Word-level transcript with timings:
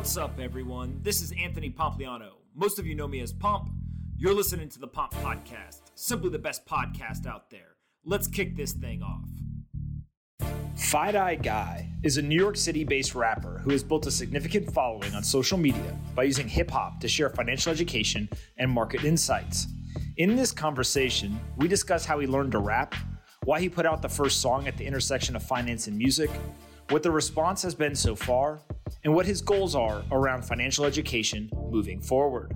What's 0.00 0.16
up, 0.16 0.40
everyone? 0.40 0.98
This 1.02 1.20
is 1.20 1.30
Anthony 1.38 1.68
Pompliano. 1.68 2.30
Most 2.54 2.78
of 2.78 2.86
you 2.86 2.94
know 2.94 3.06
me 3.06 3.20
as 3.20 3.34
Pomp. 3.34 3.68
You're 4.16 4.32
listening 4.32 4.70
to 4.70 4.78
the 4.78 4.86
Pomp 4.86 5.12
Podcast, 5.12 5.82
simply 5.94 6.30
the 6.30 6.38
best 6.38 6.64
podcast 6.64 7.26
out 7.26 7.50
there. 7.50 7.76
Let's 8.06 8.26
kick 8.26 8.56
this 8.56 8.72
thing 8.72 9.02
off. 9.02 9.28
FiDi 10.74 11.42
Guy 11.42 11.92
is 12.02 12.16
a 12.16 12.22
New 12.22 12.34
York 12.34 12.56
City 12.56 12.82
based 12.82 13.14
rapper 13.14 13.60
who 13.62 13.72
has 13.72 13.84
built 13.84 14.06
a 14.06 14.10
significant 14.10 14.72
following 14.72 15.14
on 15.14 15.22
social 15.22 15.58
media 15.58 15.94
by 16.14 16.22
using 16.22 16.48
hip 16.48 16.70
hop 16.70 16.98
to 17.00 17.06
share 17.06 17.28
financial 17.28 17.70
education 17.70 18.26
and 18.56 18.70
market 18.70 19.04
insights. 19.04 19.66
In 20.16 20.34
this 20.34 20.50
conversation, 20.50 21.38
we 21.58 21.68
discuss 21.68 22.06
how 22.06 22.18
he 22.18 22.26
learned 22.26 22.52
to 22.52 22.58
rap, 22.58 22.94
why 23.44 23.60
he 23.60 23.68
put 23.68 23.84
out 23.84 24.00
the 24.00 24.08
first 24.08 24.40
song 24.40 24.66
at 24.66 24.78
the 24.78 24.86
intersection 24.86 25.36
of 25.36 25.42
finance 25.42 25.88
and 25.88 25.98
music, 25.98 26.30
what 26.90 27.02
the 27.04 27.10
response 27.10 27.62
has 27.62 27.74
been 27.74 27.94
so 27.94 28.16
far, 28.16 28.60
and 29.04 29.14
what 29.14 29.24
his 29.24 29.40
goals 29.40 29.76
are 29.76 30.02
around 30.10 30.44
financial 30.44 30.84
education 30.84 31.48
moving 31.70 32.00
forward. 32.00 32.52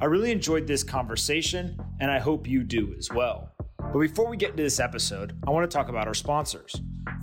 I 0.00 0.04
really 0.04 0.30
enjoyed 0.30 0.66
this 0.66 0.84
conversation, 0.84 1.78
and 1.98 2.10
I 2.10 2.18
hope 2.18 2.46
you 2.46 2.62
do 2.62 2.94
as 2.98 3.10
well. 3.10 3.50
But 3.78 3.98
before 3.98 4.28
we 4.28 4.36
get 4.36 4.50
into 4.50 4.62
this 4.62 4.78
episode, 4.78 5.36
I 5.46 5.50
want 5.50 5.68
to 5.68 5.74
talk 5.74 5.88
about 5.88 6.06
our 6.06 6.14
sponsors. 6.14 6.74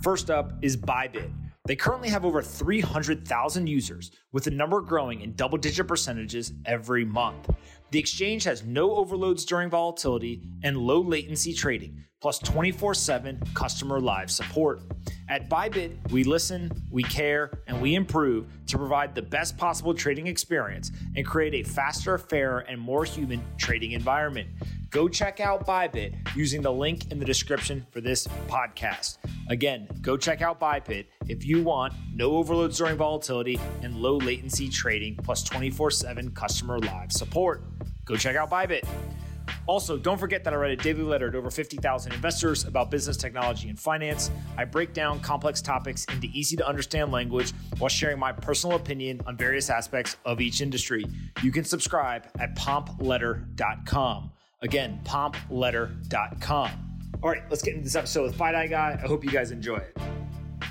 First 0.02 0.28
up 0.28 0.52
is 0.60 0.76
Bybit. 0.76 1.30
They 1.66 1.76
currently 1.76 2.08
have 2.08 2.24
over 2.24 2.42
300,000 2.42 3.66
users, 3.68 4.10
with 4.32 4.44
the 4.44 4.50
number 4.50 4.80
growing 4.80 5.20
in 5.20 5.34
double 5.34 5.58
digit 5.58 5.86
percentages 5.86 6.52
every 6.64 7.04
month. 7.04 7.48
The 7.92 7.98
exchange 8.00 8.42
has 8.44 8.64
no 8.64 8.96
overloads 8.96 9.44
during 9.44 9.70
volatility 9.70 10.42
and 10.64 10.76
low 10.76 11.00
latency 11.00 11.54
trading, 11.54 12.04
plus 12.20 12.38
24 12.38 12.94
7 12.94 13.40
customer 13.54 14.00
live 14.00 14.30
support. 14.30 14.82
At 15.28 15.50
Bybit, 15.50 16.10
we 16.12 16.22
listen, 16.22 16.70
we 16.90 17.02
care, 17.02 17.50
and 17.66 17.80
we 17.80 17.94
improve 17.94 18.46
to 18.66 18.78
provide 18.78 19.14
the 19.14 19.22
best 19.22 19.56
possible 19.56 19.92
trading 19.92 20.28
experience 20.28 20.92
and 21.16 21.26
create 21.26 21.54
a 21.54 21.68
faster, 21.68 22.16
fairer, 22.16 22.60
and 22.60 22.80
more 22.80 23.04
human 23.04 23.42
trading 23.58 23.92
environment. 23.92 24.48
Go 24.90 25.08
check 25.08 25.40
out 25.40 25.66
Bybit 25.66 26.14
using 26.36 26.62
the 26.62 26.72
link 26.72 27.10
in 27.10 27.18
the 27.18 27.24
description 27.24 27.84
for 27.90 28.00
this 28.00 28.26
podcast. 28.46 29.18
Again, 29.48 29.88
go 30.00 30.16
check 30.16 30.42
out 30.42 30.60
Bybit 30.60 31.06
if 31.28 31.44
you 31.44 31.62
want 31.62 31.92
no 32.14 32.36
overloads 32.36 32.78
during 32.78 32.96
volatility 32.96 33.58
and 33.82 33.96
low 33.96 34.16
latency 34.16 34.68
trading 34.68 35.16
plus 35.16 35.42
24 35.42 35.90
7 35.90 36.30
customer 36.30 36.78
live 36.78 37.10
support. 37.10 37.64
Go 38.04 38.16
check 38.16 38.36
out 38.36 38.48
Bybit. 38.48 38.86
Also, 39.66 39.98
don't 39.98 40.18
forget 40.18 40.44
that 40.44 40.52
I 40.52 40.56
write 40.56 40.70
a 40.72 40.76
daily 40.76 41.02
letter 41.02 41.30
to 41.30 41.38
over 41.38 41.50
50,000 41.50 42.12
investors 42.12 42.64
about 42.64 42.90
business, 42.90 43.16
technology, 43.16 43.68
and 43.68 43.78
finance. 43.78 44.30
I 44.56 44.64
break 44.64 44.92
down 44.92 45.20
complex 45.20 45.60
topics 45.60 46.04
into 46.12 46.28
easy 46.28 46.56
to 46.56 46.66
understand 46.66 47.10
language 47.10 47.52
while 47.78 47.88
sharing 47.88 48.18
my 48.18 48.32
personal 48.32 48.76
opinion 48.76 49.20
on 49.26 49.36
various 49.36 49.68
aspects 49.68 50.16
of 50.24 50.40
each 50.40 50.60
industry. 50.60 51.04
You 51.42 51.50
can 51.50 51.64
subscribe 51.64 52.28
at 52.38 52.56
pompletter.com. 52.56 54.30
Again, 54.62 55.00
pompletter.com. 55.04 56.70
All 57.22 57.30
right, 57.30 57.42
let's 57.50 57.62
get 57.62 57.74
into 57.74 57.84
this 57.84 57.96
episode 57.96 58.22
with 58.22 58.38
FiDi 58.38 58.70
Guy. 58.70 59.00
I 59.02 59.06
hope 59.06 59.24
you 59.24 59.30
guys 59.30 59.50
enjoy 59.50 59.78
it. 59.78 59.96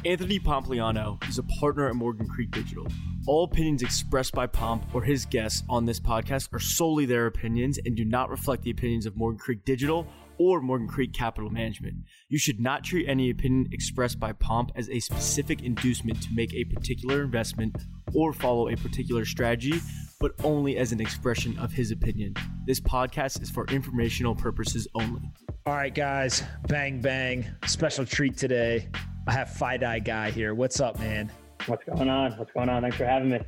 Anthony 0.06 0.40
Pompliano 0.40 1.22
is 1.28 1.38
a 1.38 1.44
partner 1.60 1.90
at 1.90 1.96
Morgan 1.96 2.28
Creek 2.28 2.52
Digital. 2.52 2.88
All 3.28 3.46
opinions 3.46 3.82
expressed 3.82 4.34
by 4.34 4.46
Pomp 4.46 4.86
or 4.94 5.02
his 5.02 5.26
guests 5.26 5.64
on 5.68 5.86
this 5.86 6.00
podcast 6.00 6.54
are 6.54 6.60
solely 6.60 7.08
their 7.08 7.26
opinions 7.26 7.80
and 7.84 7.96
do 7.96 8.06
not 8.06 8.30
reflect 8.30 8.62
the 8.62 8.70
opinions 8.70 9.08
of 9.08 9.18
Morgan 9.18 9.40
Creek 9.40 9.66
Digital 9.66 10.06
or 10.38 10.62
Morgan 10.62 10.88
Creek 10.88 11.12
Capital 11.12 11.50
Management. 11.50 11.96
You 12.30 12.38
should 12.38 12.60
not 12.60 12.84
treat 12.84 13.10
any 13.10 13.32
opinion 13.32 13.70
expressed 13.72 14.20
by 14.20 14.34
Pomp 14.34 14.72
as 14.76 14.92
a 14.92 15.00
specific 15.00 15.64
inducement 15.64 16.22
to 16.22 16.30
make 16.36 16.54
a 16.54 16.66
particular 16.66 17.24
investment 17.24 17.76
or 18.14 18.32
follow 18.32 18.70
a 18.70 18.76
particular 18.76 19.26
strategy, 19.26 19.82
but 20.20 20.34
only 20.44 20.78
as 20.78 20.92
an 20.92 21.02
expression 21.02 21.58
of 21.58 21.72
his 21.72 21.90
opinion. 21.90 22.36
This 22.68 22.80
podcast 22.80 23.42
is 23.42 23.50
for 23.50 23.66
informational 23.68 24.36
purposes 24.36 24.88
only. 24.94 25.22
All 25.66 25.74
right, 25.74 25.96
guys, 25.96 26.44
bang, 26.68 27.02
bang. 27.02 27.48
Special 27.66 28.06
treat 28.06 28.38
today. 28.38 28.88
I 29.28 29.32
have 29.32 29.48
FiDi 29.50 30.06
Guy 30.06 30.30
here. 30.30 30.54
What's 30.54 30.80
up, 30.80 31.00
man? 31.00 31.32
What's 31.66 31.84
going 31.84 32.10
on? 32.10 32.34
What's 32.34 32.52
going 32.52 32.70
on? 32.70 32.82
Thanks 32.84 32.98
for 32.98 33.06
having 33.06 33.30
me. 33.30 33.40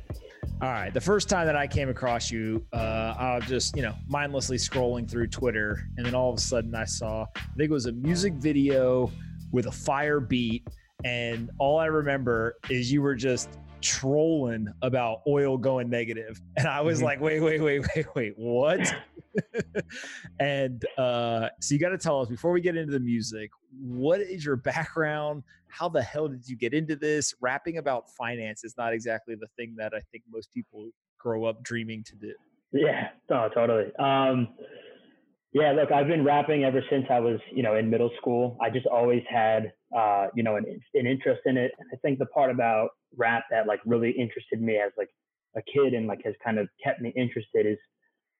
All 0.60 0.68
right. 0.68 0.92
The 0.92 1.00
first 1.00 1.28
time 1.28 1.46
that 1.46 1.54
I 1.54 1.66
came 1.66 1.88
across 1.88 2.30
you, 2.30 2.66
uh, 2.72 3.14
I 3.16 3.36
was 3.36 3.46
just, 3.46 3.76
you 3.76 3.82
know, 3.82 3.94
mindlessly 4.08 4.56
scrolling 4.56 5.08
through 5.08 5.28
Twitter. 5.28 5.88
And 5.96 6.04
then 6.04 6.14
all 6.14 6.30
of 6.30 6.36
a 6.36 6.40
sudden 6.40 6.74
I 6.74 6.84
saw, 6.84 7.26
I 7.36 7.40
think 7.56 7.70
it 7.70 7.70
was 7.70 7.86
a 7.86 7.92
music 7.92 8.34
video 8.34 9.12
with 9.52 9.66
a 9.66 9.72
fire 9.72 10.18
beat. 10.18 10.66
And 11.04 11.50
all 11.58 11.78
I 11.78 11.86
remember 11.86 12.56
is 12.68 12.90
you 12.90 13.02
were 13.02 13.14
just 13.14 13.50
trolling 13.80 14.66
about 14.82 15.20
oil 15.26 15.56
going 15.56 15.88
negative. 15.88 16.40
And 16.56 16.66
I 16.66 16.80
was 16.80 16.98
mm-hmm. 16.98 17.04
like, 17.06 17.20
wait, 17.20 17.40
wait, 17.40 17.60
wait, 17.60 17.86
wait, 17.94 18.06
wait, 18.14 18.32
what? 18.36 18.94
and 20.40 20.84
uh, 20.96 21.48
so 21.60 21.74
you 21.74 21.80
got 21.80 21.90
to 21.90 21.98
tell 21.98 22.20
us 22.20 22.28
before 22.28 22.50
we 22.50 22.60
get 22.60 22.76
into 22.76 22.92
the 22.92 23.00
music, 23.00 23.50
what 23.80 24.20
is 24.20 24.44
your 24.44 24.56
background? 24.56 25.44
How 25.68 25.88
the 25.88 26.02
hell 26.02 26.28
did 26.28 26.48
you 26.48 26.56
get 26.56 26.74
into 26.74 26.96
this? 26.96 27.34
Rapping 27.40 27.78
about 27.78 28.10
finance 28.10 28.64
is 28.64 28.74
not 28.76 28.92
exactly 28.92 29.34
the 29.34 29.48
thing 29.56 29.74
that 29.78 29.92
I 29.94 30.00
think 30.10 30.24
most 30.30 30.52
people 30.52 30.90
grow 31.18 31.44
up 31.44 31.62
dreaming 31.62 32.02
to 32.04 32.16
do. 32.16 32.32
Yeah, 32.72 33.08
no, 33.30 33.48
totally. 33.54 33.94
Um, 33.98 34.48
yeah, 35.52 35.72
look, 35.72 35.90
I've 35.92 36.08
been 36.08 36.24
rapping 36.24 36.64
ever 36.64 36.82
since 36.90 37.06
I 37.10 37.20
was, 37.20 37.38
you 37.52 37.62
know, 37.62 37.76
in 37.76 37.88
middle 37.88 38.10
school. 38.20 38.56
I 38.60 38.70
just 38.70 38.86
always 38.86 39.22
had, 39.30 39.72
uh, 39.96 40.26
you 40.34 40.42
know, 40.42 40.56
an, 40.56 40.64
an 40.94 41.06
interest 41.06 41.42
in 41.46 41.56
it. 41.56 41.72
And 41.78 41.88
I 41.92 41.96
think 41.96 42.18
the 42.18 42.26
part 42.26 42.50
about 42.50 42.90
rap 43.16 43.44
that 43.50 43.66
like 43.66 43.80
really 43.86 44.10
interested 44.10 44.60
me 44.60 44.76
as 44.76 44.92
like 44.98 45.08
a 45.56 45.62
kid 45.62 45.94
and 45.94 46.06
like 46.06 46.20
has 46.24 46.34
kind 46.44 46.58
of 46.58 46.68
kept 46.82 47.00
me 47.00 47.12
interested 47.16 47.66
is 47.66 47.78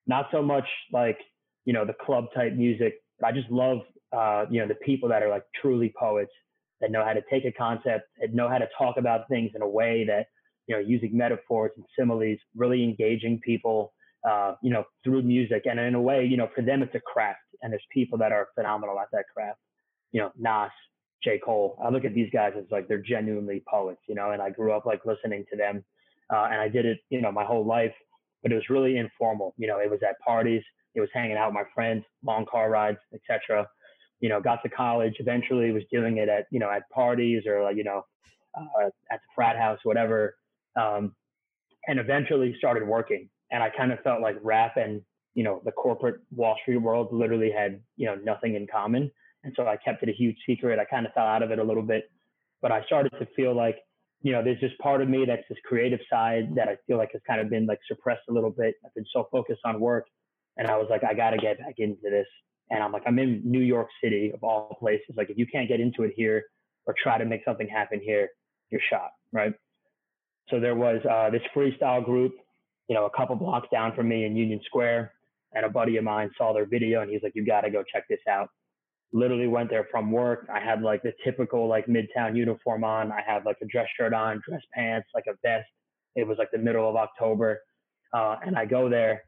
not 0.07 0.29
so 0.33 0.43
much 0.43 0.67
like 0.93 1.19
you 1.65 1.73
know 1.73 1.85
the 1.85 1.95
club 2.05 2.27
type 2.35 2.55
music. 2.55 2.95
I 3.25 3.33
just 3.33 3.51
love 3.51 3.79
uh, 4.13 4.47
you 4.51 4.61
know 4.61 4.69
the 4.69 4.75
people 4.77 5.09
that 5.11 5.23
are 5.23 5.29
like 5.29 5.45
truly 5.61 5.93
poets 5.99 6.33
that 6.81 6.91
know 6.91 7.05
how 7.05 7.13
to 7.13 7.23
take 7.31 7.45
a 7.45 7.53
concept 7.53 8.05
and 8.19 8.33
know 8.35 8.49
how 8.49 8.59
to 8.59 8.69
talk 8.77 8.97
about 8.97 9.29
things 9.29 9.51
in 9.55 9.63
a 9.63 9.69
way 9.69 10.05
that 10.07 10.27
you 10.67 10.75
know 10.75 10.81
using 10.81 11.17
metaphors 11.17 11.73
and 11.77 11.85
similes 11.99 12.39
really 12.55 12.85
engaging 12.85 13.41
people 13.45 13.93
uh, 14.29 14.55
you 14.63 14.71
know 14.71 14.85
through 15.05 15.23
music. 15.23 15.65
And 15.67 15.79
in 15.79 15.95
a 15.95 16.01
way 16.01 16.25
you 16.25 16.37
know 16.37 16.49
for 16.55 16.63
them 16.63 16.83
it's 16.83 16.95
a 16.95 17.01
craft. 17.01 17.41
And 17.63 17.73
there's 17.73 17.83
people 17.93 18.19
that 18.19 18.33
are 18.33 18.49
phenomenal 18.55 18.99
at 19.01 19.09
that 19.13 19.25
craft. 19.35 19.59
You 20.13 20.23
know 20.23 20.33
nas 20.39 20.71
j 21.23 21.39
cole 21.39 21.79
i 21.85 21.89
look 21.89 22.05
at 22.05 22.15
these 22.15 22.31
guys 22.33 22.53
as 22.57 22.65
like 22.71 22.89
they're 22.89 23.03
genuinely 23.03 23.63
poets 23.69 24.01
you 24.09 24.15
know 24.15 24.31
and 24.31 24.43
i 24.43 24.51
grew 24.51 24.73
up 24.73 24.87
like 24.87 25.01
listening 25.05 25.45
to 25.51 25.57
them 25.57 25.85
uh, 26.33 26.49
and 26.51 26.61
i 26.61 26.69
did 26.69 26.87
it 26.87 26.99
you 27.11 27.21
know 27.21 27.33
my 27.33 27.45
whole 27.45 27.65
life 27.65 27.95
but 28.43 28.53
it 28.53 28.55
was 28.55 28.69
really 28.71 28.97
informal. 28.97 29.55
You 29.57 29.67
know, 29.67 29.79
it 29.79 29.91
was 29.91 30.01
at 30.09 30.19
parties, 30.21 30.63
it 30.95 31.01
was 31.01 31.09
hanging 31.13 31.37
out 31.37 31.49
with 31.49 31.55
my 31.55 31.65
friends, 31.75 32.05
long 32.25 32.47
car 32.47 32.71
rides, 32.71 32.99
etc. 33.13 33.67
You 34.21 34.29
know, 34.29 34.41
got 34.41 34.63
to 34.63 34.69
college, 34.69 35.15
eventually 35.19 35.71
was 35.71 35.85
doing 35.93 36.19
it 36.19 36.29
at 36.29 36.47
you 36.51 36.59
know 36.59 36.71
at 36.71 36.89
parties 36.91 37.45
or 37.47 37.63
like 37.63 37.77
you 37.77 37.85
know 37.85 38.03
uh, 38.57 38.87
at 39.11 39.21
the 39.21 39.29
frat 39.35 39.57
house, 39.57 39.79
whatever, 39.85 40.37
um, 40.77 41.15
and 41.87 41.99
eventually 41.99 42.55
started 42.59 42.87
working. 42.87 43.29
And 43.51 43.63
I 43.63 43.71
kind 43.71 43.93
of 43.93 44.01
felt 44.01 44.21
like 44.21 44.37
rap 44.43 44.77
and 44.77 45.03
you 45.35 45.45
know 45.45 45.61
the 45.65 45.73
corporate 45.73 46.21
Wall 46.35 46.57
Street 46.63 46.79
world 46.79 47.09
literally 47.13 47.51
had 47.51 47.81
you 47.97 48.07
know 48.07 48.17
nothing 48.17 48.55
in 48.55 48.67
common. 48.67 49.11
And 49.45 49.53
so 49.57 49.67
I 49.67 49.77
kept 49.77 50.03
it 50.03 50.09
a 50.09 50.13
huge 50.13 50.37
secret. 50.47 50.79
I 50.79 50.85
kind 50.85 51.07
of 51.07 51.13
fell 51.13 51.27
out 51.27 51.43
of 51.43 51.51
it 51.51 51.59
a 51.59 51.65
little 51.65 51.83
bit, 51.83 52.11
but 52.61 52.73
I 52.73 52.85
started 52.85 53.13
to 53.19 53.27
feel 53.37 53.55
like 53.55 53.79
you 54.23 54.33
know, 54.33 54.43
there's 54.43 54.61
just 54.61 54.77
part 54.79 55.01
of 55.01 55.09
me 55.09 55.25
that's 55.27 55.45
this 55.49 55.59
creative 55.65 56.01
side 56.11 56.55
that 56.57 56.69
I 56.69 56.77
feel 56.87 56.99
like 56.99 57.11
has 57.13 57.23
kind 57.27 57.41
of 57.41 57.49
been 57.49 57.67
like 57.67 57.79
suppressed 57.87 58.23
a 58.29 58.33
little 58.33 58.51
bit. 58.51 58.75
I've 58.85 58.95
been 58.95 59.07
so 59.13 59.29
focused 59.31 59.61
on 59.65 59.81
work. 59.81 60.07
And 60.57 60.67
I 60.67 60.77
was 60.77 60.89
like, 60.91 61.05
I 61.05 61.15
got 61.15 61.31
to 61.31 61.37
get 61.37 61.59
back 61.59 61.75
into 61.79 62.11
this. 62.11 62.27
And 62.71 62.83
I'm 62.83 62.91
like, 62.91 63.05
I'm 63.07 63.19
in 63.19 63.41
New 63.45 63.61
York 63.61 63.89
City 64.03 64.33
of 64.35 64.43
all 64.43 64.77
places. 64.81 65.15
Like, 65.17 65.31
if 65.31 65.39
you 65.39 65.47
can't 65.47 65.69
get 65.69 65.81
into 65.81 66.03
it 66.03 66.13
here 66.17 66.45
or 66.87 66.95
try 67.01 67.17
to 67.17 67.25
make 67.25 67.43
something 67.45 67.69
happen 67.69 68.01
here, 68.03 68.29
you're 68.71 68.81
shot. 68.91 69.11
Right. 69.33 69.55
So 70.51 70.59
there 70.59 70.75
was 70.75 71.01
uh, 71.09 71.31
this 71.31 71.43
freestyle 71.55 72.05
group, 72.05 72.33
you 72.89 72.97
know, 72.97 73.07
a 73.07 73.11
couple 73.17 73.37
blocks 73.37 73.69
down 73.71 73.95
from 73.95 74.09
me 74.09 74.25
in 74.25 74.37
Union 74.37 74.61
Square. 74.67 75.13
And 75.55 75.65
a 75.65 75.69
buddy 75.69 75.97
of 75.97 76.05
mine 76.05 76.31
saw 76.37 76.53
their 76.53 76.67
video 76.67 77.01
and 77.03 77.11
he's 77.11 77.23
like, 77.23 77.33
you 77.35 77.47
got 77.47 77.63
to 77.63 77.71
go 77.71 77.83
check 77.91 78.05
this 78.09 78.21
out 78.29 78.51
literally 79.13 79.47
went 79.47 79.71
there 79.71 79.87
from 79.91 80.13
work. 80.13 80.47
I 80.53 80.61
had 80.61 80.83
like 80.83 81.03
the 81.03 81.13
typical 81.25 81.69
like 81.69 81.87
midtown 81.87 82.37
uniform 82.37 82.85
on. 82.85 83.11
I 83.11 83.23
had 83.27 83.45
like 83.45 83.57
a 83.63 83.67
dress 83.67 83.89
shirt 83.97 84.13
on, 84.13 84.43
dress 84.47 84.63
pants, 84.75 85.09
like 85.15 85.25
a 85.29 85.35
vest. 85.43 85.67
It 86.15 86.27
was 86.27 86.39
like 86.39 86.51
the 86.51 86.59
middle 86.59 86.89
of 86.89 86.97
October. 86.97 87.61
Uh, 88.13 88.37
and 88.45 88.57
I 88.57 88.67
go 88.67 88.89
there 88.89 89.23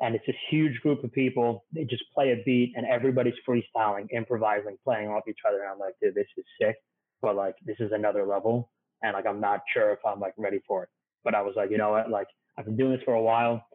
and 0.00 0.14
it's 0.14 0.26
this 0.26 0.36
huge 0.50 0.80
group 0.80 1.02
of 1.04 1.12
people. 1.12 1.64
They 1.72 1.84
just 1.84 2.04
play 2.14 2.32
a 2.32 2.42
beat 2.44 2.72
and 2.76 2.86
everybody's 2.86 3.34
freestyling, 3.48 4.06
improvising, 4.14 4.76
playing 4.84 5.08
off 5.08 5.22
each 5.28 5.38
other. 5.46 5.62
And 5.62 5.72
I'm 5.72 5.78
like, 5.78 5.94
dude, 6.02 6.14
this 6.14 6.26
is 6.36 6.44
sick. 6.60 6.76
But 7.22 7.36
like, 7.36 7.54
this 7.64 7.76
is 7.80 7.92
another 7.92 8.26
level. 8.26 8.70
And 9.02 9.14
like, 9.14 9.26
I'm 9.26 9.40
not 9.40 9.60
sure 9.72 9.92
if 9.92 9.98
I'm 10.06 10.20
like 10.20 10.34
ready 10.36 10.60
for 10.66 10.84
it. 10.84 10.88
But 11.24 11.34
I 11.34 11.42
was 11.42 11.54
like, 11.56 11.70
you 11.70 11.78
know 11.78 11.90
what? 11.90 12.10
Like, 12.10 12.28
I've 12.58 12.66
been 12.66 12.76
doing 12.76 12.92
this 12.92 13.02
for 13.04 13.14
a 13.14 13.22
while. 13.22 13.66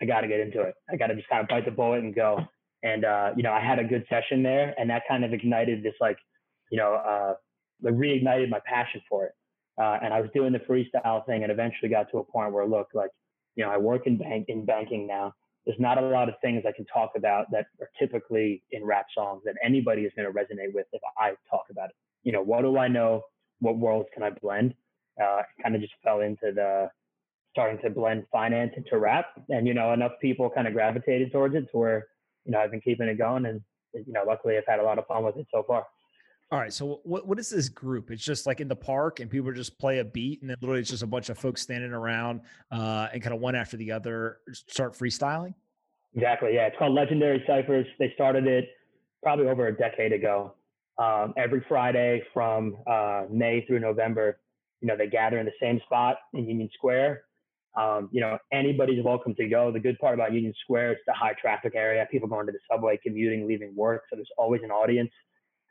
I 0.00 0.04
got 0.04 0.20
to 0.20 0.28
get 0.28 0.40
into 0.40 0.62
it. 0.62 0.74
I 0.90 0.96
got 0.96 1.08
to 1.08 1.16
just 1.16 1.28
kind 1.28 1.42
of 1.42 1.48
bite 1.48 1.64
the 1.64 1.70
bullet 1.70 2.00
and 2.00 2.14
go. 2.14 2.40
And, 2.82 3.04
uh, 3.04 3.32
you 3.36 3.42
know, 3.42 3.52
I 3.52 3.60
had 3.60 3.78
a 3.78 3.84
good 3.84 4.04
session 4.08 4.42
there 4.42 4.74
and 4.78 4.88
that 4.90 5.02
kind 5.08 5.24
of 5.24 5.32
ignited 5.32 5.82
this 5.82 5.94
like, 6.00 6.18
you 6.70 6.78
know, 6.78 6.94
uh, 6.94 7.34
reignited 7.84 8.48
my 8.48 8.60
passion 8.64 9.00
for 9.08 9.24
it. 9.24 9.32
Uh, 9.80 9.98
and 10.02 10.12
I 10.12 10.20
was 10.20 10.30
doing 10.34 10.52
the 10.52 10.58
freestyle 10.58 11.24
thing 11.26 11.42
and 11.42 11.52
eventually 11.52 11.88
got 11.88 12.10
to 12.10 12.18
a 12.18 12.24
point 12.24 12.52
where, 12.52 12.66
look, 12.66 12.88
like, 12.94 13.10
you 13.56 13.64
know, 13.64 13.70
I 13.70 13.76
work 13.76 14.06
in 14.06 14.18
bank 14.18 14.46
in 14.48 14.64
banking 14.64 15.06
now. 15.06 15.34
There's 15.66 15.78
not 15.78 15.98
a 15.98 16.06
lot 16.06 16.28
of 16.28 16.34
things 16.40 16.64
I 16.66 16.72
can 16.72 16.86
talk 16.86 17.12
about 17.16 17.50
that 17.52 17.66
are 17.80 17.90
typically 17.98 18.62
in 18.70 18.84
rap 18.84 19.06
songs 19.14 19.42
that 19.44 19.54
anybody 19.62 20.02
is 20.02 20.12
going 20.16 20.26
to 20.26 20.32
resonate 20.32 20.72
with 20.72 20.86
if 20.92 21.02
I 21.18 21.32
talk 21.50 21.64
about 21.70 21.90
it. 21.90 21.96
You 22.22 22.32
know, 22.32 22.42
what 22.42 22.62
do 22.62 22.78
I 22.78 22.88
know? 22.88 23.22
What 23.60 23.76
worlds 23.76 24.08
can 24.14 24.22
I 24.22 24.30
blend? 24.30 24.74
Uh, 25.22 25.42
kind 25.62 25.74
of 25.74 25.80
just 25.80 25.94
fell 26.02 26.20
into 26.20 26.52
the 26.52 26.88
starting 27.52 27.78
to 27.82 27.90
blend 27.90 28.24
finance 28.30 28.72
into 28.76 28.98
rap, 28.98 29.26
and 29.48 29.66
you 29.66 29.74
know, 29.74 29.92
enough 29.92 30.12
people 30.20 30.48
kind 30.48 30.66
of 30.68 30.72
gravitated 30.72 31.32
towards 31.32 31.54
it 31.54 31.68
to 31.72 31.76
where 31.76 32.06
you 32.44 32.52
know 32.52 32.58
I've 32.58 32.70
been 32.70 32.80
keeping 32.80 33.08
it 33.08 33.18
going, 33.18 33.46
and 33.46 33.60
you 33.92 34.12
know, 34.12 34.22
luckily 34.26 34.56
I've 34.56 34.66
had 34.66 34.80
a 34.80 34.82
lot 34.82 34.98
of 34.98 35.06
fun 35.06 35.24
with 35.24 35.36
it 35.36 35.46
so 35.52 35.62
far. 35.66 35.86
All 36.50 36.58
right. 36.58 36.72
So 36.72 37.00
what 37.04 37.26
what 37.26 37.38
is 37.38 37.50
this 37.50 37.68
group? 37.68 38.10
It's 38.10 38.24
just 38.24 38.46
like 38.46 38.60
in 38.60 38.68
the 38.68 38.76
park 38.76 39.20
and 39.20 39.30
people 39.30 39.52
just 39.52 39.78
play 39.78 39.98
a 39.98 40.04
beat 40.04 40.40
and 40.40 40.48
then 40.48 40.56
literally 40.62 40.80
it's 40.80 40.90
just 40.90 41.02
a 41.02 41.06
bunch 41.06 41.28
of 41.28 41.38
folks 41.38 41.60
standing 41.60 41.92
around 41.92 42.40
uh, 42.72 43.08
and 43.12 43.22
kind 43.22 43.34
of 43.34 43.40
one 43.40 43.54
after 43.54 43.76
the 43.76 43.92
other 43.92 44.38
start 44.52 44.94
freestyling. 44.94 45.52
Exactly. 46.14 46.54
Yeah. 46.54 46.68
It's 46.68 46.76
called 46.78 46.94
Legendary 46.94 47.44
Ciphers. 47.46 47.86
They 47.98 48.12
started 48.14 48.46
it 48.46 48.70
probably 49.22 49.46
over 49.46 49.66
a 49.66 49.76
decade 49.76 50.12
ago. 50.12 50.54
Um, 50.96 51.34
every 51.36 51.64
Friday 51.68 52.22
from 52.32 52.78
uh, 52.86 53.24
May 53.30 53.64
through 53.66 53.80
November, 53.80 54.40
you 54.80 54.88
know, 54.88 54.96
they 54.96 55.06
gather 55.06 55.38
in 55.38 55.44
the 55.44 55.52
same 55.60 55.80
spot 55.84 56.16
in 56.32 56.48
Union 56.48 56.70
Square. 56.74 57.24
Um, 57.78 58.08
you 58.10 58.20
know, 58.20 58.38
anybody's 58.52 59.04
welcome 59.04 59.34
to 59.36 59.46
go. 59.48 59.70
The 59.70 59.78
good 59.78 59.98
part 60.00 60.14
about 60.14 60.32
Union 60.32 60.52
Square, 60.64 60.92
it's 60.92 61.02
the 61.06 61.12
high 61.12 61.34
traffic 61.40 61.74
area. 61.76 62.06
People 62.10 62.28
going 62.28 62.46
to 62.46 62.52
the 62.52 62.58
subway, 62.70 62.98
commuting, 63.00 63.46
leaving 63.46 63.74
work. 63.76 64.02
So 64.10 64.16
there's 64.16 64.30
always 64.36 64.62
an 64.64 64.72
audience. 64.72 65.10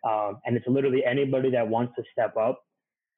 Um, 0.07 0.39
and 0.45 0.55
it's 0.55 0.65
literally 0.67 1.03
anybody 1.03 1.51
that 1.51 1.67
wants 1.67 1.93
to 1.97 2.03
step 2.11 2.37
up. 2.37 2.61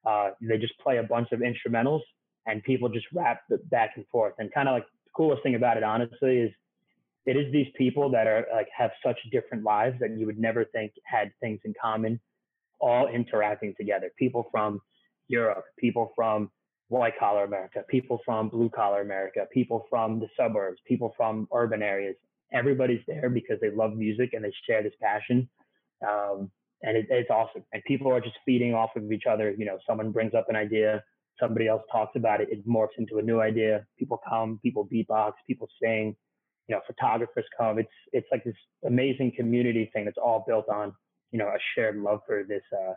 Uh, 0.07 0.29
they 0.41 0.57
just 0.57 0.73
play 0.79 0.97
a 0.97 1.03
bunch 1.03 1.27
of 1.31 1.41
instrumentals 1.41 2.01
and 2.47 2.63
people 2.63 2.89
just 2.89 3.05
rap 3.13 3.41
back 3.69 3.91
and 3.95 4.05
forth. 4.07 4.33
And 4.39 4.51
kind 4.51 4.67
of 4.67 4.73
like 4.73 4.85
the 4.85 5.11
coolest 5.15 5.43
thing 5.43 5.53
about 5.53 5.77
it, 5.77 5.83
honestly, 5.83 6.37
is 6.37 6.51
it 7.27 7.37
is 7.37 7.51
these 7.51 7.67
people 7.77 8.09
that 8.09 8.25
are 8.25 8.47
like 8.51 8.69
have 8.75 8.89
such 9.05 9.19
different 9.31 9.63
lives 9.63 9.97
that 9.99 10.17
you 10.17 10.25
would 10.25 10.39
never 10.39 10.65
think 10.65 10.93
had 11.05 11.31
things 11.41 11.59
in 11.63 11.75
common, 11.79 12.19
all 12.79 13.07
interacting 13.07 13.75
together. 13.77 14.09
People 14.17 14.47
from 14.51 14.81
Europe, 15.27 15.65
people 15.77 16.11
from 16.15 16.49
white 16.89 17.17
collar 17.19 17.43
America, 17.43 17.83
people 17.87 18.19
from 18.25 18.49
blue 18.49 18.69
collar 18.69 19.01
America, 19.01 19.45
people 19.53 19.85
from 19.89 20.19
the 20.19 20.27
suburbs, 20.37 20.79
people 20.85 21.13
from 21.15 21.47
urban 21.53 21.81
areas. 21.81 22.15
Everybody's 22.51 23.01
there 23.07 23.29
because 23.29 23.57
they 23.61 23.69
love 23.69 23.95
music 23.95 24.31
and 24.33 24.43
they 24.43 24.51
share 24.67 24.83
this 24.83 24.93
passion. 25.01 25.47
Um, 26.07 26.51
and 26.81 26.97
it, 26.97 27.05
it's 27.09 27.29
awesome. 27.29 27.63
And 27.73 27.83
people 27.85 28.11
are 28.11 28.19
just 28.19 28.35
feeding 28.45 28.73
off 28.73 28.89
of 28.95 29.11
each 29.11 29.25
other. 29.29 29.53
You 29.57 29.65
know, 29.65 29.77
someone 29.87 30.11
brings 30.11 30.33
up 30.33 30.47
an 30.49 30.55
idea, 30.55 31.03
somebody 31.39 31.67
else 31.67 31.83
talks 31.91 32.15
about 32.15 32.41
it, 32.41 32.49
it 32.51 32.67
morphs 32.67 32.97
into 32.97 33.19
a 33.19 33.21
new 33.21 33.39
idea. 33.39 33.85
People 33.97 34.19
come, 34.27 34.59
people 34.63 34.87
beatbox, 34.91 35.33
people 35.47 35.67
sing. 35.81 36.15
You 36.67 36.75
know, 36.75 36.81
photographers 36.85 37.45
come. 37.57 37.79
It's 37.79 37.89
it's 38.13 38.27
like 38.31 38.43
this 38.43 38.55
amazing 38.85 39.33
community 39.35 39.89
thing 39.91 40.05
that's 40.05 40.19
all 40.23 40.43
built 40.47 40.69
on 40.69 40.93
you 41.31 41.39
know 41.39 41.47
a 41.47 41.57
shared 41.73 41.97
love 41.97 42.19
for 42.27 42.43
this 42.47 42.61
uh, 42.71 42.93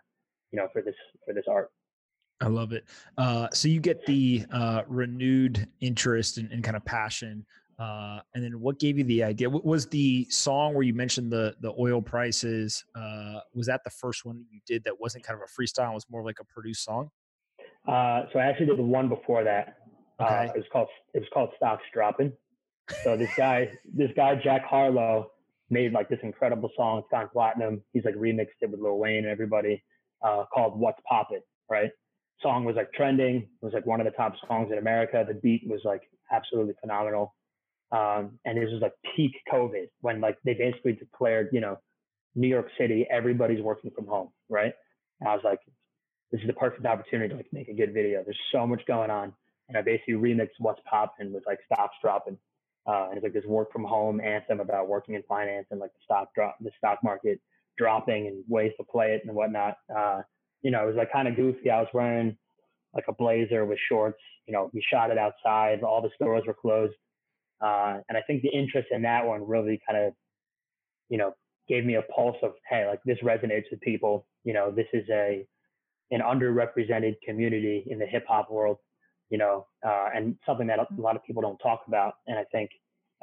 you 0.50 0.58
know 0.58 0.68
for 0.72 0.82
this 0.82 0.94
for 1.24 1.32
this 1.32 1.44
art. 1.48 1.70
I 2.42 2.48
love 2.48 2.72
it. 2.72 2.84
Uh, 3.16 3.48
so 3.52 3.68
you 3.68 3.80
get 3.80 4.04
the 4.04 4.44
uh, 4.52 4.82
renewed 4.88 5.66
interest 5.80 6.38
and, 6.38 6.50
and, 6.52 6.62
kind 6.64 6.76
of 6.76 6.84
passion 6.84 7.46
uh, 7.82 8.20
and 8.34 8.44
then 8.44 8.60
what 8.60 8.78
gave 8.78 8.96
you 8.96 9.04
the 9.04 9.24
idea? 9.24 9.50
What 9.50 9.64
was 9.64 9.86
the 9.86 10.26
song 10.30 10.74
where 10.74 10.84
you 10.84 10.94
mentioned 10.94 11.32
the 11.32 11.56
the 11.60 11.72
oil 11.78 12.00
prices? 12.00 12.84
Uh, 12.94 13.40
was 13.54 13.66
that 13.66 13.82
the 13.82 13.90
first 13.90 14.24
one 14.24 14.38
that 14.38 14.46
you 14.50 14.60
did 14.66 14.84
that 14.84 15.00
wasn't 15.00 15.24
kind 15.24 15.36
of 15.40 15.42
a 15.42 15.50
freestyle? 15.50 15.90
It 15.90 15.94
was 15.94 16.06
more 16.08 16.22
like 16.22 16.36
a 16.40 16.44
produced 16.44 16.84
song. 16.84 17.10
Uh, 17.88 18.22
so 18.32 18.38
I 18.38 18.44
actually 18.44 18.66
did 18.66 18.78
the 18.78 18.82
one 18.82 19.08
before 19.08 19.42
that. 19.42 19.78
Uh, 20.20 20.24
okay. 20.24 20.52
it 20.54 20.56
was 20.56 20.66
called 20.72 20.88
it 21.14 21.18
was 21.18 21.28
called 21.32 21.50
Stocks 21.56 21.82
Dropping. 21.92 22.32
So 23.02 23.16
this 23.16 23.30
guy 23.36 23.70
this 23.92 24.10
guy 24.14 24.36
Jack 24.36 24.64
Harlow 24.64 25.32
made 25.70 25.92
like 25.92 26.08
this 26.08 26.20
incredible 26.22 26.70
song. 26.76 26.98
It's 26.98 27.08
gone 27.10 27.28
platinum. 27.32 27.82
He's 27.92 28.04
like 28.04 28.14
remixed 28.14 28.60
it 28.60 28.70
with 28.70 28.80
Lil 28.80 28.98
Wayne 28.98 29.24
and 29.24 29.28
everybody 29.28 29.82
uh, 30.22 30.44
called 30.52 30.78
What's 30.78 31.00
Poppin'. 31.08 31.40
Right. 31.68 31.90
Song 32.42 32.64
was 32.64 32.76
like 32.76 32.92
trending. 32.92 33.36
It 33.36 33.64
was 33.64 33.72
like 33.72 33.86
one 33.86 34.00
of 34.00 34.06
the 34.06 34.12
top 34.12 34.34
songs 34.46 34.70
in 34.72 34.78
America. 34.78 35.24
The 35.26 35.34
beat 35.34 35.62
was 35.66 35.80
like 35.84 36.02
absolutely 36.30 36.74
phenomenal 36.80 37.34
um, 37.92 38.38
and 38.46 38.56
this 38.56 38.70
was 38.72 38.80
like 38.80 38.94
peak 39.14 39.32
COVID 39.52 39.88
when 40.00 40.20
like 40.20 40.38
they 40.44 40.54
basically 40.54 40.94
declared, 40.94 41.50
you 41.52 41.60
know, 41.60 41.78
New 42.34 42.48
York 42.48 42.68
City, 42.78 43.06
everybody's 43.10 43.60
working 43.60 43.90
from 43.94 44.06
home, 44.06 44.30
right? 44.48 44.72
And 45.20 45.28
I 45.28 45.34
was 45.34 45.44
like, 45.44 45.60
this 46.30 46.40
is 46.40 46.46
the 46.46 46.54
perfect 46.54 46.86
opportunity 46.86 47.28
to 47.28 47.36
like 47.36 47.52
make 47.52 47.68
a 47.68 47.74
good 47.74 47.92
video. 47.92 48.22
There's 48.24 48.38
so 48.50 48.66
much 48.66 48.80
going 48.86 49.10
on. 49.10 49.34
And 49.68 49.76
I 49.76 49.82
basically 49.82 50.14
remixed 50.14 50.58
What's 50.58 50.80
Poppin' 50.88 51.32
with 51.32 51.44
like 51.46 51.58
Stocks 51.70 51.94
Dropping. 52.00 52.38
Uh, 52.86 53.08
and 53.08 53.18
it's 53.18 53.22
like 53.22 53.34
this 53.34 53.44
work 53.44 53.70
from 53.70 53.84
home 53.84 54.20
anthem 54.20 54.60
about 54.60 54.88
working 54.88 55.14
in 55.14 55.22
finance 55.28 55.66
and 55.70 55.78
like 55.78 55.92
the 55.92 56.00
stock 56.04 56.34
drop, 56.34 56.56
the 56.60 56.70
stock 56.78 56.98
market 57.04 57.40
dropping 57.78 58.26
and 58.26 58.42
ways 58.48 58.72
to 58.78 58.84
play 58.84 59.12
it 59.12 59.22
and 59.24 59.36
whatnot. 59.36 59.76
Uh, 59.94 60.22
you 60.62 60.70
know, 60.70 60.82
it 60.84 60.86
was 60.86 60.96
like 60.96 61.12
kind 61.12 61.28
of 61.28 61.36
goofy. 61.36 61.70
I 61.70 61.80
was 61.80 61.88
wearing 61.92 62.36
like 62.94 63.04
a 63.08 63.12
blazer 63.12 63.64
with 63.64 63.78
shorts. 63.88 64.20
You 64.46 64.52
know, 64.54 64.70
we 64.72 64.84
shot 64.92 65.10
it 65.10 65.18
outside. 65.18 65.82
All 65.82 66.02
the 66.02 66.10
stores 66.14 66.44
were 66.46 66.54
closed. 66.54 66.94
Uh, 67.60 67.98
and 68.08 68.18
I 68.18 68.22
think 68.22 68.42
the 68.42 68.48
interest 68.48 68.88
in 68.90 69.02
that 69.02 69.24
one 69.24 69.46
really 69.46 69.80
kind 69.88 70.06
of, 70.06 70.12
you 71.08 71.18
know, 71.18 71.34
gave 71.68 71.84
me 71.84 71.94
a 71.94 72.02
pulse 72.02 72.36
of, 72.42 72.52
hey, 72.68 72.86
like 72.88 73.00
this 73.04 73.18
resonates 73.22 73.64
with 73.70 73.80
people. 73.80 74.26
You 74.44 74.52
know, 74.52 74.70
this 74.70 74.88
is 74.92 75.08
a 75.10 75.46
an 76.10 76.20
underrepresented 76.20 77.14
community 77.24 77.84
in 77.88 77.98
the 77.98 78.06
hip 78.06 78.24
hop 78.28 78.50
world, 78.50 78.76
you 79.30 79.38
know, 79.38 79.66
uh, 79.86 80.08
and 80.14 80.36
something 80.44 80.66
that 80.66 80.78
a 80.78 80.86
lot 80.98 81.16
of 81.16 81.24
people 81.24 81.40
don't 81.40 81.58
talk 81.58 81.82
about. 81.88 82.14
And 82.26 82.38
I 82.38 82.44
think, 82.52 82.70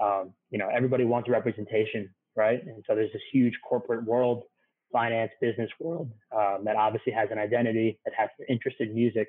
um, 0.01 0.33
you 0.50 0.57
know, 0.57 0.69
everybody 0.74 1.06
wants 1.06 1.30
representation, 1.30 2.09
right? 2.35 2.65
And 2.65 2.83
so 2.88 2.95
there's 2.95 3.13
this 3.13 3.21
huge 3.31 3.53
corporate 3.68 4.06
world, 4.06 4.44
finance, 4.91 5.31
business 5.41 5.69
world 5.80 6.12
um, 6.36 6.63
that 6.65 6.75
obviously 6.75 7.12
has 7.13 7.30
an 7.31 7.38
identity 7.38 8.00
that 8.06 8.13
has 8.18 8.30
interest 8.47 8.77
in 8.80 8.94
music. 8.94 9.27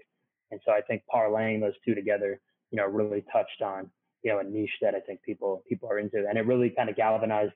And 0.51 0.61
so 0.67 0.73
I 0.73 0.81
think 0.81 1.03
parlaying 1.13 1.61
those 1.61 1.75
two 1.85 1.95
together, 1.95 2.41
you 2.71 2.77
know, 2.77 2.87
really 2.87 3.25
touched 3.33 3.63
on 3.63 3.91
you 4.23 4.33
know 4.33 4.41
a 4.41 4.45
niche 4.45 4.71
that 4.83 4.95
I 4.95 5.01
think 5.01 5.23
people 5.23 5.63
people 5.69 5.89
are 5.91 5.99
into, 5.99 6.27
and 6.29 6.39
it 6.39 6.47
really 6.47 6.71
kind 6.71 6.89
of 6.89 6.97
galvanized 6.97 7.53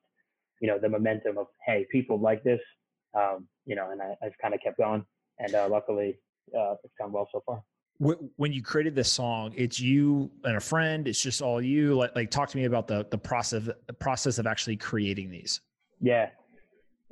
you 0.61 0.69
know 0.69 0.79
the 0.79 0.89
momentum 0.89 1.39
of 1.39 1.47
hey 1.67 1.87
people 1.91 2.19
like 2.19 2.43
this, 2.43 2.61
um, 3.15 3.47
you 3.67 3.77
know, 3.77 3.91
and 3.91 4.01
I, 4.01 4.15
I've 4.25 4.37
kind 4.41 4.55
of 4.55 4.61
kept 4.61 4.79
going, 4.79 5.05
and 5.39 5.55
uh, 5.55 5.69
luckily 5.71 6.19
uh, 6.57 6.75
it's 6.85 6.95
gone 6.99 7.13
well 7.13 7.29
so 7.33 7.43
far. 7.45 7.63
When 7.99 8.53
you 8.53 8.61
created 8.61 8.97
this 8.97 9.11
song, 9.13 9.55
it's 9.57 9.79
you 9.79 10.31
and 10.43 10.57
a 10.57 10.61
friend. 10.61 11.07
It's 11.07 11.21
just 11.21 11.41
all 11.41 11.63
you. 11.63 11.95
Like, 11.95 12.17
like 12.17 12.31
talk 12.31 12.49
to 12.51 12.57
me 12.57 12.65
about 12.65 12.89
the 12.89 13.07
the 13.11 13.19
process 13.19 13.69
the 13.87 13.93
process 13.93 14.39
of 14.39 14.47
actually 14.47 14.77
creating 14.77 15.31
these. 15.31 15.61
Yeah, 16.01 16.31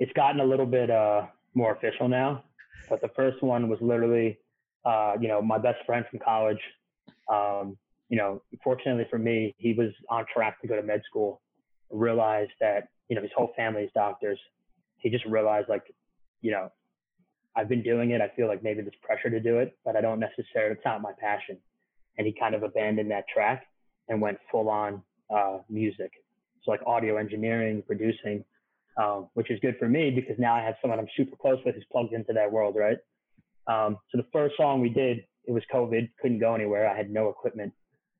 it's 0.02 0.12
gotten 0.14 0.40
a 0.40 0.44
little 0.44 0.66
bit 0.66 0.90
uh, 0.90 1.26
more 1.54 1.72
official 1.76 2.08
now, 2.08 2.42
but 2.90 3.00
the 3.00 3.10
first 3.14 3.40
one 3.40 3.68
was 3.68 3.78
literally, 3.80 4.36
uh, 4.84 5.12
you 5.20 5.28
know, 5.28 5.40
my 5.40 5.58
best 5.58 5.78
friend 5.86 6.04
from 6.10 6.18
college. 6.18 6.58
Um, 7.32 7.78
you 8.08 8.18
know, 8.18 8.42
fortunately 8.64 9.06
for 9.08 9.20
me, 9.20 9.54
he 9.58 9.74
was 9.74 9.90
on 10.10 10.24
track 10.34 10.60
to 10.62 10.66
go 10.66 10.74
to 10.74 10.82
med 10.82 11.02
school. 11.08 11.40
Realized 11.88 12.50
that 12.60 12.88
you 13.08 13.14
know 13.14 13.22
his 13.22 13.30
whole 13.36 13.52
family 13.56 13.82
is 13.82 13.90
doctors. 13.94 14.40
He 14.96 15.08
just 15.08 15.24
realized 15.24 15.68
like, 15.68 15.94
you 16.40 16.50
know, 16.50 16.72
I've 17.54 17.68
been 17.68 17.84
doing 17.84 18.10
it. 18.10 18.20
I 18.20 18.28
feel 18.34 18.48
like 18.48 18.64
maybe 18.64 18.82
there's 18.82 18.96
pressure 19.02 19.30
to 19.30 19.38
do 19.38 19.58
it, 19.58 19.78
but 19.84 19.94
I 19.94 20.00
don't 20.00 20.18
necessarily. 20.18 20.72
It's 20.72 20.84
not 20.84 21.00
my 21.00 21.12
passion. 21.20 21.58
And 22.18 22.26
he 22.26 22.32
kind 22.32 22.56
of 22.56 22.64
abandoned 22.64 23.12
that 23.12 23.28
track 23.32 23.66
and 24.08 24.20
went 24.20 24.38
full 24.50 24.68
on 24.68 25.00
uh, 25.32 25.58
music. 25.70 26.10
So 26.64 26.72
like 26.72 26.80
audio 26.86 27.18
engineering, 27.18 27.84
producing, 27.86 28.44
um, 28.96 29.28
which 29.34 29.50
is 29.50 29.58
good 29.60 29.76
for 29.78 29.88
me 29.88 30.10
because 30.10 30.36
now 30.38 30.54
I 30.54 30.62
have 30.62 30.74
someone 30.80 30.98
I'm 30.98 31.08
super 31.16 31.36
close 31.36 31.58
with 31.64 31.74
who's 31.74 31.84
plugged 31.90 32.12
into 32.12 32.32
that 32.32 32.50
world, 32.50 32.76
right? 32.76 32.98
Um, 33.66 33.98
so 34.10 34.18
the 34.18 34.26
first 34.32 34.56
song 34.56 34.80
we 34.80 34.88
did, 34.88 35.24
it 35.44 35.52
was 35.52 35.62
COVID, 35.72 36.10
couldn't 36.20 36.40
go 36.40 36.54
anywhere. 36.54 36.88
I 36.88 36.96
had 36.96 37.10
no 37.10 37.28
equipment. 37.28 37.72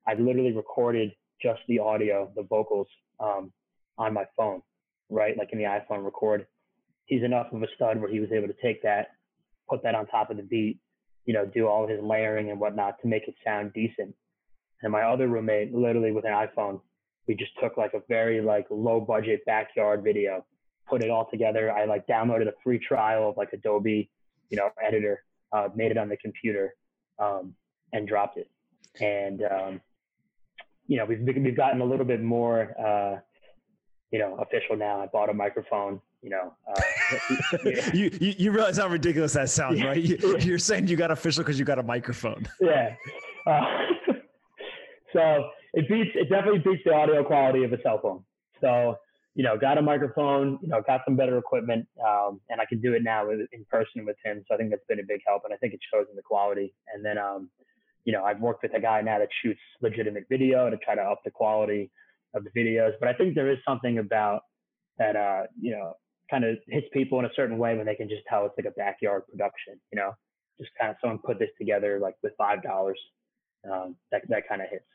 I 0.07 0.13
literally 0.15 0.53
recorded 0.53 1.11
just 1.41 1.59
the 1.67 1.79
audio, 1.79 2.31
the 2.35 2.43
vocals 2.43 2.87
um, 3.19 3.51
on 3.97 4.13
my 4.13 4.25
phone, 4.35 4.61
right? 5.09 5.37
Like 5.37 5.49
in 5.51 5.59
the 5.59 5.65
iPhone 5.65 6.03
record. 6.03 6.47
He's 7.05 7.23
enough 7.23 7.47
of 7.51 7.61
a 7.61 7.67
stud 7.75 7.99
where 7.99 8.09
he 8.09 8.19
was 8.19 8.31
able 8.31 8.47
to 8.47 8.55
take 8.61 8.81
that, 8.83 9.11
put 9.69 9.83
that 9.83 9.95
on 9.95 10.07
top 10.07 10.31
of 10.31 10.37
the 10.37 10.43
beat, 10.43 10.79
you 11.25 11.33
know, 11.33 11.45
do 11.45 11.67
all 11.67 11.87
his 11.87 11.99
layering 12.01 12.49
and 12.49 12.59
whatnot 12.59 13.01
to 13.01 13.07
make 13.07 13.27
it 13.27 13.35
sound 13.45 13.73
decent. 13.73 14.15
And 14.81 14.91
my 14.91 15.03
other 15.03 15.27
roommate, 15.27 15.73
literally 15.73 16.11
with 16.11 16.25
an 16.25 16.31
iPhone, 16.31 16.81
we 17.27 17.35
just 17.35 17.51
took 17.61 17.77
like 17.77 17.93
a 17.93 18.01
very 18.09 18.41
like 18.41 18.67
low 18.69 18.99
budget 18.99 19.45
backyard 19.45 20.03
video, 20.03 20.45
put 20.87 21.03
it 21.03 21.09
all 21.09 21.27
together. 21.29 21.71
I 21.71 21.85
like 21.85 22.05
downloaded 22.07 22.47
a 22.47 22.53
free 22.63 22.79
trial 22.79 23.29
of 23.29 23.37
like 23.37 23.53
Adobe, 23.53 24.09
you 24.49 24.57
know, 24.57 24.69
editor, 24.85 25.23
uh, 25.51 25.69
made 25.75 25.91
it 25.91 25.97
on 25.97 26.09
the 26.09 26.17
computer, 26.17 26.75
um, 27.19 27.53
and 27.93 28.07
dropped 28.07 28.37
it. 28.37 28.49
And 28.99 29.43
um, 29.43 29.81
you 30.87 30.97
know, 30.97 31.05
we've 31.05 31.21
we've 31.21 31.57
gotten 31.57 31.81
a 31.81 31.85
little 31.85 32.05
bit 32.05 32.21
more, 32.21 32.75
uh, 32.79 33.19
you 34.11 34.19
know, 34.19 34.35
official 34.35 34.75
now. 34.75 35.01
I 35.01 35.07
bought 35.07 35.29
a 35.29 35.33
microphone. 35.33 36.01
you 36.21 36.29
know. 36.29 36.53
Uh, 36.67 37.57
you, 37.93 38.09
you, 38.19 38.33
you 38.37 38.51
realize 38.51 38.77
how 38.77 38.87
ridiculous 38.87 39.33
that 39.33 39.49
sounds, 39.49 39.79
yeah. 39.79 39.87
right? 39.87 40.01
You, 40.01 40.55
are 40.55 40.59
saying 40.59 40.87
you 40.87 40.95
got 40.95 41.11
official 41.11 41.43
because 41.43 41.59
you 41.59 41.65
got 41.65 41.79
a 41.79 41.83
microphone. 41.83 42.47
Yeah. 42.61 42.95
Uh, 43.45 43.61
so 45.13 45.49
it 45.73 45.89
beats 45.89 46.11
it 46.15 46.29
definitely 46.29 46.59
beats 46.59 46.83
the 46.85 46.93
audio 46.93 47.23
quality 47.23 47.63
of 47.63 47.73
a 47.73 47.81
cell 47.81 47.99
phone. 48.01 48.23
So 48.61 48.97
you 49.35 49.43
know, 49.43 49.57
got 49.57 49.77
a 49.77 49.81
microphone, 49.81 50.59
you 50.61 50.67
know, 50.67 50.81
got 50.85 51.01
some 51.05 51.15
better 51.15 51.37
equipment, 51.37 51.87
um, 52.05 52.39
and 52.49 52.61
I 52.61 52.65
can 52.65 52.79
do 52.79 52.93
it 52.93 53.03
now 53.03 53.29
in 53.29 53.65
person 53.69 54.05
with 54.05 54.15
him. 54.23 54.43
So 54.47 54.53
I 54.53 54.57
think 54.57 54.69
that's 54.69 54.85
been 54.87 54.99
a 54.99 55.07
big 55.07 55.21
help, 55.25 55.43
and 55.45 55.53
I 55.53 55.57
think 55.57 55.73
it 55.73 55.79
shows 55.91 56.05
in 56.09 56.15
the 56.15 56.21
quality. 56.21 56.73
And 56.93 57.03
then, 57.03 57.17
um, 57.17 57.49
you 58.05 58.13
know, 58.13 58.23
I've 58.23 58.39
worked 58.39 58.61
with 58.61 58.75
a 58.75 58.79
guy 58.79 59.01
now 59.01 59.17
that 59.17 59.29
shoots 59.41 59.59
legitimate 59.81 60.25
video 60.29 60.69
to 60.69 60.77
try 60.77 60.93
to 60.95 61.01
up 61.01 61.21
the 61.25 61.31
quality 61.31 61.89
of 62.35 62.43
the 62.43 62.51
videos. 62.51 62.91
But 62.99 63.09
I 63.09 63.13
think 63.13 63.33
there 63.33 63.51
is 63.51 63.57
something 63.67 63.97
about 63.97 64.41
that, 64.99 65.15
uh, 65.15 65.43
you 65.59 65.71
know, 65.71 65.93
kind 66.29 66.43
of 66.43 66.57
hits 66.67 66.87
people 66.93 67.19
in 67.19 67.25
a 67.25 67.33
certain 67.35 67.57
way 67.57 67.75
when 67.75 67.85
they 67.85 67.95
can 67.95 68.09
just 68.09 68.21
tell 68.29 68.45
it's 68.45 68.55
like 68.57 68.67
a 68.67 68.71
backyard 68.71 69.23
production. 69.29 69.79
You 69.91 69.99
know, 69.99 70.11
just 70.59 70.71
kind 70.79 70.91
of 70.91 70.97
someone 71.01 71.19
put 71.25 71.39
this 71.39 71.49
together 71.57 71.99
like 71.99 72.15
with 72.21 72.33
five 72.37 72.61
dollars. 72.61 72.99
Um, 73.69 73.95
that 74.11 74.21
that 74.29 74.47
kind 74.47 74.61
of 74.61 74.69
hits. 74.69 74.85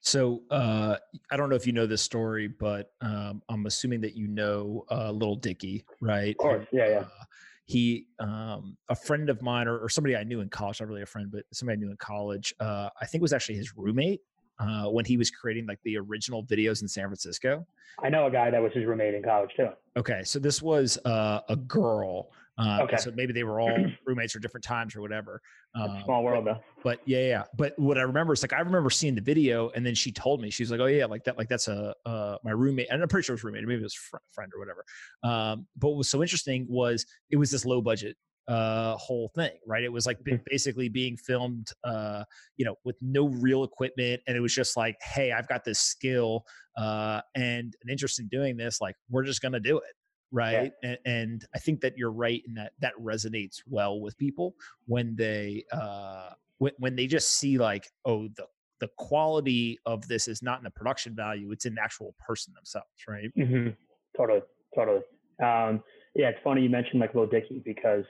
So 0.00 0.42
uh, 0.50 0.96
I 1.30 1.36
don't 1.36 1.50
know 1.50 1.56
if 1.56 1.66
you 1.66 1.72
know 1.72 1.86
this 1.86 2.02
story, 2.02 2.48
but 2.48 2.92
um, 3.00 3.42
I'm 3.48 3.66
assuming 3.66 4.00
that 4.02 4.16
you 4.16 4.28
know 4.28 4.84
uh, 4.90 5.10
Little 5.10 5.36
Dicky, 5.36 5.84
right? 6.00 6.30
Of 6.30 6.38
course, 6.38 6.66
yeah, 6.72 6.88
yeah. 6.88 6.98
Uh, 6.98 7.24
he, 7.66 8.06
um, 8.18 8.76
a 8.88 8.96
friend 8.96 9.30
of 9.30 9.42
mine, 9.42 9.68
or, 9.68 9.78
or, 9.78 9.88
somebody 9.88 10.16
I 10.16 10.24
knew 10.24 10.40
in 10.40 10.48
college, 10.48 10.80
not 10.80 10.88
really 10.88 11.02
a 11.02 11.06
friend, 11.06 11.30
but 11.30 11.44
somebody 11.52 11.76
I 11.76 11.80
knew 11.80 11.90
in 11.90 11.96
college, 11.98 12.52
uh, 12.58 12.88
I 13.00 13.06
think 13.06 13.22
was 13.22 13.32
actually 13.32 13.56
his 13.56 13.76
roommate 13.76 14.22
uh, 14.58 14.86
when 14.86 15.04
he 15.04 15.16
was 15.16 15.30
creating 15.30 15.66
like 15.66 15.78
the 15.84 15.96
original 15.96 16.44
videos 16.44 16.82
in 16.82 16.88
San 16.88 17.04
Francisco. 17.04 17.64
I 18.02 18.08
know 18.08 18.26
a 18.26 18.30
guy 18.30 18.50
that 18.50 18.60
was 18.60 18.72
his 18.72 18.86
roommate 18.86 19.14
in 19.14 19.22
college 19.22 19.50
too. 19.56 19.68
Okay, 19.96 20.22
so 20.24 20.38
this 20.40 20.60
was 20.60 20.98
uh, 21.04 21.42
a 21.48 21.54
girl 21.54 22.30
um, 22.60 22.80
okay. 22.80 22.96
So 22.96 23.10
maybe 23.14 23.32
they 23.32 23.44
were 23.44 23.60
all 23.60 23.76
roommates 24.06 24.36
or 24.36 24.38
different 24.38 24.64
times 24.64 24.94
or 24.94 25.00
whatever. 25.00 25.40
Um, 25.74 26.02
small 26.04 26.22
world 26.22 26.44
but, 26.44 26.54
though. 26.54 26.60
But 26.82 27.00
yeah, 27.06 27.26
yeah. 27.26 27.42
But 27.56 27.78
what 27.78 27.96
I 27.98 28.02
remember 28.02 28.32
is 28.32 28.42
like 28.42 28.52
I 28.52 28.60
remember 28.60 28.90
seeing 28.90 29.14
the 29.14 29.20
video, 29.20 29.70
and 29.70 29.84
then 29.84 29.94
she 29.94 30.12
told 30.12 30.40
me 30.40 30.50
she's 30.50 30.70
like, 30.70 30.80
"Oh 30.80 30.86
yeah, 30.86 31.06
like 31.06 31.24
that, 31.24 31.38
like 31.38 31.48
that's 31.48 31.68
a 31.68 31.94
uh, 32.04 32.36
my 32.44 32.50
roommate." 32.50 32.88
And 32.90 33.02
I'm 33.02 33.08
pretty 33.08 33.24
sure 33.24 33.34
it 33.34 33.38
was 33.38 33.44
roommate, 33.44 33.62
maybe 33.64 33.80
it 33.80 33.82
was 33.82 33.94
fr- 33.94 34.18
friend 34.32 34.52
or 34.54 34.58
whatever. 34.58 34.84
Um, 35.22 35.66
but 35.76 35.88
what 35.88 35.98
was 35.98 36.10
so 36.10 36.22
interesting 36.22 36.66
was 36.68 37.06
it 37.30 37.36
was 37.36 37.50
this 37.50 37.64
low 37.64 37.80
budget 37.80 38.16
uh 38.48 38.96
whole 38.96 39.30
thing 39.36 39.52
right 39.66 39.84
it 39.84 39.92
was 39.92 40.06
like 40.06 40.18
mm-hmm. 40.24 40.42
basically 40.46 40.88
being 40.88 41.16
filmed 41.16 41.68
uh 41.84 42.24
you 42.56 42.64
know 42.64 42.74
with 42.84 42.96
no 43.00 43.28
real 43.28 43.62
equipment 43.62 44.20
and 44.26 44.36
it 44.36 44.40
was 44.40 44.52
just 44.52 44.76
like 44.76 44.96
hey 45.02 45.30
i've 45.30 45.46
got 45.46 45.62
this 45.62 45.78
skill 45.78 46.42
uh 46.76 47.20
and 47.36 47.76
an 47.84 47.90
interest 47.90 48.18
in 48.18 48.26
doing 48.28 48.56
this 48.56 48.80
like 48.80 48.96
we're 49.08 49.22
just 49.22 49.40
gonna 49.42 49.60
do 49.60 49.76
it 49.76 49.94
right 50.32 50.72
yeah. 50.82 50.90
and, 50.90 50.98
and, 51.04 51.44
i 51.54 51.58
think 51.58 51.80
that 51.80 51.96
you're 51.96 52.12
right 52.12 52.42
in 52.46 52.54
that 52.54 52.72
that 52.80 52.92
resonates 53.00 53.62
well 53.68 54.00
with 54.00 54.16
people 54.16 54.54
when 54.86 55.14
they 55.16 55.64
uh 55.72 56.30
when, 56.58 56.72
when 56.78 56.96
they 56.96 57.06
just 57.06 57.32
see 57.32 57.58
like 57.58 57.88
oh 58.04 58.28
the 58.36 58.46
the 58.80 58.88
quality 58.96 59.78
of 59.86 60.06
this 60.08 60.26
is 60.26 60.42
not 60.42 60.58
in 60.58 60.64
the 60.64 60.70
production 60.70 61.14
value 61.14 61.50
it's 61.52 61.66
in 61.66 61.74
the 61.74 61.82
actual 61.82 62.14
person 62.18 62.52
themselves 62.54 62.88
right 63.08 63.30
mm-hmm. 63.36 63.68
totally 64.16 64.40
totally 64.74 65.00
um 65.42 65.82
yeah 66.14 66.28
it's 66.28 66.38
funny 66.42 66.62
you 66.62 66.70
mentioned 66.70 67.00
like 67.00 67.14
Lil 67.14 67.26
Dicky 67.26 67.62
because 67.64 68.04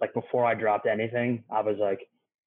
like 0.00 0.12
before 0.14 0.44
i 0.44 0.54
dropped 0.54 0.86
anything 0.86 1.42
i 1.50 1.60
was 1.60 1.76
like 1.80 2.00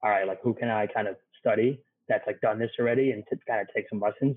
all 0.04 0.10
right 0.10 0.28
like 0.28 0.40
who 0.44 0.54
can 0.54 0.70
i 0.70 0.88
kind 0.88 1.08
of 1.08 1.16
study 1.40 1.82
that's 2.08 2.26
like 2.28 2.40
done 2.42 2.60
this 2.60 2.72
already 2.80 3.12
and 3.12 3.24
to 3.30 3.38
kind 3.48 3.62
of 3.62 3.68
take 3.76 3.86
some 3.90 4.00
lessons 4.00 4.36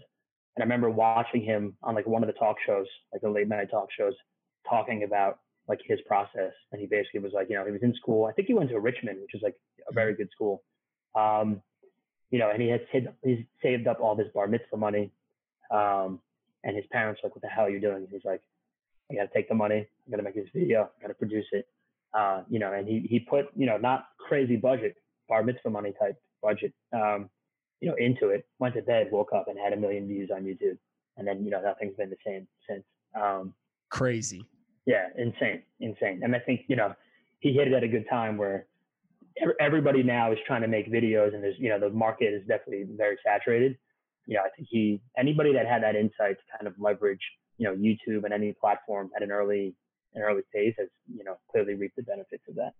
and 0.56 0.60
i 0.60 0.62
remember 0.62 0.90
watching 0.90 1.42
him 1.42 1.76
on 1.82 1.94
like 1.94 2.06
one 2.06 2.22
of 2.22 2.26
the 2.26 2.32
talk 2.34 2.56
shows 2.66 2.86
like 3.12 3.22
the 3.22 3.28
late 3.28 3.48
night 3.48 3.70
talk 3.70 3.88
shows 3.96 4.14
talking 4.68 5.04
about 5.04 5.38
like 5.68 5.80
his 5.86 6.00
process. 6.06 6.52
And 6.70 6.80
he 6.80 6.86
basically 6.86 7.20
was 7.20 7.32
like, 7.32 7.48
you 7.48 7.56
know, 7.56 7.64
he 7.64 7.72
was 7.72 7.82
in 7.82 7.94
school. 7.94 8.26
I 8.26 8.32
think 8.32 8.48
he 8.48 8.54
went 8.54 8.70
to 8.70 8.80
Richmond, 8.80 9.20
which 9.20 9.34
is 9.34 9.42
like 9.42 9.56
a 9.88 9.92
very 9.92 10.14
good 10.14 10.28
school. 10.32 10.62
Um, 11.14 11.62
you 12.30 12.38
know, 12.38 12.50
and 12.50 12.62
he 12.62 12.68
had 12.68 12.80
he's 13.22 13.44
saved 13.62 13.86
up 13.86 14.00
all 14.00 14.16
this 14.16 14.28
bar 14.34 14.46
mitzvah 14.46 14.76
money. 14.76 15.12
Um, 15.70 16.20
and 16.64 16.76
his 16.76 16.84
parents 16.90 17.20
were 17.22 17.28
like, 17.28 17.36
what 17.36 17.42
the 17.42 17.48
hell 17.48 17.64
are 17.64 17.70
you 17.70 17.80
doing? 17.80 18.06
He's 18.10 18.24
like, 18.24 18.40
I 19.10 19.14
got 19.14 19.22
to 19.22 19.34
take 19.34 19.48
the 19.48 19.54
money. 19.54 19.78
I'm 19.78 20.10
going 20.10 20.18
to 20.18 20.24
make 20.24 20.34
this 20.34 20.48
video. 20.54 20.90
I 20.98 21.02
got 21.02 21.08
to 21.08 21.14
produce 21.14 21.46
it. 21.52 21.66
Uh, 22.14 22.42
you 22.48 22.58
know, 22.58 22.72
and 22.72 22.86
he, 22.86 23.06
he 23.08 23.20
put, 23.20 23.46
you 23.56 23.66
know, 23.66 23.78
not 23.78 24.06
crazy 24.18 24.56
budget, 24.56 24.96
bar 25.28 25.42
mitzvah 25.42 25.70
money 25.70 25.94
type 25.98 26.16
budget, 26.42 26.72
um, 26.92 27.30
you 27.80 27.88
know, 27.88 27.94
into 27.96 28.28
it, 28.28 28.46
went 28.58 28.74
to 28.74 28.82
bed, 28.82 29.08
woke 29.10 29.32
up 29.34 29.46
and 29.48 29.58
had 29.58 29.72
a 29.72 29.76
million 29.76 30.06
views 30.06 30.30
on 30.34 30.44
YouTube. 30.44 30.76
And 31.16 31.26
then, 31.26 31.44
you 31.44 31.50
know, 31.50 31.60
nothing's 31.60 31.96
been 31.96 32.10
the 32.10 32.16
same 32.24 32.46
since. 32.68 32.84
Um, 33.20 33.54
Crazy. 33.92 34.48
Yeah, 34.86 35.08
insane, 35.18 35.62
insane. 35.80 36.20
And 36.24 36.34
I 36.34 36.38
think 36.38 36.62
you 36.66 36.76
know 36.76 36.94
he 37.40 37.52
hit 37.52 37.68
it 37.68 37.74
at 37.74 37.84
a 37.84 37.88
good 37.88 38.06
time 38.08 38.38
where 38.38 38.66
everybody 39.60 40.02
now 40.02 40.32
is 40.32 40.38
trying 40.46 40.62
to 40.62 40.68
make 40.68 40.90
videos, 40.90 41.34
and 41.34 41.44
there's 41.44 41.56
you 41.58 41.68
know 41.68 41.78
the 41.78 41.90
market 41.90 42.32
is 42.32 42.40
definitely 42.48 42.86
very 42.96 43.18
saturated. 43.24 43.76
You 44.26 44.36
know, 44.36 44.42
I 44.42 44.48
think 44.56 44.68
he 44.70 45.02
anybody 45.18 45.52
that 45.52 45.66
had 45.66 45.82
that 45.82 45.94
insight 45.94 46.36
to 46.38 46.58
kind 46.58 46.66
of 46.66 46.74
leverage 46.78 47.20
you 47.58 47.68
know 47.68 47.74
YouTube 47.74 48.24
and 48.24 48.32
any 48.32 48.54
platform 48.54 49.10
at 49.14 49.22
an 49.22 49.30
early 49.30 49.74
an 50.14 50.22
early 50.22 50.42
phase 50.54 50.72
has 50.78 50.88
you 51.14 51.22
know 51.22 51.36
clearly 51.50 51.74
reaped 51.74 51.96
the 51.96 52.02
benefits 52.02 52.44
of 52.48 52.54
that. 52.54 52.72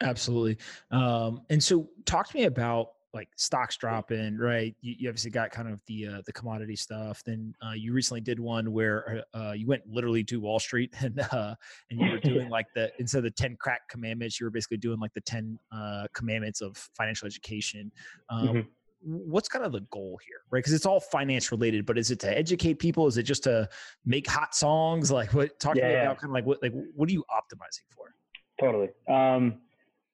Absolutely. 0.00 0.56
Um, 0.90 1.42
and 1.50 1.62
so, 1.62 1.90
talk 2.06 2.30
to 2.30 2.36
me 2.36 2.44
about 2.44 2.92
like 3.14 3.28
stocks 3.36 3.76
dropping, 3.76 4.36
right? 4.36 4.74
You, 4.80 4.94
you 4.98 5.08
obviously 5.08 5.30
got 5.30 5.50
kind 5.50 5.68
of 5.68 5.80
the 5.86 6.06
uh, 6.06 6.22
the 6.26 6.32
commodity 6.32 6.76
stuff. 6.76 7.22
Then 7.24 7.54
uh, 7.66 7.72
you 7.72 7.92
recently 7.92 8.20
did 8.20 8.38
one 8.38 8.72
where 8.72 9.24
uh, 9.34 9.38
uh 9.38 9.52
you 9.52 9.66
went 9.66 9.82
literally 9.88 10.22
to 10.24 10.40
Wall 10.40 10.58
Street 10.58 10.94
and 11.00 11.20
uh, 11.32 11.54
and 11.90 12.00
you 12.00 12.10
were 12.10 12.18
doing 12.22 12.48
like 12.48 12.66
the 12.74 12.92
instead 12.98 13.18
of 13.18 13.24
the 13.24 13.30
ten 13.30 13.56
crack 13.58 13.88
commandments, 13.88 14.38
you 14.40 14.46
were 14.46 14.50
basically 14.50 14.76
doing 14.76 14.98
like 14.98 15.12
the 15.14 15.20
ten 15.22 15.58
uh, 15.72 16.06
commandments 16.14 16.60
of 16.60 16.76
financial 16.96 17.26
education. 17.26 17.90
Um, 18.28 18.48
mm-hmm. 18.48 18.60
What's 19.02 19.48
kind 19.48 19.64
of 19.64 19.72
the 19.72 19.82
goal 19.90 20.18
here, 20.26 20.38
right? 20.50 20.58
Because 20.58 20.72
it's 20.72 20.86
all 20.86 20.98
finance 20.98 21.52
related, 21.52 21.86
but 21.86 21.96
is 21.96 22.10
it 22.10 22.18
to 22.20 22.36
educate 22.36 22.78
people? 22.80 23.06
Is 23.06 23.18
it 23.18 23.22
just 23.22 23.44
to 23.44 23.68
make 24.04 24.28
hot 24.28 24.54
songs? 24.54 25.10
Like, 25.16 25.32
what? 25.32 25.58
Talk 25.60 25.76
yeah, 25.76 25.86
to 25.86 25.92
yeah. 25.92 26.02
about 26.02 26.18
kind 26.18 26.30
of 26.30 26.34
like 26.34 26.46
what 26.46 26.62
like 26.62 26.72
what 26.94 27.08
are 27.08 27.12
you 27.12 27.24
optimizing 27.30 27.86
for? 27.94 28.14
Totally. 28.60 28.88
Um, 29.08 29.60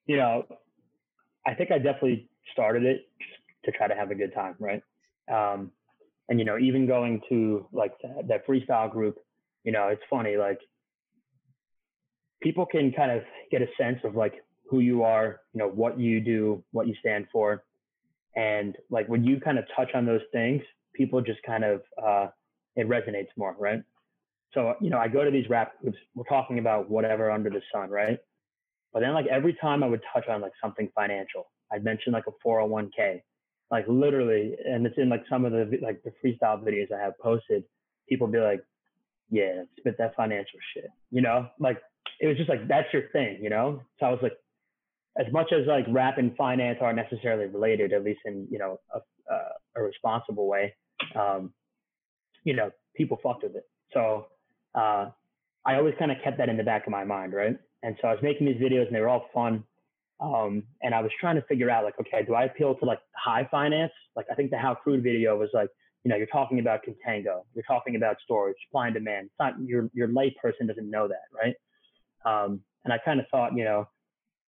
you 0.06 0.16
know, 0.16 0.44
I 1.46 1.54
think 1.54 1.70
I 1.70 1.78
definitely 1.78 2.28
started 2.52 2.84
it 2.84 3.08
to 3.64 3.72
try 3.72 3.88
to 3.88 3.94
have 3.94 4.10
a 4.10 4.14
good 4.14 4.34
time, 4.34 4.54
right? 4.58 4.82
Um, 5.32 5.70
and 6.28 6.38
you 6.38 6.44
know, 6.44 6.58
even 6.58 6.86
going 6.86 7.20
to 7.28 7.66
like 7.72 7.92
that, 8.02 8.28
that 8.28 8.46
freestyle 8.46 8.90
group, 8.90 9.18
you 9.64 9.72
know, 9.72 9.88
it's 9.88 10.02
funny. 10.08 10.36
Like 10.36 10.60
people 12.40 12.66
can 12.66 12.92
kind 12.92 13.10
of 13.10 13.22
get 13.50 13.62
a 13.62 13.66
sense 13.78 13.98
of 14.04 14.16
like 14.16 14.34
who 14.68 14.80
you 14.80 15.02
are, 15.02 15.40
you 15.52 15.58
know, 15.58 15.68
what 15.68 15.98
you 15.98 16.20
do, 16.20 16.64
what 16.72 16.86
you 16.86 16.94
stand 17.00 17.26
for, 17.30 17.64
and 18.36 18.76
like 18.90 19.08
when 19.08 19.24
you 19.24 19.40
kind 19.40 19.58
of 19.58 19.64
touch 19.76 19.90
on 19.94 20.06
those 20.06 20.22
things, 20.32 20.62
people 20.94 21.20
just 21.20 21.42
kind 21.44 21.64
of 21.64 21.82
uh, 22.02 22.28
it 22.76 22.88
resonates 22.88 23.28
more, 23.36 23.54
right? 23.58 23.82
So 24.54 24.74
you 24.80 24.90
know, 24.90 24.98
I 24.98 25.08
go 25.08 25.24
to 25.24 25.30
these 25.30 25.48
rap 25.48 25.72
groups. 25.80 25.98
We're 26.14 26.24
talking 26.24 26.58
about 26.58 26.90
whatever 26.90 27.30
under 27.30 27.50
the 27.50 27.60
sun, 27.72 27.90
right? 27.90 28.18
But 28.92 29.00
then 29.00 29.14
like 29.14 29.26
every 29.26 29.54
time 29.54 29.82
I 29.82 29.86
would 29.86 30.02
touch 30.12 30.28
on 30.28 30.40
like 30.40 30.52
something 30.62 30.90
financial, 30.94 31.50
I'd 31.72 31.84
mention 31.84 32.12
like 32.12 32.24
a 32.26 32.46
401k, 32.46 33.22
like 33.70 33.84
literally, 33.88 34.54
and 34.64 34.86
it's 34.86 34.98
in 34.98 35.08
like 35.08 35.24
some 35.28 35.44
of 35.44 35.52
the 35.52 35.78
like 35.82 36.02
the 36.02 36.12
freestyle 36.22 36.62
videos 36.62 36.92
I 36.92 37.00
have 37.02 37.18
posted. 37.18 37.64
People 38.08 38.26
be 38.26 38.38
like, 38.38 38.62
"Yeah, 39.30 39.62
spit 39.78 39.96
that 39.98 40.14
financial 40.16 40.58
shit," 40.74 40.90
you 41.10 41.22
know, 41.22 41.48
like 41.58 41.80
it 42.20 42.26
was 42.26 42.36
just 42.36 42.48
like 42.48 42.68
that's 42.68 42.92
your 42.92 43.08
thing, 43.12 43.38
you 43.42 43.50
know. 43.50 43.82
So 43.98 44.06
I 44.06 44.10
was 44.10 44.20
like, 44.22 44.36
as 45.18 45.32
much 45.32 45.52
as 45.52 45.66
like 45.66 45.84
rap 45.88 46.18
and 46.18 46.36
finance 46.36 46.78
aren't 46.80 46.96
necessarily 46.96 47.46
related, 47.46 47.92
at 47.92 48.04
least 48.04 48.20
in 48.24 48.46
you 48.50 48.58
know 48.58 48.78
a, 48.94 48.98
uh, 49.32 49.48
a 49.76 49.82
responsible 49.82 50.46
way, 50.46 50.74
um, 51.14 51.52
you 52.44 52.54
know, 52.54 52.70
people 52.94 53.18
fucked 53.22 53.42
with 53.42 53.56
it. 53.56 53.64
So 53.92 54.26
uh, 54.74 55.10
I 55.66 55.76
always 55.76 55.94
kind 55.98 56.10
of 56.10 56.18
kept 56.22 56.38
that 56.38 56.48
in 56.48 56.56
the 56.56 56.62
back 56.62 56.86
of 56.86 56.90
my 56.90 57.04
mind, 57.04 57.32
right? 57.32 57.56
And 57.82 57.96
so 58.00 58.08
I 58.08 58.12
was 58.12 58.22
making 58.22 58.46
these 58.46 58.56
videos, 58.56 58.86
and 58.86 58.94
they 58.94 59.00
were 59.00 59.08
all 59.08 59.26
fun. 59.34 59.64
Um, 60.20 60.64
and 60.82 60.94
I 60.94 61.00
was 61.00 61.10
trying 61.20 61.36
to 61.36 61.42
figure 61.42 61.70
out 61.70 61.84
like, 61.84 61.98
okay, 62.00 62.24
do 62.24 62.34
I 62.34 62.44
appeal 62.44 62.74
to 62.76 62.84
like 62.84 63.00
high 63.16 63.48
finance? 63.50 63.92
Like 64.14 64.26
I 64.30 64.34
think 64.34 64.50
the 64.50 64.58
How 64.58 64.74
Crude 64.74 65.02
video 65.02 65.36
was 65.36 65.48
like, 65.52 65.68
you 66.04 66.10
know, 66.10 66.16
you're 66.16 66.26
talking 66.26 66.58
about 66.58 66.80
contango, 66.84 67.42
you're 67.54 67.64
talking 67.66 67.96
about 67.96 68.16
storage, 68.24 68.56
supply 68.66 68.88
and 68.88 68.94
demand. 68.94 69.26
It's 69.26 69.34
not 69.38 69.54
your 69.64 69.88
your 69.94 70.08
lay 70.08 70.34
person 70.40 70.66
doesn't 70.66 70.88
know 70.88 71.08
that, 71.08 71.24
right? 71.34 71.54
Um, 72.24 72.60
and 72.84 72.92
I 72.92 72.98
kind 72.98 73.20
of 73.20 73.26
thought, 73.30 73.56
you 73.56 73.64
know, 73.64 73.88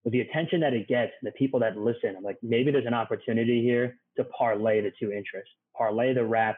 with 0.05 0.13
the 0.13 0.21
attention 0.21 0.61
that 0.61 0.73
it 0.73 0.89
gets 0.89 1.13
the 1.23 1.33
people 1.33 1.61
that 1.61 1.77
listen, 1.77 2.15
I'm 2.17 2.23
like, 2.23 2.39
maybe 2.43 2.71
there's 2.71 2.87
an 2.87 2.95
opportunity 2.95 3.63
here 3.63 3.99
to 4.17 4.25
parlay 4.25 4.81
the 4.81 4.93
two 4.99 5.13
interests, 5.13 5.51
parlay 5.77 6.15
the 6.15 6.25
rap 6.25 6.57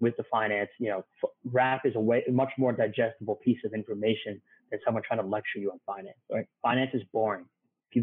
with 0.00 0.16
the 0.16 0.24
finance. 0.30 0.70
You 0.78 0.90
know, 0.90 1.04
f- 1.22 1.30
rap 1.44 1.82
is 1.84 1.94
a 1.96 2.00
way 2.00 2.22
much 2.30 2.52
more 2.58 2.72
digestible 2.72 3.36
piece 3.36 3.58
of 3.64 3.72
information 3.72 4.40
than 4.70 4.80
someone 4.84 5.02
trying 5.06 5.20
to 5.20 5.26
lecture 5.26 5.58
you 5.58 5.70
on 5.70 5.80
finance. 5.86 6.18
Right? 6.30 6.46
Finance 6.62 6.90
is 6.94 7.02
boring 7.12 7.46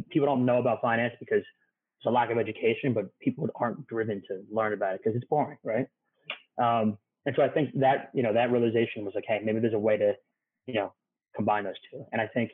people 0.09 0.25
don't 0.25 0.45
know 0.45 0.59
about 0.59 0.81
finance 0.81 1.13
because 1.19 1.39
it's 1.39 2.05
a 2.05 2.09
lack 2.09 2.31
of 2.31 2.37
education, 2.37 2.93
but 2.93 3.05
people 3.19 3.47
aren't 3.55 3.85
driven 3.87 4.21
to 4.27 4.41
learn 4.51 4.73
about 4.73 4.95
it 4.95 5.01
because 5.03 5.15
it's 5.15 5.25
boring, 5.29 5.57
right? 5.63 5.87
Um, 6.61 6.97
and 7.25 7.35
so 7.35 7.43
I 7.43 7.49
think 7.49 7.69
that 7.79 8.09
you 8.13 8.23
know 8.23 8.33
that 8.33 8.51
realization 8.51 9.05
was 9.05 9.13
like, 9.15 9.25
hey, 9.27 9.39
maybe 9.43 9.59
there's 9.59 9.73
a 9.73 9.79
way 9.79 9.97
to, 9.97 10.13
you 10.65 10.73
know, 10.73 10.93
combine 11.35 11.63
those 11.63 11.75
two. 11.91 12.03
And 12.11 12.21
I 12.21 12.27
think, 12.27 12.51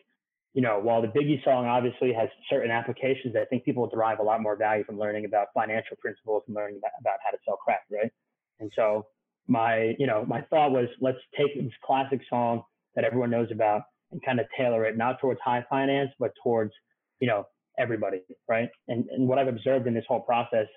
you 0.53 0.62
know, 0.62 0.79
while 0.79 1.01
the 1.01 1.08
Biggie 1.08 1.44
song 1.44 1.65
obviously 1.65 2.13
has 2.13 2.29
certain 2.50 2.72
applications, 2.72 3.36
I 3.36 3.46
think 3.46 3.63
people 3.63 3.88
derive 3.88 4.20
a 4.20 4.24
lot 4.24 4.41
more 4.41 4.56
value 4.56 4.84
from 4.84 5.00
learning 5.00 5.25
about 5.25 5.48
financial 5.53 5.98
principles 5.98 6.44
and 6.48 6.56
learning 6.56 6.79
about, 6.79 6.91
about 7.00 7.20
how 7.24 7.32
to 7.32 7.38
sell 7.46 7.58
crack, 7.58 7.84
right? 7.91 8.12
And 8.60 8.72
so 8.75 9.08
my, 9.48 9.96
you 9.98 10.08
know, 10.08 10.25
my 10.27 10.41
thought 10.41 10.72
was 10.72 10.88
let's 11.00 11.17
take 11.38 11.56
this 11.56 11.72
classic 11.84 12.22
song 12.29 12.63
that 12.96 13.06
everyone 13.06 13.29
knows 13.29 13.50
about 13.51 13.84
and 14.12 14.24
kind 14.24 14.39
of 14.39 14.46
tailor 14.58 14.86
it 14.86 14.98
not 14.98 15.20
towards 15.20 15.39
high 15.44 15.65
finance, 15.70 16.10
but 16.20 16.32
towards, 16.44 16.72
you 17.19 17.27
know, 17.27 17.45
everybody, 17.77 18.21
right? 18.47 18.69
And 18.88 19.05
and 19.09 19.27
what 19.27 19.39
I've 19.39 19.47
observed 19.47 19.88
in 19.88 19.93
this 19.93 20.05
whole 20.07 20.21
process 20.21 20.67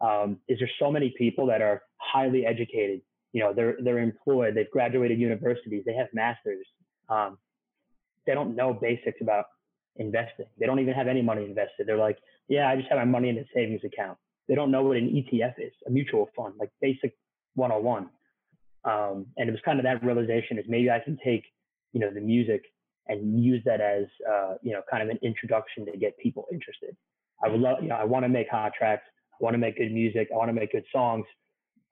um, 0.00 0.38
is 0.48 0.58
there's 0.58 0.70
so 0.78 0.90
many 0.90 1.14
people 1.16 1.46
that 1.46 1.62
are 1.62 1.82
highly 1.98 2.46
educated. 2.46 3.00
You 3.32 3.42
know, 3.42 3.52
they're 3.52 3.76
they're 3.82 3.98
employed, 3.98 4.54
they've 4.54 4.70
graduated 4.70 5.18
universities, 5.18 5.82
they 5.86 5.94
have 5.94 6.08
masters. 6.12 6.66
Um, 7.08 7.38
they 8.26 8.34
don't 8.34 8.56
know 8.56 8.72
basics 8.74 9.20
about 9.20 9.44
investing. 9.96 10.46
They 10.58 10.66
don't 10.66 10.80
even 10.80 10.94
have 10.94 11.06
any 11.06 11.22
money 11.22 11.44
invested. 11.44 11.86
They're 11.86 11.96
like, 11.96 12.18
yeah, 12.48 12.68
I 12.68 12.76
just 12.76 12.88
have 12.88 12.98
my 12.98 13.04
money 13.04 13.28
in 13.28 13.38
a 13.38 13.44
savings 13.54 13.82
account. 13.84 14.18
They 14.48 14.54
don't 14.54 14.70
know 14.70 14.82
what 14.82 14.96
an 14.96 15.08
ETF 15.08 15.54
is, 15.58 15.72
a 15.86 15.90
mutual 15.90 16.28
fund, 16.36 16.54
like 16.58 16.70
basic 16.80 17.14
101. 17.54 18.08
Um, 18.84 19.26
and 19.36 19.48
it 19.48 19.52
was 19.52 19.60
kind 19.64 19.78
of 19.78 19.84
that 19.84 20.04
realization 20.04 20.58
is 20.58 20.64
maybe 20.68 20.90
I 20.90 21.00
can 21.00 21.18
take, 21.24 21.44
you 21.92 22.00
know, 22.00 22.10
the 22.12 22.20
music 22.20 22.62
and 23.08 23.42
use 23.42 23.62
that 23.64 23.80
as, 23.80 24.04
uh, 24.28 24.54
you 24.62 24.72
know, 24.72 24.82
kind 24.90 25.02
of 25.02 25.08
an 25.08 25.18
introduction 25.22 25.86
to 25.86 25.96
get 25.96 26.16
people 26.18 26.46
interested. 26.52 26.96
I 27.44 27.48
would 27.48 27.60
love, 27.60 27.78
you 27.82 27.88
know, 27.88 27.96
I 27.96 28.04
want 28.04 28.24
to 28.24 28.28
make 28.28 28.48
hot 28.48 28.72
tracks. 28.76 29.04
I 29.32 29.44
want 29.44 29.54
to 29.54 29.58
make 29.58 29.76
good 29.76 29.92
music. 29.92 30.28
I 30.32 30.36
want 30.36 30.48
to 30.48 30.54
make 30.54 30.72
good 30.72 30.86
songs. 30.92 31.26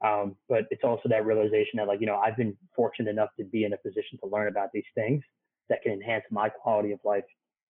Um, 0.04 0.37
but 0.49 0.64
it's 0.71 0.85
also 0.85 1.09
that 1.09 1.25
realization 1.25 1.76
that 1.76 1.87
like, 1.87 2.00
you 2.00 2.06
know, 2.06 2.16
I've 2.16 2.37
been 2.37 2.56
fortunate 2.75 3.11
enough 3.11 3.30
to 3.38 3.44
be 3.44 3.64
in 3.64 3.73
a 3.73 3.76
position 3.78 4.18
to 4.23 4.28
learn 4.28 4.49
about 4.49 4.68
these 4.73 4.85
things 4.94 5.23
that 5.68 5.83
can 5.83 5.92
enhance 5.92 6.25
my 6.30 6.49
quality 6.49 6.92
of 6.92 7.00
life. 7.04 7.25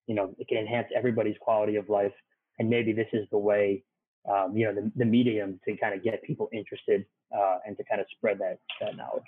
You 0.07 0.15
know, 0.15 0.35
it 0.39 0.49
can 0.49 0.59
enhance 0.59 0.89
everybody's 0.97 1.37
quality 1.41 1.77
of 1.77 1.89
life. 1.89 2.13
And 2.59 2.69
maybe 2.69 2.93
this 2.93 3.09
is 3.13 3.27
the 3.31 3.39
way, 3.39 3.85
um, 4.29 4.57
you 4.57 4.67
know, 4.67 4.75
the, 4.75 4.91
the 4.97 5.05
medium 5.05 5.61
to 5.67 5.77
kind 5.77 5.95
of 5.95 6.03
get 6.03 6.23
people 6.23 6.49
interested 6.53 7.05
uh, 7.37 7.59
and 7.67 7.77
to 7.77 7.85
kind 7.85 8.01
of 8.01 8.07
spread 8.17 8.39
that, 8.39 8.59
that 8.81 8.97
knowledge. 8.97 9.25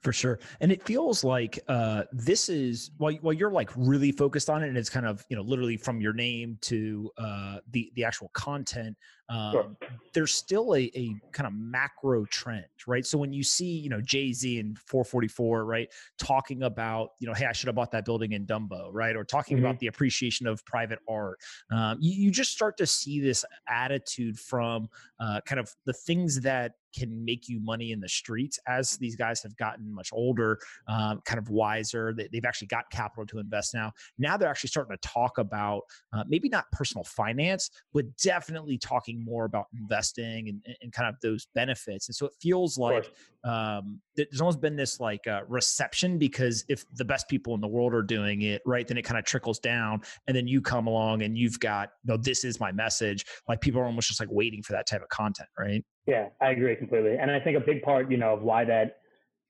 For 0.00 0.12
sure. 0.12 0.40
And 0.60 0.72
it 0.72 0.82
feels 0.82 1.22
like 1.24 1.58
uh, 1.68 2.04
this 2.12 2.48
is 2.48 2.90
while, 2.96 3.12
while 3.20 3.34
you're 3.34 3.50
like 3.50 3.70
really 3.76 4.12
focused 4.12 4.48
on 4.48 4.62
it 4.62 4.68
and 4.68 4.78
it's 4.78 4.88
kind 4.88 5.06
of, 5.06 5.24
you 5.28 5.36
know, 5.36 5.42
literally 5.42 5.76
from 5.76 6.00
your 6.00 6.12
name 6.12 6.58
to 6.62 7.10
uh, 7.18 7.58
the, 7.70 7.92
the 7.94 8.04
actual 8.04 8.30
content, 8.32 8.96
um, 9.30 9.52
sure. 9.52 9.76
there's 10.12 10.34
still 10.34 10.74
a, 10.74 10.90
a 10.94 11.14
kind 11.32 11.46
of 11.46 11.52
macro 11.54 12.24
trend, 12.26 12.64
right? 12.86 13.06
So 13.06 13.16
when 13.16 13.32
you 13.32 13.44
see, 13.44 13.78
you 13.78 13.88
know, 13.88 14.00
Jay 14.00 14.32
Z 14.32 14.58
and 14.58 14.76
444, 14.78 15.64
right, 15.64 15.88
talking 16.18 16.64
about, 16.64 17.10
you 17.20 17.28
know, 17.28 17.34
hey, 17.34 17.46
I 17.46 17.52
should 17.52 17.68
have 17.68 17.76
bought 17.76 17.92
that 17.92 18.04
building 18.04 18.32
in 18.32 18.44
Dumbo, 18.44 18.88
right, 18.92 19.14
or 19.14 19.24
talking 19.24 19.56
mm-hmm. 19.56 19.66
about 19.66 19.78
the 19.78 19.86
appreciation 19.86 20.48
of 20.48 20.64
private 20.64 20.98
art, 21.08 21.38
um, 21.70 21.98
you, 22.00 22.24
you, 22.24 22.30
just 22.30 22.50
start 22.50 22.76
to 22.78 22.86
see 22.86 23.20
this 23.20 23.44
attitude 23.68 24.38
from 24.38 24.88
uh, 25.20 25.40
kind 25.46 25.60
of 25.60 25.72
the 25.86 25.92
things 25.92 26.40
that 26.40 26.72
can 26.94 27.24
make 27.24 27.48
you 27.48 27.60
money 27.60 27.92
in 27.92 28.00
the 28.00 28.08
streets 28.08 28.58
as 28.66 28.96
these 28.98 29.16
guys 29.16 29.42
have 29.42 29.56
gotten 29.56 29.92
much 29.92 30.10
older, 30.12 30.58
um, 30.88 31.20
kind 31.24 31.38
of 31.38 31.48
wiser. 31.50 32.12
They, 32.12 32.28
have 32.34 32.44
actually 32.44 32.68
got 32.68 32.90
capital 32.90 33.26
to 33.26 33.38
invest 33.38 33.74
now. 33.74 33.92
Now 34.18 34.36
they're 34.36 34.48
actually 34.48 34.68
starting 34.68 34.96
to 34.96 35.08
talk 35.08 35.38
about 35.38 35.82
uh, 36.12 36.24
maybe 36.26 36.48
not 36.48 36.70
personal 36.72 37.04
finance, 37.04 37.70
but 37.92 38.04
definitely 38.16 38.78
talking 38.78 39.19
more 39.24 39.44
about 39.44 39.66
investing 39.78 40.48
and, 40.48 40.76
and 40.82 40.92
kind 40.92 41.08
of 41.08 41.16
those 41.22 41.46
benefits. 41.54 42.08
And 42.08 42.14
so 42.14 42.26
it 42.26 42.32
feels 42.40 42.78
like 42.78 43.12
um, 43.44 44.00
there's 44.16 44.40
almost 44.40 44.60
been 44.60 44.76
this 44.76 45.00
like 45.00 45.26
uh, 45.26 45.42
reception 45.48 46.18
because 46.18 46.64
if 46.68 46.84
the 46.94 47.04
best 47.04 47.28
people 47.28 47.54
in 47.54 47.60
the 47.60 47.68
world 47.68 47.94
are 47.94 48.02
doing 48.02 48.42
it, 48.42 48.62
right, 48.66 48.86
then 48.86 48.98
it 48.98 49.02
kind 49.02 49.18
of 49.18 49.24
trickles 49.24 49.58
down, 49.58 50.02
and 50.26 50.36
then 50.36 50.46
you 50.46 50.60
come 50.60 50.86
along 50.86 51.22
and 51.22 51.36
you've 51.38 51.60
got, 51.60 51.90
no, 52.04 52.16
this 52.16 52.44
is 52.44 52.60
my 52.60 52.72
message. 52.72 53.24
Like 53.48 53.60
people 53.60 53.80
are 53.80 53.84
almost 53.84 54.08
just 54.08 54.20
like 54.20 54.30
waiting 54.30 54.62
for 54.62 54.72
that 54.72 54.86
type 54.86 55.02
of 55.02 55.08
content, 55.08 55.48
right? 55.58 55.84
Yeah, 56.06 56.28
I 56.40 56.50
agree 56.50 56.76
completely. 56.76 57.16
And 57.18 57.30
I 57.30 57.40
think 57.40 57.56
a 57.56 57.60
big 57.60 57.82
part, 57.82 58.10
you 58.10 58.16
know, 58.16 58.34
of 58.34 58.42
why 58.42 58.64
that 58.64 58.96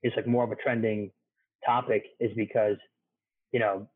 is 0.03 0.13
like 0.17 0.27
more 0.27 0.45
of 0.45 0.53
a 0.53 0.57
trending 0.57 1.11
topic 1.65 2.05
is 2.21 2.31
because, 2.37 2.77
you 3.53 3.61
know, 3.61 3.89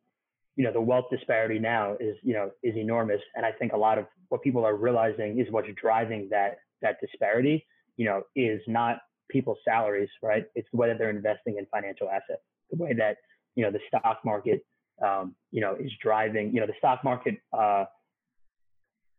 you 0.56 0.64
know, 0.64 0.72
the 0.72 0.80
wealth 0.80 1.06
disparity 1.10 1.58
now 1.58 1.96
is, 2.00 2.16
you 2.22 2.34
know, 2.34 2.50
is 2.62 2.76
enormous. 2.76 3.20
And 3.34 3.44
I 3.44 3.52
think 3.52 3.72
a 3.72 3.76
lot 3.76 3.98
of 3.98 4.06
what 4.28 4.42
people 4.42 4.64
are 4.64 4.76
realizing 4.76 5.38
is 5.40 5.46
what's 5.50 5.68
driving 5.80 6.28
that 6.30 6.58
that 6.82 7.00
disparity, 7.00 7.66
you 7.96 8.04
know, 8.04 8.22
is 8.36 8.60
not 8.66 8.98
people's 9.30 9.58
salaries, 9.64 10.10
right? 10.22 10.44
It's 10.54 10.68
that 10.72 10.96
they're 10.98 11.10
investing 11.10 11.56
in 11.58 11.66
financial 11.66 12.08
assets, 12.08 12.42
the 12.70 12.76
way 12.76 12.92
that, 12.94 13.16
you 13.54 13.64
know, 13.64 13.70
the 13.70 13.80
stock 13.88 14.20
market 14.24 14.64
um, 15.04 15.34
you 15.50 15.60
know, 15.60 15.74
is 15.74 15.90
driving, 16.00 16.52
you 16.54 16.60
know, 16.60 16.66
the 16.66 16.74
stock 16.78 17.02
market 17.02 17.36
uh, 17.52 17.84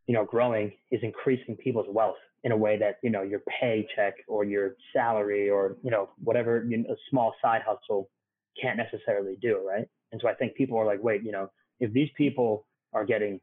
you 0.08 0.13
know, 0.13 0.24
growing 0.24 0.71
is 0.91 1.00
increasing 1.04 1.56
people's 1.56 1.88
wealth 1.89 2.15
in 2.43 2.52
a 2.52 2.58
way 2.58 2.78
that, 2.78 2.98
you 3.02 3.10
know, 3.10 3.24
your 3.24 3.41
paycheck 3.60 4.13
or 4.28 4.43
your 4.43 4.76
salary 4.93 5.50
or, 5.50 5.78
you 5.84 5.89
know, 5.89 6.10
whatever 6.24 6.63
you 6.69 6.78
know, 6.78 6.89
a 6.91 6.95
small 7.10 7.34
side 7.41 7.62
hustle 7.65 8.10
can't 8.62 8.78
necessarily 8.78 9.36
do, 9.41 9.67
right? 9.67 9.88
And 10.12 10.22
so 10.22 10.28
I 10.28 10.34
think 10.34 10.56
people 10.56 10.78
are 10.78 10.86
like, 10.86 11.04
wait, 11.04 11.24
you 11.24 11.32
know, 11.32 11.52
if 11.80 11.91
these 11.94 12.10
people 12.15 12.65
are 12.94 13.06
getting 13.06 13.39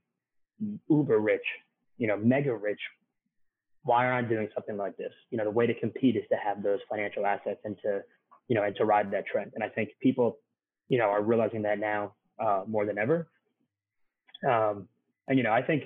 uber 0.88 1.18
rich, 1.18 1.44
you 1.98 2.06
know, 2.06 2.16
mega 2.16 2.54
rich, 2.54 2.80
why 3.84 4.06
aren't 4.06 4.26
I 4.26 4.28
doing 4.28 4.48
something 4.54 4.76
like 4.76 4.96
this? 4.96 5.12
You 5.30 5.38
know, 5.38 5.44
the 5.44 5.50
way 5.50 5.66
to 5.66 5.74
compete 5.74 6.16
is 6.16 6.22
to 6.30 6.36
have 6.36 6.62
those 6.62 6.78
financial 6.88 7.26
assets 7.26 7.60
and 7.64 7.76
to, 7.82 8.00
you 8.48 8.54
know, 8.54 8.62
and 8.62 8.74
to 8.76 8.84
ride 8.84 9.10
that 9.12 9.26
trend. 9.26 9.52
And 9.54 9.64
I 9.64 9.68
think 9.68 9.90
people, 10.00 10.38
you 10.88 10.98
know, 10.98 11.06
are 11.06 11.22
realizing 11.22 11.62
that 11.62 11.78
now 11.78 12.14
uh, 12.40 12.62
more 12.66 12.86
than 12.86 12.98
ever. 12.98 13.28
Um, 14.48 14.88
and 15.28 15.38
you 15.38 15.44
know, 15.44 15.52
I 15.52 15.62
think 15.62 15.84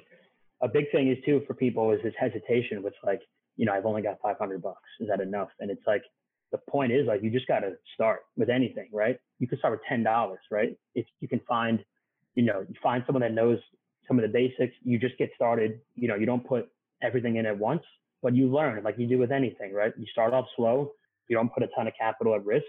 a 0.62 0.69
big 0.69 0.91
thing 0.91 1.11
is 1.11 1.19
too 1.25 1.43
for 1.47 1.55
people 1.55 1.93
is 1.93 2.01
this 2.03 2.15
hesitation 2.19 2.83
with 2.83 2.95
like, 3.05 3.21
you 3.57 3.67
know, 3.67 3.73
I've 3.73 3.87
only 3.87 4.03
got 4.03 4.19
500 4.23 4.62
bucks. 4.62 4.89
Is 5.01 5.09
that 5.09 5.21
enough? 5.21 5.49
And 5.61 5.71
it's 5.71 5.87
like, 5.87 6.03
the 6.52 6.59
point 6.70 6.92
is 6.92 7.06
like, 7.06 7.22
you 7.22 7.30
just 7.30 7.46
got 7.46 7.61
to 7.61 7.72
start 7.94 8.20
with 8.37 8.48
anything, 8.48 8.88
right? 8.92 9.18
You 9.38 9.48
can 9.48 9.59
start 9.59 9.72
with 9.72 9.80
$10, 9.90 10.37
right? 10.50 10.76
If 10.94 11.06
you 11.20 11.28
can 11.28 11.40
find, 11.48 11.85
you 12.35 12.44
know, 12.44 12.64
you 12.68 12.74
find 12.82 13.02
someone 13.06 13.22
that 13.22 13.32
knows 13.32 13.59
some 14.06 14.18
of 14.18 14.22
the 14.22 14.28
basics, 14.28 14.74
you 14.85 14.98
just 14.98 15.18
get 15.18 15.30
started. 15.35 15.80
You 15.94 16.09
know, 16.09 16.14
you 16.14 16.26
don't 16.26 16.46
put 16.46 16.68
everything 17.02 17.37
in 17.37 17.46
at 17.46 17.59
once, 17.59 17.82
but 18.22 18.35
you 18.35 18.48
learn 18.48 18.82
like 18.85 18.96
you 18.98 19.06
do 19.06 19.18
with 19.18 19.32
anything, 19.32 19.72
right? 19.72 19.92
You 19.98 20.06
start 20.12 20.32
off 20.32 20.46
slow. 20.56 20.92
You 21.28 21.37
don't 21.37 21.52
put 21.52 21.62
a 21.62 21.68
ton 21.76 21.88
of 21.88 21.94
capital 21.98 22.35
at 22.35 22.44
risk 22.44 22.66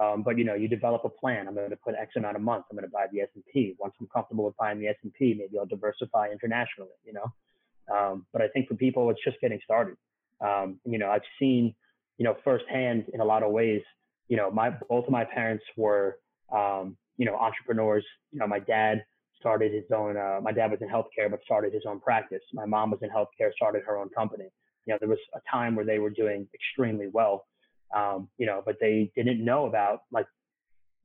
um, 0.00 0.22
but 0.22 0.38
you 0.38 0.44
know, 0.44 0.54
you 0.54 0.66
develop 0.66 1.04
a 1.04 1.10
plan. 1.10 1.46
I'm 1.46 1.54
going 1.54 1.68
to 1.68 1.76
put 1.76 1.94
X 1.94 2.12
amount 2.16 2.36
a 2.36 2.40
month. 2.40 2.64
I'm 2.70 2.76
going 2.76 2.88
to 2.88 2.92
buy 2.92 3.06
the 3.12 3.20
S&P. 3.20 3.76
Once 3.78 3.92
I'm 4.00 4.08
comfortable 4.12 4.46
with 4.46 4.56
buying 4.56 4.80
the 4.80 4.88
S&P, 4.88 5.34
maybe 5.38 5.58
I'll 5.58 5.66
diversify 5.66 6.28
internationally. 6.32 6.90
You 7.04 7.12
know, 7.12 7.94
um, 7.94 8.26
but 8.32 8.40
I 8.40 8.48
think 8.48 8.66
for 8.66 8.74
people, 8.74 9.10
it's 9.10 9.20
just 9.22 9.38
getting 9.42 9.60
started. 9.62 9.96
Um, 10.40 10.80
you 10.86 10.98
know, 10.98 11.10
I've 11.10 11.26
seen, 11.38 11.74
you 12.20 12.24
know, 12.24 12.36
firsthand 12.44 13.06
in 13.12 13.20
a 13.20 13.24
lot 13.24 13.42
of 13.42 13.50
ways. 13.50 13.82
You 14.28 14.36
know, 14.36 14.48
my 14.52 14.70
both 14.70 15.06
of 15.06 15.10
my 15.10 15.24
parents 15.24 15.64
were, 15.76 16.18
um, 16.54 16.96
you 17.16 17.26
know, 17.26 17.34
entrepreneurs. 17.34 18.04
You 18.30 18.38
know, 18.38 18.46
my 18.46 18.60
dad 18.60 19.04
started 19.40 19.72
his 19.72 19.90
own. 19.92 20.16
Uh, 20.16 20.38
my 20.40 20.52
dad 20.52 20.70
was 20.70 20.80
in 20.80 20.88
healthcare, 20.88 21.28
but 21.28 21.40
started 21.44 21.74
his 21.74 21.82
own 21.88 21.98
practice. 21.98 22.42
My 22.52 22.66
mom 22.66 22.92
was 22.92 23.00
in 23.02 23.10
healthcare, 23.10 23.52
started 23.56 23.82
her 23.86 23.96
own 23.96 24.10
company. 24.10 24.48
You 24.86 24.94
know, 24.94 24.98
there 25.00 25.08
was 25.08 25.18
a 25.34 25.40
time 25.50 25.74
where 25.74 25.84
they 25.84 25.98
were 25.98 26.10
doing 26.10 26.46
extremely 26.54 27.08
well 27.12 27.46
um, 27.94 28.28
you 28.38 28.46
know, 28.46 28.62
but 28.64 28.76
they 28.80 29.10
didn't 29.16 29.44
know 29.44 29.66
about 29.66 30.02
like, 30.12 30.26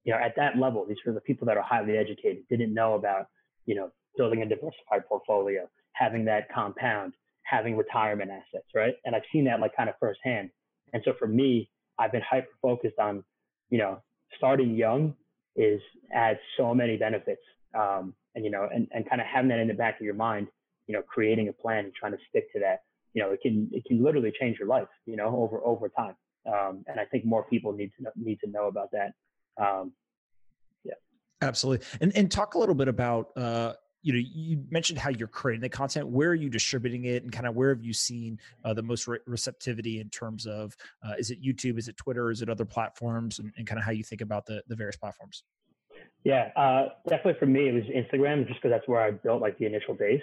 you 0.04 0.14
know, 0.14 0.20
at 0.20 0.36
that 0.36 0.58
level, 0.58 0.86
these 0.88 0.98
were 1.06 1.14
the 1.14 1.22
people 1.22 1.48
that 1.48 1.58
are 1.58 1.64
highly 1.64 1.98
educated, 1.98 2.44
didn't 2.50 2.74
know 2.74 2.94
about, 2.94 3.28
you 3.66 3.76
know, 3.76 3.92
building 4.18 4.44
a 4.44 4.46
diversified 4.46 5.08
portfolio, 5.08 5.68
having 5.94 6.26
that 6.26 6.48
compound, 6.54 7.14
having 7.44 7.76
retirement 7.76 8.30
assets, 8.30 8.68
right? 8.76 8.94
And 9.04 9.16
I've 9.16 9.24
seen 9.34 9.46
that 9.46 9.60
like 9.60 9.76
kind 9.76 9.90
of 9.90 9.96
firsthand. 10.00 10.52
And 10.96 11.04
so 11.04 11.12
for 11.20 11.28
me, 11.28 11.70
I've 12.00 12.14
been 12.14 12.22
hyper 12.22 12.48
focused 12.62 13.00
on, 13.00 13.22
you 13.70 13.78
know, 13.78 14.02
starting 14.38 14.76
young 14.78 15.14
is 15.58 15.82
adds 16.14 16.40
so 16.56 16.74
many 16.74 16.96
benefits. 16.96 17.42
Um, 17.78 18.14
and 18.34 18.46
you 18.46 18.50
know, 18.50 18.70
and, 18.74 18.88
and 18.94 19.08
kind 19.10 19.20
of 19.20 19.28
having 19.28 19.50
that 19.50 19.60
in 19.60 19.68
the 19.68 19.74
back 19.74 20.00
of 20.00 20.06
your 20.06 20.14
mind, 20.14 20.48
you 20.88 20.94
know, 20.94 21.02
creating 21.02 21.50
a 21.50 21.54
plan 21.54 21.84
and 21.84 21.94
trying 21.94 22.14
to 22.14 22.18
stick 22.30 22.50
to 22.54 22.60
that, 22.62 22.84
you 23.14 23.22
know, 23.22 23.32
it 23.32 23.42
can 23.42 23.70
it 23.74 23.84
can 23.86 24.02
literally 24.02 24.32
change 24.40 24.58
your 24.58 24.70
life, 24.70 24.88
you 25.06 25.18
know, 25.18 25.36
over 25.36 25.60
over 25.66 25.90
time. 25.90 26.16
Um, 26.48 26.86
and 26.88 26.98
I 26.98 27.04
think 27.04 27.26
more 27.26 27.44
people 27.44 27.74
need 27.74 27.92
to 27.98 28.04
know, 28.04 28.12
need 28.16 28.40
to 28.46 28.50
know 28.50 28.68
about 28.68 28.90
that. 28.94 29.12
Um, 29.62 29.92
yeah, 30.86 30.94
absolutely. 31.42 31.86
And 32.00 32.16
and 32.16 32.32
talk 32.32 32.54
a 32.54 32.58
little 32.58 32.76
bit 32.76 32.88
about 32.88 33.36
uh, 33.36 33.74
you 34.06 34.14
know 34.14 34.20
you 34.20 34.64
mentioned 34.70 35.00
how 35.00 35.10
you're 35.10 35.28
creating 35.28 35.62
the 35.62 35.70
content. 35.70 36.08
Where 36.08 36.30
are 36.30 36.36
you 36.36 36.50
distributing 36.50 37.06
it, 37.06 37.24
and 37.24 37.32
kind 37.32 37.48
of 37.48 37.56
where 37.56 37.70
have 37.70 37.84
you 37.84 37.92
seen 37.92 38.40
uh, 38.64 38.74
the 38.74 38.84
most 38.84 39.08
re- 39.08 39.18
receptivity 39.26 40.00
in 40.00 40.10
terms 40.10 40.46
of 40.46 40.76
uh, 41.04 41.14
is 41.18 41.32
it 41.32 41.42
YouTube, 41.42 41.80
is 41.80 41.88
it 41.88 41.98
Twitter, 41.98 42.30
is 42.30 42.44
it 42.44 42.50
other 42.50 42.66
platforms, 42.66 43.40
and, 43.40 43.52
and 43.58 43.66
kind 43.66 43.80
of 43.80 43.84
how 43.84 43.92
you 43.92 44.04
think 44.04 44.22
about 44.22 44.46
the 44.46 44.62
the 44.68 44.76
various 44.76 44.96
platforms. 44.96 45.44
Yeah, 46.24 46.52
uh, 46.56 46.90
definitely 47.10 47.40
for 47.40 47.48
me 47.48 47.70
it 47.70 47.74
was 47.74 47.84
Instagram, 47.86 48.48
just 48.48 48.62
because 48.62 48.72
that's 48.78 48.88
where 48.88 49.02
I 49.02 49.12
built 49.12 49.42
like 49.42 49.58
the 49.58 49.66
initial 49.66 49.96
base. 49.96 50.22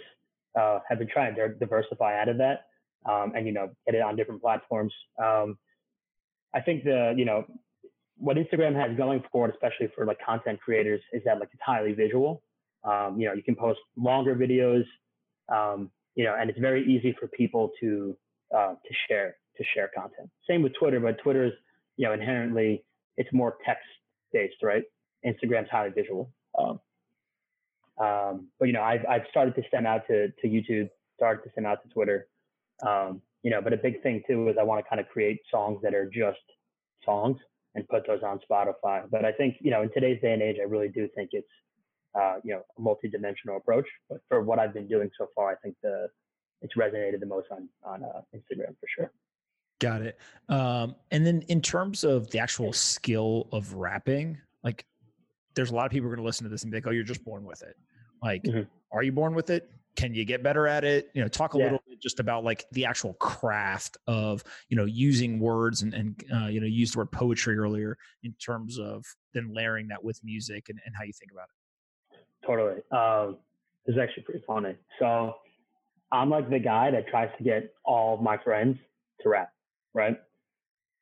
Uh, 0.58 0.78
have 0.88 0.98
been 0.98 1.08
trying 1.08 1.34
to 1.34 1.48
diversify 1.48 2.20
out 2.20 2.28
of 2.28 2.38
that, 2.38 2.66
um, 3.10 3.32
and 3.34 3.46
you 3.46 3.52
know 3.52 3.70
get 3.84 3.96
it 3.96 4.02
on 4.02 4.14
different 4.14 4.40
platforms. 4.40 4.92
Um, 5.20 5.58
I 6.54 6.60
think 6.60 6.84
the, 6.84 7.14
you 7.16 7.24
know, 7.24 7.44
what 8.16 8.36
Instagram 8.36 8.74
has 8.74 8.96
going 8.96 9.24
for 9.32 9.48
it, 9.48 9.54
especially 9.54 9.88
for 9.94 10.06
like 10.06 10.18
content 10.24 10.60
creators, 10.60 11.00
is 11.12 11.22
that 11.24 11.40
like 11.40 11.48
it's 11.52 11.62
highly 11.64 11.92
visual. 11.92 12.42
Um, 12.84 13.18
you 13.18 13.26
know, 13.28 13.34
you 13.34 13.42
can 13.42 13.54
post 13.54 13.78
longer 13.96 14.34
videos, 14.34 14.84
um, 15.48 15.90
you 16.14 16.24
know, 16.24 16.34
and 16.38 16.50
it's 16.50 16.58
very 16.58 16.84
easy 16.84 17.14
for 17.18 17.28
people 17.28 17.70
to 17.80 18.16
uh, 18.54 18.74
to 18.74 18.94
share 19.08 19.36
to 19.56 19.64
share 19.74 19.90
content. 19.94 20.30
Same 20.48 20.62
with 20.62 20.72
Twitter, 20.78 21.00
but 21.00 21.18
Twitter 21.18 21.44
is 21.44 21.52
you 21.96 22.06
know 22.06 22.12
inherently 22.12 22.84
it's 23.16 23.32
more 23.32 23.56
text 23.64 23.84
based, 24.32 24.62
right? 24.62 24.82
Instagram's 25.24 25.70
highly 25.70 25.90
visual. 25.90 26.30
Um, 26.58 26.80
um, 27.98 28.48
but 28.58 28.66
you 28.66 28.72
know, 28.72 28.82
I've 28.82 29.04
I've 29.08 29.22
started 29.30 29.54
to 29.56 29.62
send 29.70 29.86
out 29.86 30.06
to 30.08 30.28
to 30.28 30.48
YouTube, 30.48 30.88
started 31.16 31.42
to 31.44 31.50
send 31.54 31.66
out 31.66 31.82
to 31.82 31.88
Twitter. 31.90 32.28
Um, 32.86 33.22
you 33.42 33.50
know, 33.50 33.60
but 33.60 33.72
a 33.72 33.76
big 33.76 34.02
thing 34.02 34.22
too 34.26 34.48
is 34.48 34.56
I 34.58 34.64
want 34.64 34.84
to 34.84 34.88
kind 34.88 35.00
of 35.00 35.08
create 35.08 35.40
songs 35.50 35.80
that 35.82 35.94
are 35.94 36.06
just 36.06 36.40
songs 37.04 37.38
and 37.74 37.88
put 37.88 38.06
those 38.06 38.22
on 38.22 38.40
Spotify. 38.50 39.08
But 39.10 39.24
I 39.24 39.32
think 39.32 39.56
you 39.60 39.70
know, 39.70 39.82
in 39.82 39.92
today's 39.92 40.20
day 40.20 40.32
and 40.32 40.42
age, 40.42 40.56
I 40.60 40.64
really 40.64 40.88
do 40.88 41.08
think 41.14 41.30
it's 41.32 41.48
uh, 42.14 42.36
you 42.44 42.54
know 42.54 42.62
a 42.78 42.80
multi-dimensional 42.80 43.56
approach. 43.56 43.86
But 44.08 44.20
for 44.28 44.42
what 44.42 44.58
I've 44.58 44.74
been 44.74 44.88
doing 44.88 45.10
so 45.18 45.28
far, 45.34 45.50
I 45.50 45.56
think 45.56 45.76
the 45.82 46.08
it's 46.60 46.74
resonated 46.76 47.20
the 47.20 47.26
most 47.26 47.48
on 47.50 47.68
on 47.84 48.04
uh, 48.04 48.20
Instagram 48.34 48.74
for 48.80 48.86
sure. 48.96 49.12
Got 49.80 50.02
it. 50.02 50.18
Um, 50.48 50.94
and 51.10 51.26
then 51.26 51.42
in 51.48 51.60
terms 51.60 52.04
of 52.04 52.30
the 52.30 52.38
actual 52.38 52.72
skill 52.72 53.48
of 53.50 53.74
rapping, 53.74 54.38
like 54.62 54.84
there's 55.54 55.72
a 55.72 55.74
lot 55.74 55.86
of 55.86 55.90
people 55.90 56.06
are 56.06 56.10
going 56.10 56.22
to 56.22 56.26
listen 56.26 56.44
to 56.44 56.50
this 56.50 56.62
and 56.62 56.70
be 56.70 56.76
like, 56.76 56.86
"Oh, 56.86 56.90
you're 56.90 57.02
just 57.02 57.24
born 57.24 57.44
with 57.44 57.62
it." 57.62 57.76
Like, 58.22 58.44
mm-hmm. 58.44 58.62
are 58.92 59.02
you 59.02 59.10
born 59.10 59.34
with 59.34 59.50
it? 59.50 59.68
Can 59.96 60.14
you 60.14 60.24
get 60.24 60.42
better 60.42 60.68
at 60.68 60.84
it? 60.84 61.10
You 61.14 61.22
know, 61.22 61.28
talk 61.28 61.54
a 61.54 61.58
yeah. 61.58 61.64
little 61.64 61.82
bit 61.88 62.00
just 62.00 62.20
about 62.20 62.44
like 62.44 62.64
the 62.72 62.84
actual 62.84 63.14
craft 63.14 63.96
of 64.06 64.44
you 64.68 64.76
know 64.76 64.84
using 64.84 65.40
words 65.40 65.82
and 65.82 65.94
and 65.94 66.24
uh, 66.32 66.46
you 66.46 66.60
know 66.60 66.66
used 66.66 66.94
the 66.94 66.98
word 66.98 67.10
poetry 67.10 67.58
earlier 67.58 67.98
in 68.22 68.32
terms 68.34 68.78
of 68.78 69.04
then 69.34 69.52
layering 69.52 69.88
that 69.88 70.02
with 70.02 70.20
music 70.22 70.68
and, 70.68 70.78
and 70.86 70.94
how 70.96 71.02
you 71.02 71.12
think 71.12 71.32
about 71.32 71.44
it. 71.44 71.61
Totally. 72.46 72.82
Um, 72.90 73.38
it's 73.86 73.98
actually 74.00 74.24
pretty 74.24 74.44
funny. 74.46 74.76
So 74.98 75.34
I'm 76.12 76.30
like 76.30 76.50
the 76.50 76.58
guy 76.58 76.90
that 76.90 77.08
tries 77.08 77.30
to 77.38 77.44
get 77.44 77.74
all 77.84 78.16
my 78.18 78.38
friends 78.38 78.78
to 79.22 79.28
rap 79.30 79.52
right? 79.94 80.16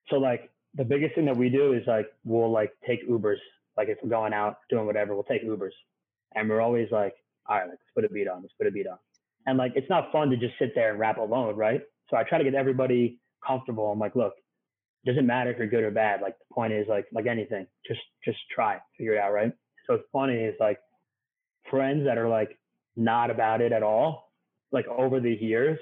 So 0.08 0.16
like 0.16 0.50
the 0.74 0.84
biggest 0.84 1.14
thing 1.14 1.26
that 1.26 1.36
we 1.36 1.48
do 1.48 1.72
is 1.72 1.82
like 1.86 2.06
we'll 2.24 2.50
like 2.50 2.72
take 2.86 3.08
Ubers. 3.08 3.36
Like 3.76 3.88
if 3.88 3.98
we're 4.02 4.10
going 4.10 4.32
out 4.32 4.58
doing 4.68 4.86
whatever, 4.86 5.14
we'll 5.14 5.24
take 5.24 5.44
Ubers, 5.44 5.70
and 6.34 6.48
we're 6.48 6.60
always 6.60 6.88
like, 6.90 7.14
all 7.48 7.58
right, 7.58 7.68
let's 7.68 7.80
put 7.94 8.04
a 8.04 8.08
beat 8.08 8.28
on. 8.28 8.42
Let's 8.42 8.54
put 8.58 8.66
a 8.66 8.70
beat 8.70 8.86
on. 8.86 8.98
And 9.46 9.58
like 9.58 9.72
it's 9.76 9.88
not 9.90 10.12
fun 10.12 10.30
to 10.30 10.36
just 10.36 10.54
sit 10.58 10.72
there 10.74 10.90
and 10.90 10.98
rap 11.00 11.18
alone, 11.18 11.56
right? 11.56 11.82
So 12.10 12.16
I 12.16 12.24
try 12.24 12.38
to 12.38 12.44
get 12.44 12.54
everybody 12.54 13.20
comfortable. 13.46 13.90
I'm 13.90 13.98
like, 13.98 14.16
look, 14.16 14.34
it 15.04 15.10
doesn't 15.10 15.26
matter 15.26 15.50
if 15.50 15.58
you're 15.58 15.68
good 15.68 15.84
or 15.84 15.90
bad. 15.90 16.20
Like 16.20 16.36
the 16.38 16.54
point 16.54 16.72
is 16.72 16.86
like 16.88 17.06
like 17.12 17.26
anything, 17.26 17.66
just 17.86 18.00
just 18.24 18.38
try, 18.54 18.78
figure 18.98 19.14
it 19.14 19.18
out, 19.18 19.32
right? 19.32 19.52
So 19.86 19.94
it's 19.94 20.04
funny 20.12 20.36
is 20.36 20.54
like 20.60 20.78
friends 21.70 22.04
that 22.04 22.18
are 22.18 22.28
like 22.28 22.58
not 22.96 23.30
about 23.30 23.60
it 23.60 23.72
at 23.72 23.82
all, 23.82 24.32
like 24.72 24.86
over 24.88 25.20
the 25.20 25.32
years, 25.32 25.78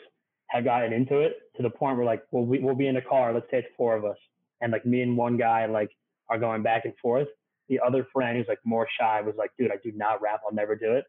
have 0.49 0.65
gotten 0.65 0.93
into 0.93 1.21
it 1.21 1.37
to 1.57 1.63
the 1.63 1.71
point 1.71 1.97
where 1.97 2.07
like 2.07 2.23
we'll 2.31 2.45
we, 2.45 2.59
will 2.59 2.75
be 2.75 2.87
in 2.87 2.97
a 2.97 3.03
car. 3.03 3.33
Let's 3.33 3.47
say 3.51 3.59
it's 3.59 3.69
four 3.77 3.97
of 3.97 4.05
us, 4.05 4.17
and 4.61 4.73
like 4.73 4.87
me 4.87 5.03
and 5.03 5.17
one 5.17 5.37
guy 5.37 5.67
like 5.67 5.91
are 6.29 6.39
going 6.39 6.63
back 6.63 6.85
and 6.85 6.95
forth. 7.01 7.29
The 7.69 7.81
other 7.87 8.07
friend 8.13 8.37
who's 8.37 8.49
like 8.49 8.61
more 8.65 8.89
shy 8.99 9.21
was 9.21 9.35
like, 9.37 9.51
"Dude, 9.59 9.71
I 9.71 9.77
do 9.83 9.93
not 9.95 10.23
rap. 10.23 10.41
I'll 10.47 10.55
never 10.55 10.75
do 10.75 10.95
it." 10.95 11.05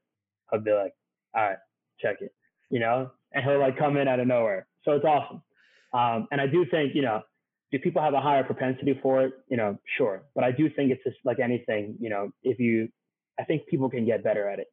I'll 0.51 0.59
be 0.59 0.71
like, 0.71 0.93
"All 1.35 1.43
right, 1.43 1.57
check 1.99 2.17
it," 2.21 2.33
you 2.69 2.79
know, 2.79 3.11
and 3.33 3.43
he'll 3.43 3.59
like 3.59 3.77
come 3.77 3.97
in 3.97 4.07
out 4.07 4.19
of 4.19 4.27
nowhere. 4.27 4.67
So 4.83 4.91
it's 4.93 5.05
awesome. 5.05 5.41
Um, 5.93 6.27
and 6.31 6.41
I 6.41 6.47
do 6.47 6.65
think 6.69 6.93
you 6.95 7.01
know, 7.01 7.21
do 7.71 7.79
people 7.79 8.01
have 8.01 8.13
a 8.13 8.21
higher 8.21 8.43
propensity 8.43 8.99
for 9.01 9.23
it? 9.23 9.33
You 9.49 9.57
know, 9.57 9.77
sure, 9.97 10.23
but 10.35 10.43
I 10.43 10.51
do 10.51 10.69
think 10.69 10.91
it's 10.91 11.03
just 11.03 11.17
like 11.23 11.39
anything. 11.39 11.95
You 11.99 12.09
know, 12.09 12.31
if 12.43 12.59
you, 12.59 12.89
I 13.39 13.43
think 13.43 13.67
people 13.67 13.89
can 13.89 14.05
get 14.05 14.23
better 14.23 14.47
at 14.49 14.59
it. 14.59 14.67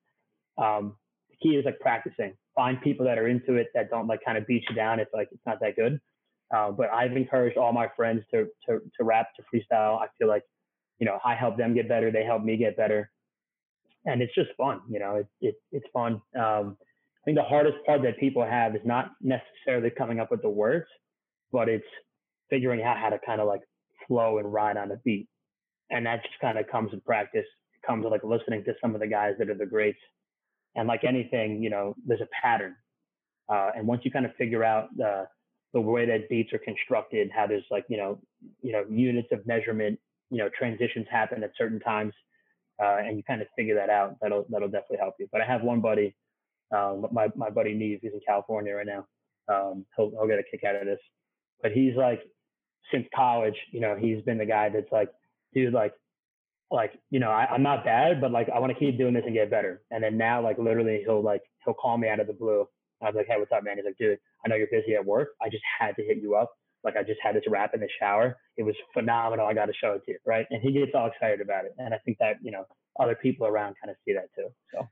Um, 0.58 0.96
the 1.30 1.36
key 1.36 1.56
is 1.56 1.64
like 1.64 1.78
practicing 1.80 2.34
find 2.56 2.80
people 2.80 3.04
that 3.06 3.18
are 3.18 3.28
into 3.28 3.54
it 3.54 3.68
that 3.74 3.90
don't 3.90 4.08
like 4.08 4.20
kind 4.24 4.38
of 4.38 4.46
beat 4.46 4.64
you 4.68 4.74
down 4.74 4.98
if 4.98 5.06
like 5.14 5.28
it's 5.30 5.42
not 5.46 5.60
that 5.60 5.76
good. 5.76 6.00
Uh, 6.54 6.70
but 6.70 6.90
I've 6.90 7.12
encouraged 7.12 7.58
all 7.58 7.72
my 7.72 7.88
friends 7.94 8.22
to, 8.32 8.46
to 8.66 8.78
to 8.96 9.04
rap 9.04 9.28
to 9.36 9.42
freestyle. 9.42 10.00
I 10.00 10.06
feel 10.18 10.26
like 10.26 10.42
you 10.98 11.06
know 11.06 11.18
I 11.24 11.34
help 11.34 11.56
them 11.56 11.74
get 11.74 11.88
better, 11.88 12.10
they 12.10 12.24
help 12.24 12.42
me 12.42 12.56
get 12.56 12.76
better, 12.76 13.10
and 14.06 14.22
it's 14.22 14.34
just 14.34 14.50
fun. 14.56 14.80
You 14.88 14.98
know, 14.98 15.16
it, 15.16 15.26
it 15.40 15.54
it's 15.70 15.86
fun. 15.92 16.14
Um, 16.38 16.76
I 16.80 17.24
think 17.24 17.36
the 17.36 17.42
hardest 17.42 17.76
part 17.84 18.02
that 18.02 18.18
people 18.18 18.44
have 18.44 18.74
is 18.74 18.82
not 18.84 19.10
necessarily 19.20 19.90
coming 19.90 20.20
up 20.20 20.30
with 20.30 20.42
the 20.42 20.48
words, 20.48 20.86
but 21.52 21.68
it's 21.68 21.84
figuring 22.48 22.82
out 22.82 22.96
how 22.96 23.10
to 23.10 23.18
kind 23.26 23.40
of 23.40 23.48
like 23.48 23.62
flow 24.06 24.38
and 24.38 24.52
ride 24.52 24.76
on 24.76 24.92
a 24.92 24.96
beat, 25.04 25.28
and 25.90 26.06
that 26.06 26.22
just 26.22 26.38
kind 26.40 26.58
of 26.58 26.68
comes 26.68 26.92
in 26.92 27.00
practice. 27.00 27.46
Comes 27.86 28.04
with 28.04 28.12
like 28.12 28.24
listening 28.24 28.64
to 28.64 28.74
some 28.80 28.94
of 28.94 29.00
the 29.00 29.06
guys 29.06 29.34
that 29.38 29.48
are 29.48 29.54
the 29.54 29.66
greats 29.66 29.98
and 30.74 30.86
like 30.86 31.04
anything, 31.04 31.62
you 31.62 31.70
know, 31.70 31.94
there's 32.06 32.20
a 32.20 32.28
pattern. 32.42 32.76
Uh, 33.48 33.70
and 33.76 33.86
once 33.86 34.02
you 34.04 34.10
kind 34.10 34.26
of 34.26 34.34
figure 34.36 34.64
out 34.64 34.88
the 34.96 35.26
the 35.72 35.80
way 35.80 36.06
that 36.06 36.28
beats 36.28 36.52
are 36.52 36.58
constructed, 36.58 37.30
how 37.34 37.46
there's 37.46 37.64
like 37.70 37.84
you 37.88 37.96
know 37.96 38.18
you 38.62 38.72
know 38.72 38.84
units 38.90 39.28
of 39.32 39.46
measurement, 39.46 39.98
you 40.30 40.38
know 40.38 40.48
transitions 40.58 41.06
happen 41.10 41.42
at 41.44 41.50
certain 41.56 41.80
times, 41.80 42.12
uh, 42.82 42.96
and 42.98 43.16
you 43.16 43.22
kind 43.22 43.40
of 43.40 43.48
figure 43.56 43.74
that 43.74 43.90
out. 43.90 44.16
That'll 44.20 44.46
that'll 44.50 44.68
definitely 44.68 44.98
help 44.98 45.14
you. 45.18 45.28
But 45.30 45.40
I 45.40 45.46
have 45.46 45.62
one 45.62 45.80
buddy, 45.80 46.14
um, 46.74 47.06
my 47.12 47.28
my 47.36 47.50
buddy 47.50 47.74
Neve, 47.74 48.00
he's 48.02 48.12
in 48.12 48.20
California 48.26 48.74
right 48.74 48.86
now. 48.86 49.06
Um, 49.48 49.86
he'll 49.96 50.10
he'll 50.10 50.26
get 50.26 50.38
a 50.38 50.42
kick 50.50 50.64
out 50.64 50.76
of 50.76 50.86
this. 50.86 51.00
But 51.62 51.72
he's 51.72 51.94
like 51.96 52.22
since 52.90 53.06
college, 53.14 53.56
you 53.70 53.80
know, 53.80 53.96
he's 53.96 54.22
been 54.22 54.38
the 54.38 54.46
guy 54.46 54.68
that's 54.68 54.90
like, 54.92 55.10
dude, 55.54 55.72
like 55.72 55.92
like 56.70 56.98
you 57.10 57.20
know 57.20 57.30
I, 57.30 57.54
am 57.54 57.62
not 57.62 57.84
bad 57.84 58.20
but 58.20 58.32
like 58.32 58.48
i 58.54 58.58
want 58.58 58.72
to 58.72 58.78
keep 58.78 58.98
doing 58.98 59.14
this 59.14 59.22
and 59.24 59.34
get 59.34 59.50
better. 59.50 59.82
And 59.90 60.02
then 60.02 60.16
now 60.16 60.42
like 60.42 60.58
literally 60.58 61.02
he'll 61.04 61.22
like 61.22 61.42
he'll 61.64 61.74
call 61.74 61.96
me 61.98 62.08
out 62.08 62.20
of 62.20 62.26
the 62.26 62.32
blue. 62.32 62.66
I 63.02 63.06
was 63.06 63.14
like 63.14 63.26
hey 63.28 63.38
what's 63.38 63.52
up 63.52 63.64
man? 63.64 63.76
He's 63.76 63.84
like 63.84 63.98
dude 63.98 64.18
i 64.44 64.48
know 64.48 64.56
you're 64.56 64.68
busy 64.70 64.94
at 64.94 65.04
work. 65.04 65.30
I 65.42 65.48
just 65.48 65.62
had 65.78 65.96
to 65.96 66.02
hit 66.02 66.18
you 66.18 66.34
up. 66.34 66.50
Like 66.84 66.96
i 66.96 67.02
just 67.02 67.20
had 67.22 67.36
this 67.36 67.44
rap 67.48 67.72
in 67.74 67.80
the 67.80 67.88
shower. 68.00 68.36
It 68.56 68.64
was 68.64 68.74
phenomenal. 68.92 69.46
I 69.46 69.54
got 69.54 69.66
to 69.66 69.72
show 69.80 69.92
it 69.92 70.02
to 70.06 70.12
you 70.12 70.18
right? 70.26 70.46
And 70.50 70.60
he 70.60 70.72
gets 70.72 70.92
all 70.94 71.06
excited 71.06 71.40
about 71.40 71.64
it. 71.64 71.74
And 71.78 71.94
i 71.94 71.98
think 71.98 72.18
that 72.18 72.36
you 72.42 72.50
know 72.50 72.64
other 72.98 73.14
people 73.14 73.46
around 73.46 73.76
kind 73.82 73.90
of 73.90 73.96
see 74.04 74.14
that 74.14 74.28
too 74.34 74.48
so. 74.72 74.88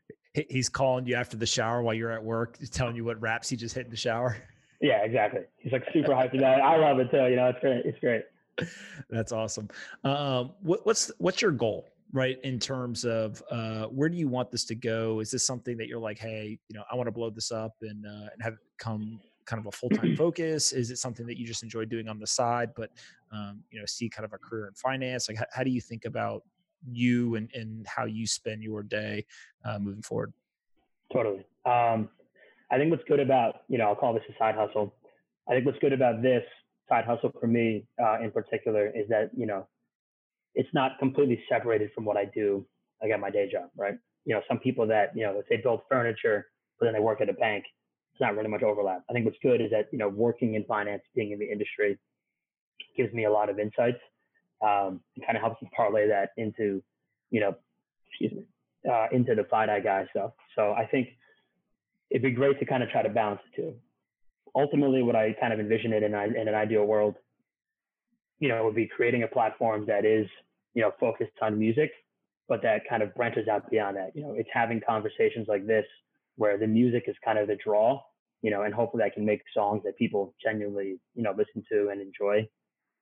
He's 0.50 0.68
calling 0.68 1.06
you 1.06 1.14
after 1.14 1.36
the 1.36 1.46
shower 1.46 1.80
while 1.80 1.94
you're 1.94 2.10
at 2.10 2.22
work 2.22 2.58
telling 2.72 2.96
you 2.96 3.04
what 3.04 3.20
raps 3.20 3.48
he 3.48 3.56
just 3.56 3.74
hit 3.74 3.84
in 3.84 3.90
the 3.90 3.96
shower? 3.96 4.36
Yeah 4.80 5.04
exactly. 5.04 5.42
He's 5.58 5.72
like 5.72 5.84
super 5.92 6.12
hyped 6.12 6.36
about 6.36 6.58
it. 6.58 6.62
I 6.62 6.76
love 6.76 6.98
it 7.00 7.10
too 7.10 7.28
you 7.28 7.36
know 7.36 7.48
it's 7.48 7.60
great 7.60 7.84
it's 7.84 7.98
great 7.98 8.22
that's 9.10 9.32
awesome. 9.32 9.68
Um, 10.04 10.52
what, 10.62 10.84
what's 10.86 11.10
what's 11.18 11.42
your 11.42 11.50
goal, 11.50 11.88
right? 12.12 12.38
In 12.44 12.58
terms 12.58 13.04
of 13.04 13.42
uh, 13.50 13.86
where 13.86 14.08
do 14.08 14.16
you 14.16 14.28
want 14.28 14.50
this 14.50 14.64
to 14.66 14.74
go? 14.74 15.20
Is 15.20 15.30
this 15.30 15.44
something 15.46 15.76
that 15.78 15.88
you're 15.88 16.00
like, 16.00 16.18
hey, 16.18 16.58
you 16.68 16.76
know, 16.76 16.84
I 16.90 16.94
want 16.94 17.06
to 17.06 17.12
blow 17.12 17.30
this 17.30 17.50
up 17.50 17.74
and 17.82 18.06
uh, 18.06 18.28
and 18.32 18.42
have 18.42 18.54
it 18.54 18.60
come 18.78 19.20
kind 19.46 19.60
of 19.60 19.66
a 19.66 19.72
full 19.72 19.90
time 19.90 20.16
focus? 20.16 20.72
Is 20.72 20.90
it 20.90 20.98
something 20.98 21.26
that 21.26 21.38
you 21.38 21.46
just 21.46 21.62
enjoy 21.62 21.84
doing 21.84 22.08
on 22.08 22.18
the 22.18 22.26
side, 22.26 22.70
but 22.76 22.90
um, 23.32 23.62
you 23.70 23.78
know, 23.78 23.86
see 23.86 24.08
kind 24.08 24.24
of 24.24 24.32
a 24.32 24.38
career 24.38 24.66
in 24.68 24.74
finance? 24.74 25.28
Like, 25.28 25.38
how, 25.38 25.46
how 25.52 25.62
do 25.64 25.70
you 25.70 25.80
think 25.80 26.04
about 26.04 26.42
you 26.90 27.36
and 27.36 27.50
and 27.54 27.86
how 27.86 28.04
you 28.04 28.26
spend 28.26 28.62
your 28.62 28.82
day 28.82 29.24
uh, 29.64 29.78
moving 29.78 30.02
forward? 30.02 30.32
Totally. 31.12 31.44
Um, 31.66 32.08
I 32.70 32.78
think 32.78 32.90
what's 32.90 33.04
good 33.04 33.20
about 33.20 33.62
you 33.68 33.78
know, 33.78 33.88
I'll 33.88 33.96
call 33.96 34.14
this 34.14 34.22
a 34.28 34.38
side 34.38 34.54
hustle. 34.54 34.94
I 35.48 35.52
think 35.52 35.66
what's 35.66 35.78
good 35.78 35.92
about 35.92 36.22
this 36.22 36.42
side 36.88 37.04
hustle 37.04 37.32
for 37.40 37.46
me 37.46 37.86
uh, 38.02 38.20
in 38.20 38.30
particular 38.30 38.88
is 38.88 39.08
that 39.08 39.30
you 39.36 39.46
know 39.46 39.66
it's 40.54 40.68
not 40.72 40.98
completely 40.98 41.42
separated 41.48 41.90
from 41.94 42.04
what 42.04 42.16
I 42.16 42.26
do 42.26 42.66
like 43.02 43.10
at 43.10 43.20
my 43.20 43.30
day 43.30 43.50
job, 43.50 43.70
right? 43.76 43.98
You 44.24 44.34
know, 44.34 44.42
some 44.48 44.58
people 44.58 44.86
that 44.86 45.16
you 45.16 45.24
know, 45.24 45.34
let's 45.34 45.48
say 45.48 45.60
build 45.62 45.80
furniture, 45.90 46.46
but 46.78 46.86
then 46.86 46.94
they 46.94 47.00
work 47.00 47.20
at 47.20 47.28
a 47.28 47.32
bank. 47.32 47.64
It's 48.12 48.20
not 48.20 48.36
really 48.36 48.48
much 48.48 48.62
overlap. 48.62 49.02
I 49.10 49.12
think 49.12 49.24
what's 49.24 49.38
good 49.42 49.60
is 49.60 49.70
that 49.72 49.88
you 49.92 49.98
know, 49.98 50.08
working 50.08 50.54
in 50.54 50.64
finance, 50.64 51.02
being 51.14 51.32
in 51.32 51.38
the 51.38 51.50
industry, 51.50 51.98
gives 52.96 53.12
me 53.12 53.24
a 53.24 53.30
lot 53.30 53.50
of 53.50 53.58
insights 53.58 53.98
um, 54.64 55.00
kind 55.24 55.36
of 55.36 55.42
helps 55.42 55.60
me 55.62 55.68
parlay 55.76 56.08
that 56.08 56.30
into, 56.36 56.82
you 57.30 57.40
know, 57.40 57.54
excuse 58.08 58.32
me, 58.32 58.44
uh, 58.90 59.06
into 59.12 59.34
the 59.34 59.42
FiDi 59.42 59.82
guy 59.82 60.06
stuff. 60.10 60.32
So 60.56 60.72
I 60.72 60.86
think 60.86 61.08
it'd 62.10 62.22
be 62.22 62.30
great 62.30 62.58
to 62.60 62.64
kind 62.64 62.82
of 62.82 62.88
try 62.90 63.02
to 63.02 63.08
balance 63.08 63.40
the 63.50 63.62
two 63.62 63.74
ultimately 64.54 65.02
what 65.02 65.16
I 65.16 65.34
kind 65.40 65.52
of 65.52 65.60
envision 65.60 65.92
it 65.92 66.02
in, 66.02 66.14
in 66.14 66.48
an 66.48 66.54
ideal 66.54 66.84
world, 66.84 67.16
you 68.38 68.48
know, 68.48 68.64
would 68.64 68.74
be 68.74 68.86
creating 68.86 69.22
a 69.22 69.28
platform 69.28 69.86
that 69.86 70.04
is, 70.04 70.26
you 70.74 70.82
know, 70.82 70.92
focused 70.98 71.32
on 71.42 71.58
music, 71.58 71.90
but 72.48 72.62
that 72.62 72.82
kind 72.88 73.02
of 73.02 73.14
branches 73.14 73.48
out 73.48 73.70
beyond 73.70 73.96
that. 73.96 74.10
You 74.14 74.22
know, 74.22 74.34
it's 74.34 74.48
having 74.52 74.80
conversations 74.86 75.46
like 75.48 75.66
this 75.66 75.86
where 76.36 76.58
the 76.58 76.66
music 76.66 77.04
is 77.06 77.16
kind 77.24 77.38
of 77.38 77.48
the 77.48 77.56
draw, 77.64 78.00
you 78.42 78.50
know, 78.50 78.62
and 78.62 78.74
hopefully 78.74 79.04
I 79.04 79.10
can 79.10 79.24
make 79.24 79.40
songs 79.54 79.82
that 79.84 79.96
people 79.96 80.34
genuinely, 80.42 80.98
you 81.14 81.22
know, 81.22 81.34
listen 81.36 81.64
to 81.72 81.88
and 81.90 82.00
enjoy. 82.00 82.48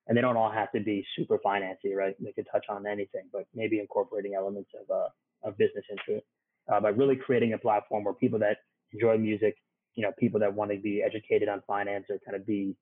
And 0.06 0.16
they 0.16 0.20
don't 0.20 0.36
all 0.36 0.50
have 0.50 0.72
to 0.72 0.80
be 0.80 1.06
super 1.16 1.38
financy, 1.44 1.94
right? 1.94 2.14
They 2.20 2.32
could 2.32 2.46
touch 2.50 2.66
on 2.68 2.86
anything, 2.86 3.22
but 3.32 3.44
maybe 3.54 3.78
incorporating 3.78 4.34
elements 4.34 4.70
of 4.80 4.90
uh, 4.94 5.08
of 5.44 5.56
business 5.58 5.84
into 5.90 6.18
it. 6.18 6.26
Uh, 6.72 6.80
by 6.80 6.88
really 6.90 7.16
creating 7.16 7.52
a 7.52 7.58
platform 7.58 8.04
where 8.04 8.14
people 8.14 8.38
that 8.38 8.58
enjoy 8.92 9.16
music 9.16 9.56
you 9.94 10.02
know 10.02 10.12
people 10.18 10.40
that 10.40 10.52
want 10.52 10.70
to 10.70 10.78
be 10.78 11.02
educated 11.02 11.48
on 11.48 11.62
finance 11.66 12.07
or 12.11 12.18
kind 12.24 12.37
of 12.37 12.46
be 12.46 12.76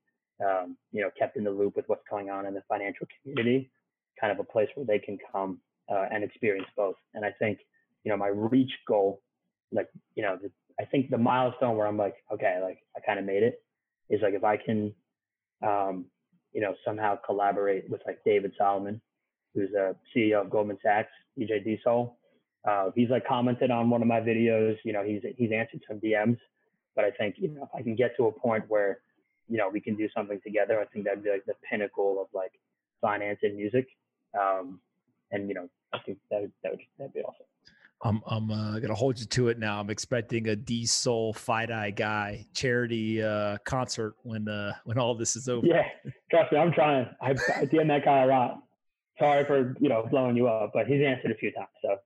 um, 0.44 0.76
you 0.92 1.02
know 1.02 1.10
kept 1.18 1.36
in 1.36 1.44
the 1.44 1.50
loop 1.50 1.76
with 1.76 1.88
what's 1.88 2.04
going 2.10 2.30
on 2.30 2.46
in 2.46 2.54
the 2.54 2.62
financial 2.68 3.06
community 3.22 3.70
kind 4.20 4.32
of 4.32 4.38
a 4.38 4.44
place 4.44 4.68
where 4.74 4.86
they 4.86 4.98
can 4.98 5.18
come 5.32 5.58
uh, 5.90 6.06
and 6.10 6.22
experience 6.22 6.68
both. 6.76 6.96
And 7.14 7.24
I 7.24 7.32
think, 7.38 7.60
you 8.04 8.10
know, 8.10 8.16
my 8.16 8.28
reach 8.28 8.72
goal, 8.86 9.22
like, 9.72 9.88
you 10.14 10.22
know, 10.22 10.38
the, 10.40 10.50
I 10.78 10.84
think 10.84 11.10
the 11.10 11.18
milestone 11.18 11.76
where 11.76 11.86
I'm 11.86 11.96
like, 11.96 12.16
okay, 12.32 12.58
like 12.62 12.78
I 12.96 13.00
kind 13.00 13.18
of 13.18 13.24
made 13.24 13.42
it 13.42 13.62
is 14.08 14.20
like 14.22 14.34
if 14.34 14.44
I 14.44 14.56
can, 14.56 14.94
um, 15.62 16.06
you 16.52 16.60
know, 16.60 16.74
somehow 16.84 17.16
collaborate 17.24 17.88
with 17.88 18.02
like 18.06 18.18
David 18.24 18.52
Solomon, 18.58 19.00
who's 19.54 19.70
a 19.72 19.94
CEO 20.14 20.42
of 20.42 20.50
Goldman 20.50 20.78
Sachs, 20.82 21.10
DJ 21.38 21.64
D-Sol. 21.64 22.16
Uh, 22.68 22.90
he's 22.94 23.08
like 23.08 23.26
commented 23.26 23.70
on 23.70 23.88
one 23.88 24.02
of 24.02 24.08
my 24.08 24.20
videos. 24.20 24.76
You 24.84 24.92
know, 24.92 25.02
he's 25.02 25.22
he's 25.36 25.50
answered 25.52 25.80
some 25.88 25.98
DMs, 25.98 26.38
but 27.00 27.06
I 27.06 27.16
think 27.16 27.36
you 27.38 27.48
know 27.48 27.62
if 27.62 27.70
I 27.74 27.82
can 27.82 27.94
get 27.94 28.16
to 28.16 28.26
a 28.26 28.32
point 28.32 28.64
where 28.68 29.00
you 29.48 29.56
know 29.56 29.68
we 29.68 29.80
can 29.80 29.96
do 29.96 30.08
something 30.14 30.40
together, 30.44 30.80
I 30.80 30.84
think 30.86 31.04
that'd 31.06 31.24
be 31.24 31.30
like 31.30 31.46
the 31.46 31.54
pinnacle 31.68 32.20
of 32.20 32.28
like 32.34 32.52
finance 33.00 33.38
and 33.42 33.56
music. 33.56 33.88
Um, 34.38 34.80
and 35.30 35.48
you 35.48 35.54
know, 35.54 35.68
I 35.92 35.98
think 36.04 36.18
that 36.30 36.42
would, 36.42 36.52
that 36.62 36.72
would 36.72 36.80
that'd 36.98 37.14
be 37.14 37.20
awesome. 37.20 37.46
I'm 38.02 38.22
I'm 38.26 38.50
uh, 38.50 38.78
gonna 38.80 38.94
hold 38.94 39.18
you 39.18 39.26
to 39.26 39.48
it 39.48 39.58
now. 39.58 39.80
I'm 39.80 39.90
expecting 39.90 40.48
a 40.48 40.56
D-Sol 40.56 41.34
FiDi 41.34 41.96
guy 41.96 42.46
charity 42.54 43.22
uh, 43.22 43.58
concert 43.64 44.14
when 44.22 44.48
uh, 44.48 44.72
when 44.84 44.98
all 44.98 45.14
this 45.14 45.36
is 45.36 45.48
over. 45.48 45.66
Yeah, 45.66 45.84
trust 46.30 46.52
me, 46.52 46.58
I'm 46.58 46.72
trying. 46.72 47.06
I, 47.22 47.30
I 47.30 47.64
DM 47.64 47.88
that 47.88 48.04
guy 48.04 48.24
a 48.24 48.26
lot. 48.26 48.62
Sorry 49.18 49.44
for 49.46 49.74
you 49.80 49.88
know 49.88 50.06
blowing 50.10 50.36
you 50.36 50.48
up, 50.48 50.72
but 50.74 50.86
he's 50.86 51.02
answered 51.02 51.30
a 51.30 51.34
few 51.34 51.52
times. 51.52 51.68
So 51.82 51.96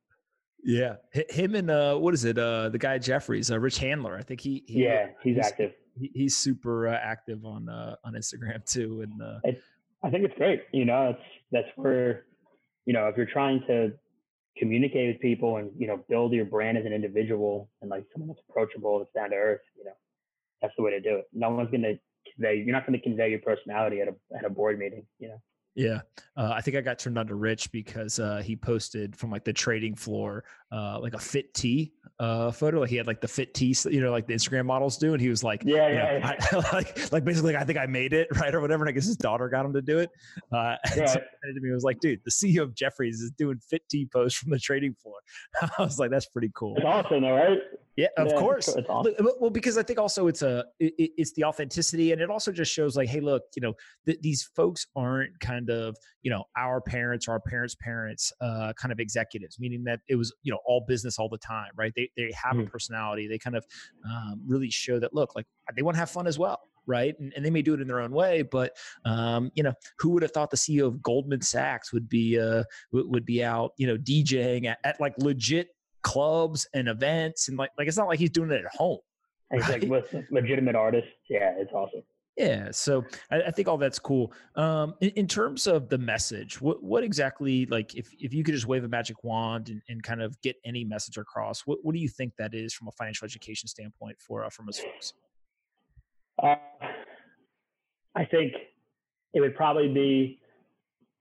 yeah, 0.65 0.97
him 1.13 1.55
and 1.55 1.71
uh, 1.71 1.97
what 1.97 2.15
is 2.15 2.25
it? 2.25 2.39
Uh, 2.39 2.71
the 2.71 2.79
guy 2.79 2.99
Jefferies, 2.99 3.51
uh, 3.51 3.59
Rich 3.59 3.79
Handler. 3.79 4.17
I 4.17 4.23
think 4.23 4.41
he. 4.41 4.65
he 4.67 4.85
yeah, 4.85 5.09
he's, 5.23 5.37
he's 5.37 5.47
active. 5.47 5.73
He, 5.99 6.11
he's 6.15 6.37
super 6.37 6.89
uh, 6.89 6.99
active 7.01 7.45
on 7.45 7.69
uh, 7.69 7.97
on 8.05 8.15
Instagram 8.15 8.65
too, 8.65 9.03
and 9.03 9.23
uh, 9.23 9.41
it, 9.45 9.61
I 10.03 10.11
think 10.11 10.25
it's 10.25 10.35
great. 10.39 10.63
You 10.73 10.87
know, 10.87 11.11
it's 11.11 11.23
that's 11.53 11.69
where 11.77 12.25
you 12.87 12.95
know 12.95 13.09
if 13.09 13.17
you're 13.17 13.27
trying 13.27 13.61
to 13.67 13.93
communicate 14.57 15.15
with 15.15 15.21
people 15.21 15.59
and 15.59 15.71
you 15.77 15.87
know 15.87 16.03
build 16.09 16.33
your 16.33 16.47
brand 16.47 16.79
as 16.79 16.87
an 16.87 16.95
individual 16.95 17.69
and 17.83 17.91
like 17.91 18.05
someone 18.13 18.29
that's 18.29 18.41
approachable, 18.49 18.99
that's 18.99 19.13
down 19.15 19.31
to 19.31 19.37
earth. 19.37 19.61
You 19.77 19.85
know, 19.85 19.97
that's 20.63 20.75
the 20.79 20.83
way 20.83 20.93
to 20.93 21.01
do 21.01 21.17
it. 21.17 21.25
No 21.35 21.51
one's 21.51 21.71
gonna 21.71 21.95
convey. 22.35 22.57
You're 22.57 22.75
not 22.75 22.87
gonna 22.87 23.01
convey 23.01 23.29
your 23.29 23.41
personality 23.41 24.01
at 24.01 24.09
a 24.09 24.15
at 24.37 24.47
a 24.47 24.51
board 24.51 24.79
meeting. 24.79 25.05
You 25.19 25.29
know. 25.29 25.43
Yeah, 25.75 26.03
uh, 26.37 26.53
I 26.55 26.61
think 26.61 26.77
I 26.77 26.81
got 26.81 27.01
turned 27.01 27.19
on 27.19 27.27
to 27.27 27.35
Rich 27.35 27.73
because 27.73 28.21
uh, 28.21 28.43
he 28.45 28.55
posted 28.55 29.17
from 29.17 29.31
like 29.31 29.45
the 29.45 29.53
trading 29.53 29.97
floor, 29.97 30.45
uh, 30.71 31.01
like 31.01 31.15
a 31.15 31.19
fit 31.19 31.53
tee 31.53 31.93
uh, 32.21 32.53
photo. 32.53 32.81
Like 32.81 32.91
he 32.91 32.97
had 32.97 33.09
like 33.09 33.21
the 33.21 33.29
fit 33.29 33.55
tee, 33.55 33.75
you 33.91 34.01
know, 34.01 34.13
like 34.13 34.27
the 34.27 34.35
Instagram 34.35 34.67
models 34.67 34.97
do, 34.99 35.15
and 35.15 35.21
he 35.21 35.29
was 35.29 35.43
like, 35.43 35.63
"Yeah, 35.65 35.89
yeah, 35.89 35.95
know, 35.95 36.19
yeah. 36.19 36.37
I, 36.53 36.57
like, 36.73 37.13
like 37.13 37.25
basically, 37.25 37.57
I 37.57 37.65
think 37.65 37.79
I 37.79 37.87
made 37.87 38.13
it, 38.13 38.29
right, 38.41 38.55
or 38.55 38.61
whatever." 38.61 38.85
And 38.85 38.91
I 38.91 38.93
guess 38.93 39.07
his 39.07 39.17
daughter 39.17 39.49
got 39.49 39.67
him 39.67 39.73
to 39.73 39.83
do 39.83 39.99
it. 39.99 40.11
Uh, 40.53 40.77
yeah. 40.97 41.07
so 41.07 41.19
to 41.19 41.61
me, 41.61 41.73
was 41.73 41.83
like, 41.83 41.99
"Dude, 41.99 42.21
the 42.25 42.31
CEO 42.31 42.63
of 42.63 42.75
Jefferies 42.75 43.21
is 43.21 43.33
doing 43.33 43.59
fit 43.59 43.83
tee 43.89 44.07
posts 44.07 44.39
from 44.39 44.51
the 44.51 44.61
trading 44.61 44.95
floor." 44.95 45.17
I 45.61 45.83
was 45.83 45.99
like, 45.99 46.11
"That's 46.11 46.27
pretty 46.27 46.53
cool." 46.55 46.77
It's 46.77 46.87
awesome, 46.87 47.23
though, 47.23 47.35
right? 47.35 47.59
Yeah, 47.97 48.09
of 48.17 48.27
yeah, 48.27 48.39
course. 48.39 48.69
Awesome. 48.89 49.15
Well, 49.41 49.51
because 49.51 49.79
I 49.79 49.85
think 49.85 50.01
also 50.01 50.27
it's 50.27 50.43
a 50.43 50.65
it, 50.81 51.13
it's 51.17 51.33
the 51.35 51.45
authenticity, 51.45 52.11
and 52.13 52.21
it 52.21 52.29
also 52.29 52.51
just 52.51 52.73
shows 52.73 52.97
like, 52.97 53.09
hey, 53.09 53.21
look, 53.21 53.43
you 53.55 53.63
know, 53.63 53.75
th- 54.05 54.19
these 54.21 54.43
folks 54.57 54.87
aren't 54.97 55.39
kind 55.41 55.71
of 55.71 55.97
you 56.23 56.31
know 56.31 56.45
our 56.57 56.81
parents 56.81 57.29
or 57.29 57.33
our 57.33 57.41
parents' 57.41 57.77
parents 57.81 58.33
uh, 58.41 58.73
kind 58.77 58.91
of 58.91 58.99
executives, 58.99 59.59
meaning 59.61 59.85
that 59.85 60.01
it 60.09 60.17
was 60.17 60.35
you 60.43 60.53
know 60.53 60.59
all 60.67 60.85
business 60.89 61.19
all 61.19 61.29
the 61.29 61.39
time, 61.39 61.71
right? 61.77 61.93
They 61.95 62.11
they 62.17 62.33
have 62.35 62.57
mm. 62.57 62.67
a 62.67 62.71
personality. 62.71 63.29
They 63.29 63.39
kind 63.39 63.57
of 63.57 63.65
um, 64.05 64.43
really 64.45 64.71
show 64.71 64.99
that 64.99 65.15
look 65.15 65.37
like 65.37 65.47
they 65.77 65.83
want 65.83 65.95
to 65.95 66.01
have 66.01 66.11
fun 66.11 66.27
as 66.27 66.39
well 66.39 66.61
right? 66.87 67.19
And, 67.19 67.33
and, 67.35 67.43
they 67.43 67.49
may 67.49 67.63
do 67.63 67.73
it 67.73 67.81
in 67.81 67.89
their 67.89 68.01
own 68.01 68.13
way, 68.13 68.43
but 68.43 68.77
um, 69.07 69.51
you 69.55 69.63
know, 69.63 69.73
who 69.99 70.11
would 70.11 70.23
have 70.23 70.33
thought 70.33 70.51
the 70.51 70.57
CEO 70.59 70.87
of 70.87 71.03
Goldman 71.03 71.41
Sachs 71.41 71.95
would 71.95 72.11
be 72.11 72.39
uh, 72.39 72.65
would 72.93 73.25
be 73.25 73.43
out, 73.43 73.73
you 73.79 73.87
know, 73.87 73.97
DJing 73.97 74.67
at, 74.67 74.81
at 74.85 75.01
like 75.01 75.15
legit 75.17 75.69
clubs 76.05 76.69
and 76.75 76.87
events 76.87 77.49
and 77.49 77.59
like 77.59 77.71
like 77.77 77.89
it's 77.89 77.97
not 77.97 78.07
like 78.07 78.21
he's 78.21 78.31
doing 78.31 78.51
it 78.53 78.65
at 78.65 78.73
home. 78.73 78.99
Right? 79.51 79.69
like 79.69 79.83
with 79.89 80.15
legitimate 80.31 80.77
artists. 80.77 81.11
Yeah, 81.29 81.55
it's 81.57 81.73
awesome. 81.73 82.03
Yeah, 82.37 82.71
so 82.73 83.05
I, 83.31 83.43
I 83.43 83.51
think 83.53 83.69
all 83.69 83.79
that's 83.79 84.01
cool. 84.01 84.33
Um, 84.57 84.95
in, 85.01 85.11
in, 85.11 85.29
terms 85.29 85.69
of 85.69 85.89
the 85.89 85.99
message, 85.99 86.61
what 86.61 86.83
what 86.83 87.05
exactly 87.05 87.67
like 87.67 87.95
if 87.95 88.13
if 88.19 88.35
you 88.35 88.43
could 88.43 88.55
just 88.55 88.67
wave 88.67 88.83
a 88.83 88.89
magic 88.89 89.23
wand 89.23 89.69
and, 89.69 89.81
and 89.89 90.03
kind 90.03 90.21
of 90.21 90.41
get 90.43 90.57
any 90.65 90.85
message 90.85 91.17
across, 91.17 91.61
what 91.61 91.79
what 91.83 91.95
do 91.95 92.01
you 92.01 92.09
think 92.09 92.33
that 92.39 92.53
is 92.53 92.75
from 92.75 92.89
a 92.89 92.93
financial 92.93 93.25
education 93.25 93.69
standpoint 93.69 94.17
for 94.21 94.45
uh, 94.45 94.51
from 94.51 94.69
us 94.69 94.81
folks? 94.81 95.13
Uh, 96.43 96.57
I 98.17 98.25
think 98.25 98.55
it 99.33 99.41
would 99.41 99.55
probably 99.55 99.89
be, 99.89 100.41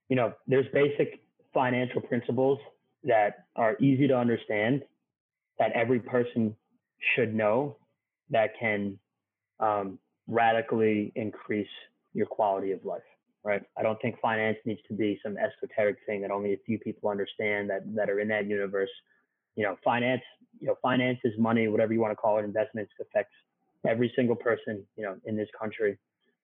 you 0.08 0.16
know, 0.16 0.32
there's 0.48 0.66
basic 0.72 1.20
financial 1.52 2.00
principles 2.00 2.58
that 3.04 3.46
are 3.56 3.76
easy 3.80 4.08
to 4.08 4.16
understand 4.16 4.82
that 5.58 5.72
every 5.72 6.00
person 6.00 6.54
should 7.14 7.34
know 7.34 7.76
that 8.30 8.50
can 8.58 8.98
um, 9.60 9.98
radically 10.26 11.12
increase 11.14 11.68
your 12.12 12.26
quality 12.26 12.72
of 12.72 12.84
life 12.84 13.02
right? 13.44 13.62
I 13.78 13.82
don't 13.82 14.00
think 14.00 14.18
finance 14.20 14.56
needs 14.64 14.80
to 14.88 14.94
be 14.94 15.20
some 15.22 15.36
esoteric 15.36 15.98
thing 16.06 16.22
that 16.22 16.30
only 16.30 16.54
a 16.54 16.58
few 16.66 16.78
people 16.78 17.10
understand 17.10 17.68
that 17.70 17.82
that 17.94 18.10
are 18.10 18.18
in 18.18 18.28
that 18.28 18.46
universe. 18.46 18.90
You 19.54 19.64
know 19.64 19.76
finance 19.84 20.22
you 20.60 20.66
know 20.66 20.76
finance 20.82 21.18
is 21.24 21.34
money 21.38 21.68
whatever 21.68 21.92
you 21.92 22.00
want 22.00 22.10
to 22.12 22.16
call 22.16 22.38
it 22.38 22.44
investments 22.44 22.92
affects 23.00 23.34
every 23.86 24.12
single 24.16 24.34
person 24.34 24.84
you 24.96 25.04
know 25.04 25.16
in 25.26 25.36
this 25.36 25.48
country. 25.58 25.98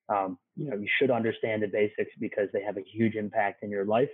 Um, 0.09 0.38
you 0.57 0.70
know 0.70 0.77
you 0.77 0.88
should 0.99 1.11
understand 1.11 1.62
the 1.62 1.68
basics 1.68 2.12
because 2.20 2.49
they 2.53 2.62
have 2.62 2.77
a 2.77 2.83
huge 2.83 3.14
impact 3.16 3.62
in 3.64 3.70
your 3.70 3.85
life 3.85 4.11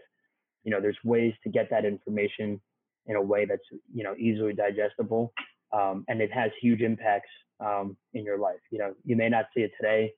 you 0.67 0.73
know 0.73 0.81
there's 0.83 0.99
ways 1.05 1.33
to 1.45 1.49
get 1.49 1.71
that 1.71 1.87
information 1.87 2.61
in 3.07 3.17
a 3.17 3.23
way 3.23 3.47
that's 3.47 3.63
you 3.95 4.05
know 4.05 4.15
easily 4.19 4.53
digestible 4.53 5.33
um, 5.73 6.05
and 6.09 6.21
it 6.21 6.31
has 6.31 6.51
huge 6.61 6.83
impacts 6.83 7.31
um, 7.61 7.97
in 8.13 8.25
your 8.25 8.39
life. 8.39 8.61
You 8.71 8.81
know 8.81 8.95
you 9.05 9.17
may 9.17 9.31
not 9.31 9.47
see 9.55 9.63
it 9.63 9.73
today 9.81 10.13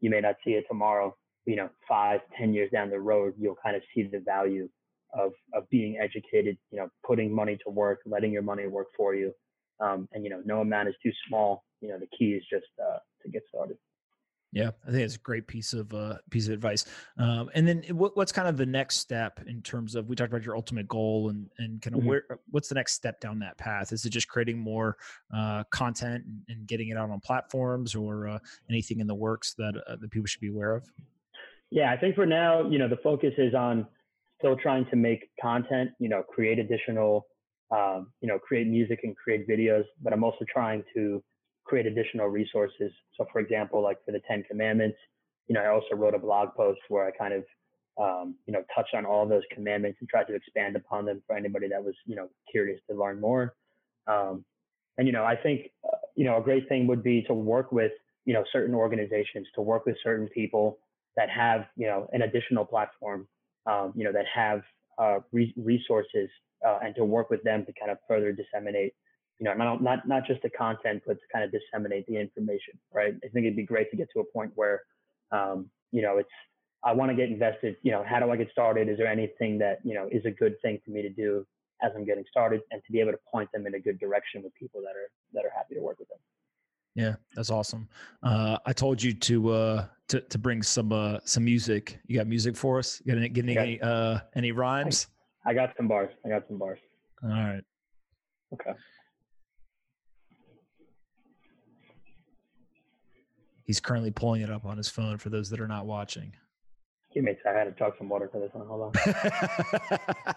you 0.00 0.10
may 0.10 0.20
not 0.20 0.36
see 0.44 0.52
it 0.52 0.64
tomorrow 0.68 1.14
you 1.46 1.56
know 1.56 1.68
five 1.88 2.20
ten 2.36 2.52
years 2.52 2.70
down 2.72 2.90
the 2.90 2.98
road 2.98 3.34
you'll 3.38 3.56
kind 3.62 3.76
of 3.76 3.82
see 3.94 4.02
the 4.02 4.20
value 4.20 4.68
of 5.14 5.32
of 5.54 5.68
being 5.70 5.98
educated 5.98 6.56
you 6.70 6.78
know 6.78 6.88
putting 7.06 7.34
money 7.34 7.56
to 7.64 7.70
work 7.70 8.00
letting 8.06 8.32
your 8.32 8.42
money 8.42 8.66
work 8.66 8.88
for 8.96 9.14
you 9.14 9.32
um, 9.80 10.08
and 10.12 10.24
you 10.24 10.30
know 10.30 10.42
no 10.44 10.60
amount 10.60 10.88
is 10.88 10.94
too 11.02 11.12
small 11.28 11.64
you 11.80 11.88
know 11.88 11.98
the 11.98 12.08
key 12.16 12.32
is 12.32 12.44
just 12.50 12.66
uh, 12.82 12.98
to 13.22 13.30
get 13.30 13.42
started 13.48 13.76
yeah, 14.52 14.70
I 14.86 14.90
think 14.90 15.02
it's 15.04 15.14
a 15.14 15.20
great 15.20 15.46
piece 15.46 15.72
of 15.72 15.94
uh, 15.94 16.16
piece 16.30 16.48
of 16.48 16.54
advice. 16.54 16.84
Um, 17.18 17.50
and 17.54 17.68
then 17.68 17.84
what, 17.92 18.16
what's 18.16 18.32
kind 18.32 18.48
of 18.48 18.56
the 18.56 18.66
next 18.66 18.96
step 18.96 19.40
in 19.46 19.62
terms 19.62 19.94
of 19.94 20.08
we 20.08 20.16
talked 20.16 20.32
about 20.32 20.44
your 20.44 20.56
ultimate 20.56 20.88
goal 20.88 21.28
and 21.28 21.48
and 21.58 21.80
kind 21.80 21.94
of 21.94 22.00
mm-hmm. 22.00 22.08
where 22.08 22.24
what's 22.50 22.68
the 22.68 22.74
next 22.74 22.94
step 22.94 23.20
down 23.20 23.38
that 23.40 23.58
path? 23.58 23.92
Is 23.92 24.04
it 24.04 24.10
just 24.10 24.26
creating 24.26 24.58
more 24.58 24.96
uh, 25.32 25.62
content 25.70 26.24
and, 26.26 26.42
and, 26.48 26.66
getting 26.66 26.88
it 26.88 26.96
out 26.96 27.10
on 27.10 27.20
platforms, 27.20 27.94
or 27.94 28.28
uh, 28.28 28.38
anything 28.68 28.98
in 28.98 29.06
the 29.06 29.14
works 29.14 29.54
that 29.54 29.74
uh, 29.86 29.96
that 29.96 30.10
people 30.10 30.26
should 30.26 30.40
be 30.40 30.48
aware 30.48 30.74
of? 30.74 30.90
Yeah, 31.70 31.92
I 31.92 31.96
think 31.96 32.16
for 32.16 32.26
now, 32.26 32.68
you 32.68 32.78
know, 32.78 32.88
the 32.88 32.98
focus 33.04 33.32
is 33.38 33.54
on 33.54 33.86
still 34.40 34.56
trying 34.56 34.84
to 34.86 34.96
make 34.96 35.30
content. 35.40 35.90
You 36.00 36.08
know, 36.08 36.24
create 36.24 36.58
additional, 36.58 37.28
um, 37.70 38.08
you 38.20 38.26
know, 38.26 38.40
create 38.40 38.66
music 38.66 39.00
and 39.04 39.16
create 39.16 39.48
videos, 39.48 39.84
but 40.02 40.12
I'm 40.12 40.24
also 40.24 40.44
trying 40.52 40.82
to 40.96 41.22
create 41.70 41.86
additional 41.86 42.26
resources. 42.26 42.90
So, 43.16 43.24
for 43.32 43.38
example, 43.40 43.80
like 43.80 44.04
for 44.04 44.10
the 44.10 44.20
Ten 44.28 44.42
Commandments, 44.42 44.98
you 45.46 45.54
know, 45.54 45.62
I 45.62 45.68
also 45.68 45.94
wrote 45.94 46.14
a 46.14 46.18
blog 46.18 46.48
post 46.56 46.80
where 46.88 47.06
I 47.06 47.12
kind 47.12 47.32
of, 47.38 47.44
um, 48.04 48.34
you 48.46 48.52
know, 48.52 48.62
touched 48.74 48.94
on 48.94 49.06
all 49.06 49.24
those 49.26 49.44
commandments 49.54 49.98
and 50.00 50.08
tried 50.08 50.26
to 50.30 50.34
expand 50.34 50.74
upon 50.74 51.04
them 51.04 51.22
for 51.26 51.36
anybody 51.36 51.68
that 51.68 51.82
was, 51.82 51.94
you 52.06 52.16
know, 52.16 52.28
curious 52.50 52.80
to 52.90 52.96
learn 52.96 53.20
more. 53.20 53.54
Um, 54.08 54.44
and 54.98 55.06
you 55.06 55.12
know, 55.12 55.24
I 55.24 55.36
think, 55.36 55.70
uh, 55.84 55.96
you 56.16 56.24
know, 56.24 56.36
a 56.38 56.42
great 56.42 56.68
thing 56.68 56.88
would 56.88 57.04
be 57.04 57.22
to 57.28 57.34
work 57.34 57.70
with, 57.70 57.92
you 58.24 58.34
know, 58.34 58.44
certain 58.52 58.74
organizations, 58.74 59.46
to 59.54 59.62
work 59.62 59.86
with 59.86 59.96
certain 60.02 60.28
people 60.28 60.78
that 61.16 61.30
have, 61.30 61.66
you 61.76 61.86
know, 61.86 62.08
an 62.12 62.22
additional 62.22 62.64
platform, 62.64 63.28
um, 63.66 63.92
you 63.96 64.04
know, 64.04 64.12
that 64.12 64.26
have 64.42 64.60
uh, 64.98 65.18
re- 65.30 65.54
resources, 65.56 66.28
uh, 66.66 66.78
and 66.82 66.94
to 66.96 67.04
work 67.04 67.30
with 67.30 67.42
them 67.44 67.64
to 67.64 67.72
kind 67.78 67.92
of 67.92 67.98
further 68.08 68.32
disseminate 68.32 68.92
you 69.40 69.44
know, 69.44 69.54
not, 69.54 69.82
not, 69.82 70.06
not 70.06 70.26
just 70.26 70.42
the 70.42 70.50
content, 70.50 71.02
but 71.06 71.14
to 71.14 71.26
kind 71.32 71.44
of 71.44 71.50
disseminate 71.50 72.06
the 72.06 72.16
information, 72.16 72.74
right? 72.92 73.14
I 73.24 73.28
think 73.28 73.46
it'd 73.46 73.56
be 73.56 73.64
great 73.64 73.90
to 73.90 73.96
get 73.96 74.08
to 74.12 74.20
a 74.20 74.24
point 74.24 74.52
where, 74.54 74.82
um, 75.32 75.70
you 75.90 76.02
know, 76.02 76.18
it's, 76.18 76.28
I 76.84 76.92
want 76.92 77.10
to 77.10 77.16
get 77.16 77.30
invested, 77.30 77.76
you 77.82 77.90
know, 77.90 78.04
how 78.06 78.20
do 78.20 78.30
I 78.30 78.36
get 78.36 78.50
started? 78.52 78.88
Is 78.88 78.98
there 78.98 79.06
anything 79.06 79.58
that, 79.58 79.80
you 79.82 79.94
know, 79.94 80.08
is 80.12 80.24
a 80.26 80.30
good 80.30 80.54
thing 80.62 80.78
for 80.84 80.90
me 80.92 81.02
to 81.02 81.10
do 81.10 81.46
as 81.82 81.90
I'm 81.96 82.04
getting 82.04 82.24
started 82.30 82.60
and 82.70 82.82
to 82.84 82.92
be 82.92 83.00
able 83.00 83.12
to 83.12 83.18
point 83.30 83.50
them 83.52 83.66
in 83.66 83.74
a 83.74 83.80
good 83.80 83.98
direction 83.98 84.42
with 84.42 84.54
people 84.54 84.80
that 84.82 84.94
are, 84.94 85.10
that 85.32 85.44
are 85.44 85.52
happy 85.56 85.74
to 85.74 85.80
work 85.80 85.98
with 85.98 86.08
them. 86.08 86.18
Yeah, 86.94 87.14
that's 87.34 87.50
awesome. 87.50 87.88
Uh, 88.22 88.58
I 88.66 88.72
told 88.72 89.02
you 89.02 89.14
to 89.14 89.50
uh, 89.50 89.86
to 90.08 90.20
to 90.22 90.38
bring 90.38 90.60
some 90.60 90.92
uh, 90.92 91.18
some 91.24 91.44
music. 91.44 92.00
You 92.08 92.18
got 92.18 92.26
music 92.26 92.56
for 92.56 92.80
us? 92.80 93.00
You 93.04 93.14
got 93.14 93.22
any, 93.22 93.54
any 93.54 93.80
uh, 93.80 94.18
any 94.34 94.50
rhymes? 94.50 95.06
I, 95.46 95.50
I 95.50 95.54
got 95.54 95.70
some 95.76 95.86
bars. 95.86 96.10
I 96.26 96.28
got 96.30 96.42
some 96.48 96.58
bars. 96.58 96.80
All 97.22 97.30
right. 97.30 97.62
Okay. 98.52 98.72
He's 103.70 103.78
currently 103.78 104.10
pulling 104.10 104.42
it 104.42 104.50
up 104.50 104.64
on 104.64 104.76
his 104.76 104.88
phone 104.88 105.16
for 105.16 105.28
those 105.28 105.48
that 105.50 105.60
are 105.60 105.68
not 105.68 105.86
watching. 105.86 106.32
Give 107.14 107.22
me 107.22 107.30
a 107.30 107.36
second. 107.36 107.54
I 107.54 107.58
had 107.60 107.66
to 107.66 107.78
chug 107.78 107.92
some 107.98 108.08
water 108.08 108.28
for 108.28 108.40
this 108.40 108.50
one. 108.52 108.66
Hold 108.66 108.82
on. 108.82 108.92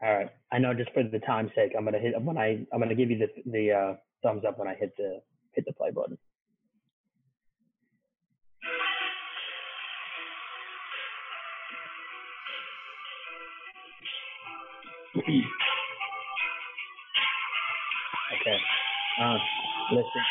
All 0.00 0.14
right. 0.14 0.30
I 0.52 0.58
know 0.58 0.72
just 0.72 0.92
for 0.92 1.02
the 1.02 1.18
time's 1.18 1.50
sake, 1.56 1.72
I'm 1.76 1.84
gonna 1.84 1.98
hit 1.98 2.14
when 2.22 2.38
I 2.38 2.64
I'm 2.72 2.78
gonna 2.78 2.94
give 2.94 3.10
you 3.10 3.18
the 3.18 3.26
the 3.50 3.72
uh, 3.72 3.94
thumbs 4.22 4.44
up 4.46 4.56
when 4.60 4.68
I 4.68 4.76
hit 4.76 4.96
the 4.96 5.20
hit 5.50 5.64
the 5.66 5.72
play 5.72 5.90
button. 5.90 6.16
okay. 18.34 18.58
Uh, 19.22 19.38
listen. 19.92 20.24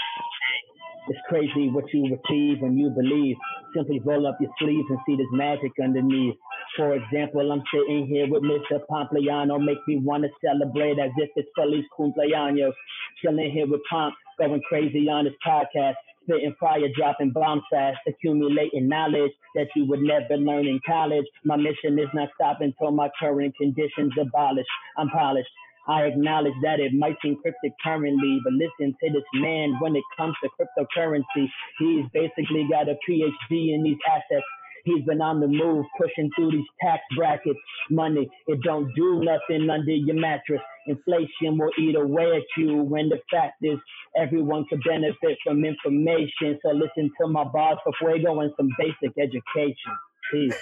It's 1.07 1.19
crazy 1.29 1.69
what 1.69 1.85
you 1.93 2.03
receive 2.03 2.61
when 2.61 2.77
you 2.77 2.89
believe. 2.89 3.35
Simply 3.75 3.99
roll 3.99 4.25
up 4.25 4.37
your 4.41 4.49
sleeves 4.59 4.87
and 4.89 4.97
see 5.05 5.15
this 5.15 5.27
magic 5.31 5.71
underneath. 5.81 6.35
For 6.75 6.95
example, 6.95 7.51
I'm 7.51 7.61
sitting 7.71 8.07
here 8.07 8.27
with 8.27 8.41
Mr. 8.41 8.81
Pompliano, 8.89 9.63
make 9.63 9.77
me 9.87 9.97
want 9.97 10.23
to 10.23 10.29
celebrate 10.43 10.97
as 10.97 11.11
if 11.17 11.29
it's 11.35 11.49
Feliz 11.55 11.85
Cumpleaños. 11.97 12.73
Chilling 13.21 13.51
here 13.51 13.67
with 13.67 13.81
Pomp, 13.89 14.15
going 14.39 14.61
crazy 14.67 15.07
on 15.07 15.25
this 15.25 15.33
podcast, 15.45 15.93
spitting 16.23 16.55
fire, 16.59 16.89
dropping 16.97 17.31
bombs 17.31 17.63
fast, 17.71 17.99
accumulating 18.07 18.89
knowledge 18.89 19.31
that 19.53 19.67
you 19.75 19.85
would 19.85 20.01
never 20.01 20.37
learn 20.37 20.67
in 20.67 20.79
college. 20.85 21.25
My 21.43 21.55
mission 21.55 21.99
is 21.99 22.09
not 22.13 22.29
stopping 22.35 22.73
till 22.79 22.91
my 22.91 23.09
current 23.19 23.55
conditions 23.55 24.11
abolished. 24.19 24.67
I'm 24.97 25.09
polished. 25.09 25.49
I 25.87 26.03
acknowledge 26.03 26.53
that 26.63 26.79
it 26.79 26.93
might 26.93 27.15
seem 27.21 27.37
cryptic 27.41 27.73
currently, 27.83 28.39
but 28.43 28.53
listen 28.53 28.95
to 29.03 29.11
this 29.11 29.23
man 29.35 29.75
when 29.79 29.95
it 29.95 30.03
comes 30.17 30.35
to 30.43 30.49
cryptocurrency. 30.57 31.47
He's 31.79 32.05
basically 32.13 32.67
got 32.69 32.89
a 32.89 32.97
PhD 33.07 33.73
in 33.73 33.83
these 33.83 33.97
assets 34.09 34.45
He's 34.85 35.03
been 35.03 35.19
on 35.19 35.39
the 35.39 35.47
move, 35.47 35.85
pushing 35.99 36.29
through 36.35 36.51
these 36.51 36.67
tax 36.79 37.01
brackets. 37.15 37.59
Money, 37.89 38.29
it 38.47 38.59
don't 38.61 38.93
do 38.95 39.23
nothing 39.23 39.67
under 39.69 39.91
your 39.91 40.15
mattress. 40.15 40.61
Inflation 40.85 41.57
will 41.57 41.71
eat 41.79 41.95
away 41.95 42.37
at 42.37 42.43
you 42.55 42.83
when 42.83 43.09
the 43.09 43.19
fact 43.31 43.55
is 43.63 43.79
everyone 44.15 44.65
could 44.69 44.81
benefit 44.87 45.39
from 45.43 45.65
information. 45.65 46.59
So 46.63 46.71
listen 46.71 47.11
to 47.19 47.27
my 47.27 47.43
boss 47.45 47.79
before 47.83 48.13
we 48.13 48.23
go 48.23 48.41
in 48.41 48.53
some 48.57 48.69
basic 48.77 49.17
education. 49.17 49.91
Peace. 50.31 50.55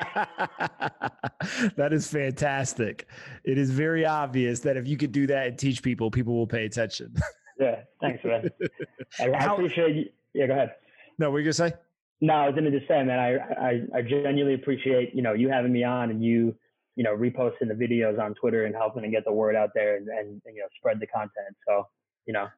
that 1.76 1.90
is 1.92 2.06
fantastic. 2.06 3.06
It 3.44 3.58
is 3.58 3.70
very 3.70 4.04
obvious 4.04 4.60
that 4.60 4.76
if 4.76 4.86
you 4.86 4.96
could 4.96 5.12
do 5.12 5.26
that 5.28 5.46
and 5.46 5.58
teach 5.58 5.82
people, 5.82 6.10
people 6.10 6.34
will 6.34 6.46
pay 6.46 6.64
attention. 6.64 7.14
yeah, 7.60 7.82
thanks, 8.00 8.24
man. 8.24 8.50
I, 9.18 9.30
I 9.30 9.52
appreciate 9.52 9.96
you. 9.96 10.04
Yeah, 10.34 10.46
go 10.46 10.52
ahead. 10.54 10.74
No, 11.18 11.26
what 11.26 11.34
were 11.34 11.38
you 11.40 11.44
gonna 11.46 11.52
say? 11.70 11.74
No, 12.20 12.34
I 12.34 12.46
was 12.46 12.54
going 12.54 12.70
to 12.70 12.76
just 12.76 12.86
say, 12.86 13.02
man, 13.02 13.18
I, 13.18 13.36
I, 13.36 13.98
I 13.98 14.02
genuinely 14.02 14.54
appreciate, 14.54 15.14
you 15.14 15.22
know, 15.22 15.32
you 15.32 15.48
having 15.48 15.72
me 15.72 15.84
on 15.84 16.10
and 16.10 16.22
you, 16.22 16.54
you 16.94 17.02
know, 17.02 17.16
reposting 17.16 17.68
the 17.68 17.74
videos 17.74 18.20
on 18.20 18.34
Twitter 18.34 18.66
and 18.66 18.74
helping 18.74 19.02
to 19.02 19.08
get 19.08 19.24
the 19.24 19.32
word 19.32 19.56
out 19.56 19.70
there 19.74 19.96
and, 19.96 20.08
and, 20.08 20.42
and 20.44 20.54
you 20.54 20.60
know, 20.60 20.68
spread 20.76 21.00
the 21.00 21.06
content. 21.06 21.56
So, 21.66 21.86
you 22.26 22.34
know, 22.34 22.48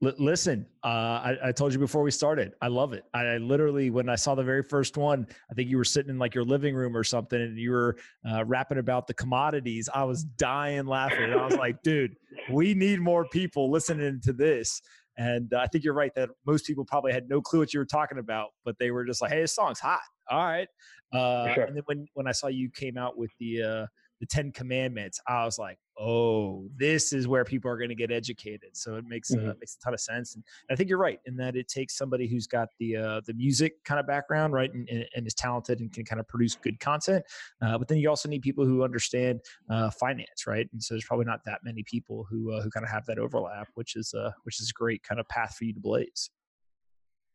listen, 0.00 0.66
uh, 0.84 0.86
I, 0.86 1.36
I, 1.46 1.52
told 1.52 1.72
you 1.72 1.78
before 1.78 2.02
we 2.02 2.10
started. 2.10 2.52
I 2.62 2.68
love 2.68 2.92
it. 2.92 3.04
I, 3.12 3.22
I, 3.22 3.36
literally, 3.38 3.90
when 3.90 4.08
I 4.08 4.14
saw 4.14 4.34
the 4.34 4.44
very 4.44 4.62
first 4.62 4.96
one, 4.96 5.26
I 5.50 5.54
think 5.54 5.68
you 5.68 5.76
were 5.76 5.84
sitting 5.84 6.10
in 6.10 6.18
like 6.18 6.34
your 6.34 6.44
living 6.44 6.74
room 6.74 6.96
or 6.96 7.02
something, 7.02 7.40
and 7.40 7.58
you 7.58 7.72
were 7.72 7.96
uh, 8.30 8.44
rapping 8.44 8.78
about 8.78 9.06
the 9.06 9.14
commodities. 9.14 9.88
I 9.92 10.04
was 10.04 10.22
dying 10.24 10.86
laughing. 10.86 11.24
And 11.24 11.34
I 11.34 11.44
was 11.44 11.56
like, 11.56 11.82
dude, 11.82 12.14
we 12.52 12.74
need 12.74 13.00
more 13.00 13.26
people 13.28 13.70
listening 13.70 14.20
to 14.22 14.32
this. 14.32 14.80
And 15.16 15.52
I 15.52 15.66
think 15.66 15.82
you're 15.82 15.94
right 15.94 16.14
that 16.14 16.30
most 16.46 16.64
people 16.64 16.84
probably 16.84 17.12
had 17.12 17.28
no 17.28 17.40
clue 17.40 17.58
what 17.58 17.74
you 17.74 17.80
were 17.80 17.86
talking 17.86 18.18
about, 18.18 18.50
but 18.64 18.76
they 18.78 18.92
were 18.92 19.04
just 19.04 19.20
like, 19.20 19.32
"Hey, 19.32 19.40
this 19.40 19.52
song's 19.52 19.80
hot." 19.80 20.00
All 20.30 20.44
right. 20.44 20.68
Uh, 21.12 21.52
sure. 21.54 21.64
And 21.64 21.76
then 21.76 21.82
when 21.86 22.06
when 22.14 22.28
I 22.28 22.32
saw 22.32 22.46
you 22.46 22.70
came 22.70 22.96
out 22.96 23.18
with 23.18 23.32
the 23.40 23.62
uh, 23.62 23.86
the 24.20 24.26
Ten 24.26 24.52
Commandments, 24.52 25.20
I 25.26 25.44
was 25.44 25.58
like, 25.58 25.76
oh, 25.98 26.68
this 26.76 27.12
is 27.12 27.26
where 27.26 27.44
people 27.44 27.70
are 27.70 27.76
going 27.76 27.88
to 27.88 27.94
get 27.94 28.10
educated. 28.10 28.70
So 28.76 28.96
it 28.96 29.04
makes 29.06 29.30
mm-hmm. 29.30 29.50
uh, 29.50 29.54
makes 29.58 29.76
a 29.76 29.80
ton 29.80 29.94
of 29.94 30.00
sense. 30.00 30.34
And 30.34 30.44
I 30.70 30.76
think 30.76 30.88
you're 30.88 30.98
right 30.98 31.20
in 31.26 31.36
that 31.36 31.56
it 31.56 31.68
takes 31.68 31.96
somebody 31.96 32.26
who's 32.26 32.46
got 32.46 32.68
the 32.78 32.96
uh, 32.96 33.20
the 33.26 33.34
music 33.34 33.82
kind 33.84 33.98
of 33.98 34.06
background, 34.06 34.52
right, 34.52 34.72
and, 34.72 34.88
and, 34.88 35.26
is 35.26 35.34
talented 35.34 35.80
and 35.80 35.92
can 35.92 36.04
kind 36.04 36.20
of 36.20 36.28
produce 36.28 36.54
good 36.54 36.78
content. 36.80 37.24
Uh, 37.60 37.78
but 37.78 37.88
then 37.88 37.98
you 37.98 38.08
also 38.08 38.28
need 38.28 38.42
people 38.42 38.64
who 38.64 38.82
understand 38.82 39.40
uh, 39.70 39.90
finance, 39.90 40.46
right? 40.46 40.68
And 40.72 40.82
so 40.82 40.94
there's 40.94 41.04
probably 41.04 41.26
not 41.26 41.40
that 41.44 41.60
many 41.64 41.82
people 41.82 42.26
who 42.30 42.52
uh, 42.52 42.62
who 42.62 42.70
kind 42.70 42.84
of 42.84 42.90
have 42.90 43.06
that 43.06 43.18
overlap, 43.18 43.68
which 43.74 43.96
is 43.96 44.14
uh 44.14 44.30
which 44.44 44.60
is 44.60 44.70
a 44.70 44.72
great 44.72 45.02
kind 45.02 45.20
of 45.20 45.28
path 45.28 45.56
for 45.56 45.64
you 45.64 45.74
to 45.74 45.80
blaze. 45.80 46.30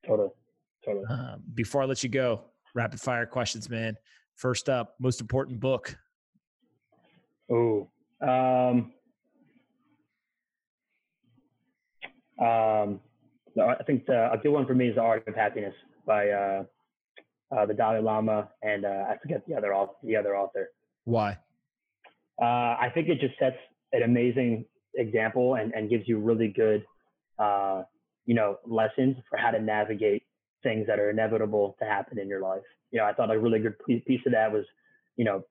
Totally, 0.06 0.30
totally. 0.84 1.06
Um, 1.10 1.44
before 1.54 1.82
I 1.82 1.86
let 1.86 2.04
you 2.04 2.10
go, 2.10 2.46
rapid 2.76 3.00
fire 3.00 3.26
questions, 3.26 3.70
man. 3.70 3.96
First 4.36 4.68
up, 4.68 4.96
most 5.00 5.22
important 5.22 5.60
book 5.60 5.96
Oh, 7.52 7.90
um, 8.24 8.94
um, 12.40 13.00
I 13.62 13.84
think 13.86 14.06
the, 14.06 14.32
a 14.32 14.38
good 14.38 14.52
one 14.52 14.66
for 14.66 14.74
me 14.74 14.90
is 14.90 14.96
The 14.96 15.02
Art 15.02 15.28
of 15.28 15.36
Happiness 15.36 15.74
by 16.06 16.30
uh, 16.30 16.64
uh, 17.56 17.66
the 17.66 17.74
Dalai 17.74 18.02
Lama, 18.02 18.50
and 18.62 18.86
uh, 18.86 19.06
I 19.10 19.18
forget 19.22 19.44
the 19.48 19.56
other 19.56 19.74
the 20.04 20.16
other 20.16 20.36
author. 20.36 20.70
Why? 21.06 21.38
Uh, 22.42 22.46
I 22.46 22.90
think 22.94 23.10
it 23.10 23.20
just 23.20 23.38
sets 23.38 23.58
an 23.92 24.04
amazing 24.04 24.66
example 24.96 25.56
and, 25.56 25.72
and 25.74 25.90
gives 25.90 26.08
you 26.08 26.20
really 26.20 26.48
good, 26.48 26.84
uh, 27.38 27.84
you 28.26 28.34
know, 28.34 28.58
lessons 28.66 29.18
for 29.30 29.38
how 29.38 29.52
to 29.52 29.62
navigate 29.62 30.24
things 30.64 30.88
that 30.88 31.00
are 31.00 31.10
inevitable 31.10 31.76
to 31.80 31.86
happen 31.86 32.18
in 32.18 32.28
your 32.28 32.42
life. 32.42 32.64
You 32.92 33.00
know, 33.00 33.06
I 33.06 33.14
thought 33.14 33.30
a 33.32 33.38
really 33.38 33.60
good 33.60 33.76
piece 33.86 34.22
of 34.26 34.32
that 34.32 34.52
was, 34.52 34.66
you 35.16 35.26
know, 35.26 35.44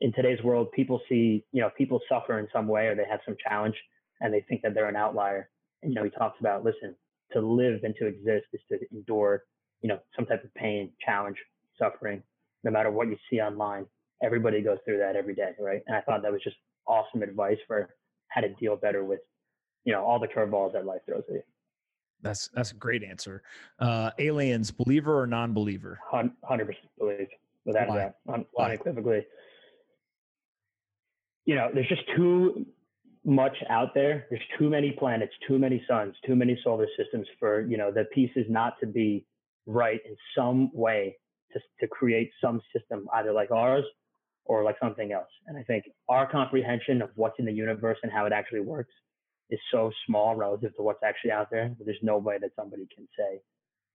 in 0.00 0.12
today's 0.12 0.42
world, 0.42 0.70
people 0.72 1.00
see, 1.08 1.44
you 1.52 1.60
know, 1.62 1.70
people 1.76 2.00
suffer 2.08 2.38
in 2.38 2.48
some 2.52 2.68
way 2.68 2.86
or 2.86 2.94
they 2.94 3.06
have 3.10 3.20
some 3.24 3.36
challenge 3.46 3.76
and 4.20 4.32
they 4.32 4.44
think 4.48 4.62
that 4.62 4.74
they're 4.74 4.88
an 4.88 4.96
outlier. 4.96 5.48
And, 5.82 5.92
you 5.92 5.96
know, 5.96 6.04
he 6.04 6.10
talks 6.10 6.38
about, 6.40 6.64
listen, 6.64 6.94
to 7.32 7.40
live 7.40 7.80
and 7.82 7.94
to 7.98 8.06
exist 8.06 8.46
is 8.52 8.60
to 8.70 8.78
endure, 8.92 9.44
you 9.80 9.88
know, 9.88 9.98
some 10.14 10.26
type 10.26 10.44
of 10.44 10.52
pain, 10.54 10.92
challenge, 11.04 11.36
suffering, 11.78 12.22
no 12.62 12.70
matter 12.70 12.90
what 12.90 13.08
you 13.08 13.16
see 13.30 13.40
online. 13.40 13.86
Everybody 14.22 14.62
goes 14.62 14.78
through 14.84 14.98
that 14.98 15.16
every 15.16 15.34
day, 15.34 15.52
right? 15.58 15.82
And 15.86 15.96
I 15.96 16.00
thought 16.02 16.22
that 16.22 16.32
was 16.32 16.42
just 16.42 16.56
awesome 16.86 17.22
advice 17.22 17.58
for 17.66 17.94
how 18.28 18.40
to 18.40 18.48
deal 18.54 18.76
better 18.76 19.04
with, 19.04 19.20
you 19.84 19.92
know, 19.92 20.04
all 20.04 20.18
the 20.18 20.28
curveballs 20.28 20.72
that 20.72 20.86
life 20.86 21.00
throws 21.06 21.24
at 21.28 21.34
you. 21.34 21.42
That's 22.22 22.48
that's 22.54 22.72
a 22.72 22.74
great 22.74 23.04
answer. 23.04 23.42
Uh, 23.78 24.10
aliens, 24.18 24.70
believer 24.70 25.20
or 25.20 25.26
non-believer? 25.26 25.98
Hundred 26.10 26.66
percent 26.66 26.88
believe, 26.98 27.28
without 27.66 27.90
a 27.90 28.14
doubt, 28.26 28.46
unequivocally 28.58 29.26
you 31.46 31.54
know, 31.54 31.70
there's 31.72 31.88
just 31.88 32.02
too 32.14 32.66
much 33.24 33.56
out 33.70 33.94
there. 33.94 34.26
There's 34.30 34.42
too 34.58 34.68
many 34.68 34.92
planets, 34.92 35.32
too 35.48 35.58
many 35.58 35.82
suns, 35.88 36.14
too 36.26 36.36
many 36.36 36.58
solar 36.62 36.86
systems 36.98 37.26
for, 37.40 37.62
you 37.66 37.76
know, 37.76 37.90
the 37.90 38.04
pieces 38.12 38.44
not 38.48 38.74
to 38.80 38.86
be 38.86 39.24
right 39.66 40.00
in 40.04 40.16
some 40.36 40.70
way 40.72 41.16
to, 41.52 41.60
to 41.80 41.88
create 41.88 42.30
some 42.40 42.60
system 42.76 43.08
either 43.14 43.32
like 43.32 43.50
ours 43.50 43.84
or 44.44 44.62
like 44.62 44.76
something 44.80 45.12
else. 45.12 45.30
And 45.46 45.56
I 45.56 45.62
think 45.62 45.84
our 46.08 46.30
comprehension 46.30 47.02
of 47.02 47.10
what's 47.14 47.38
in 47.38 47.46
the 47.46 47.52
universe 47.52 47.98
and 48.02 48.12
how 48.12 48.26
it 48.26 48.32
actually 48.32 48.60
works 48.60 48.92
is 49.50 49.60
so 49.72 49.90
small 50.06 50.34
relative 50.34 50.74
to 50.76 50.82
what's 50.82 51.02
actually 51.04 51.30
out 51.30 51.50
there. 51.50 51.74
There's 51.84 51.98
no 52.02 52.18
way 52.18 52.38
that 52.40 52.50
somebody 52.56 52.88
can 52.94 53.08
say 53.18 53.40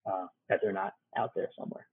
uh, 0.05 0.27
that 0.49 0.59
they're 0.61 0.73
not 0.73 0.93
out 1.17 1.31
there 1.35 1.49
somewhere. 1.57 1.87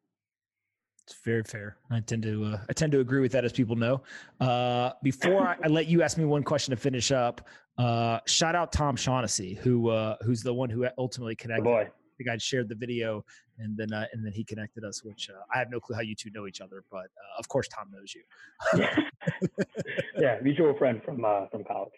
It's 1.09 1.19
very 1.25 1.43
fair. 1.43 1.79
I 1.91 2.01
tend 2.01 2.23
to 2.25 2.45
uh, 2.45 2.59
I 2.69 2.75
tend 2.75 2.93
to 2.93 3.01
agree 3.01 3.21
with 3.21 3.33
that, 3.33 3.43
as 3.43 3.51
people 3.51 3.77
know. 3.77 4.03
Uh, 4.41 4.91
before 5.03 5.41
I, 5.41 5.57
I, 5.65 5.69
let 5.69 5.87
you 5.87 6.03
ask 6.03 6.19
me 6.19 6.27
one 6.27 6.43
question 6.43 6.71
to 6.73 6.77
finish 6.77 7.11
up, 7.11 7.49
uh, 7.79 8.21
shout 8.27 8.55
out 8.55 8.73
Tom 8.73 8.95
Shaughnessy, 8.95 9.55
who 9.55 9.89
uh, 9.89 10.17
who's 10.21 10.43
the 10.43 10.53
one 10.53 10.69
who 10.69 10.87
ultimately 10.99 11.35
connected. 11.35 11.67
Oh 11.67 11.85
boy. 11.85 11.89
The 12.19 12.25
guy 12.25 12.37
shared 12.37 12.69
the 12.69 12.75
video, 12.75 13.25
and 13.59 13.75
then 13.75 13.91
uh, 13.91 14.05
and 14.13 14.23
then 14.23 14.33
he 14.35 14.45
connected 14.45 14.85
us. 14.85 15.03
Which 15.03 15.31
uh, 15.31 15.41
I 15.55 15.59
have 15.59 15.71
no 15.71 15.81
clue 15.81 15.97
how 15.97 16.03
you 16.03 16.15
two 16.15 16.31
know 16.31 16.47
each 16.47 16.61
other, 16.61 16.85
but 16.91 17.07
of 17.39 17.49
course 17.49 17.69
Tom 17.69 17.91
knows 17.91 18.15
you. 18.15 18.85
yeah, 20.19 20.37
mutual 20.43 20.77
friend 20.77 21.01
from 21.03 21.25
from 21.51 21.65
college. 21.65 21.93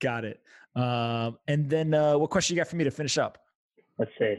Got 0.00 0.26
it. 0.26 0.42
Um, 0.76 1.38
and 1.48 1.70
then 1.70 1.92
what 1.92 2.28
question 2.28 2.56
you 2.56 2.60
got 2.60 2.68
for 2.68 2.76
me 2.76 2.84
to 2.84 2.90
finish 2.90 3.16
up? 3.16 3.38
Let's 3.96 4.12
see. 4.18 4.36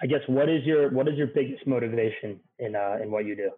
I 0.00 0.06
guess 0.06 0.20
what 0.26 0.48
is 0.48 0.64
your 0.64 0.90
what 0.90 1.08
is 1.08 1.16
your 1.16 1.28
biggest 1.28 1.66
motivation 1.66 2.40
in 2.58 2.76
uh, 2.76 2.98
in 3.02 3.10
what 3.10 3.24
you 3.24 3.36
do? 3.36 3.50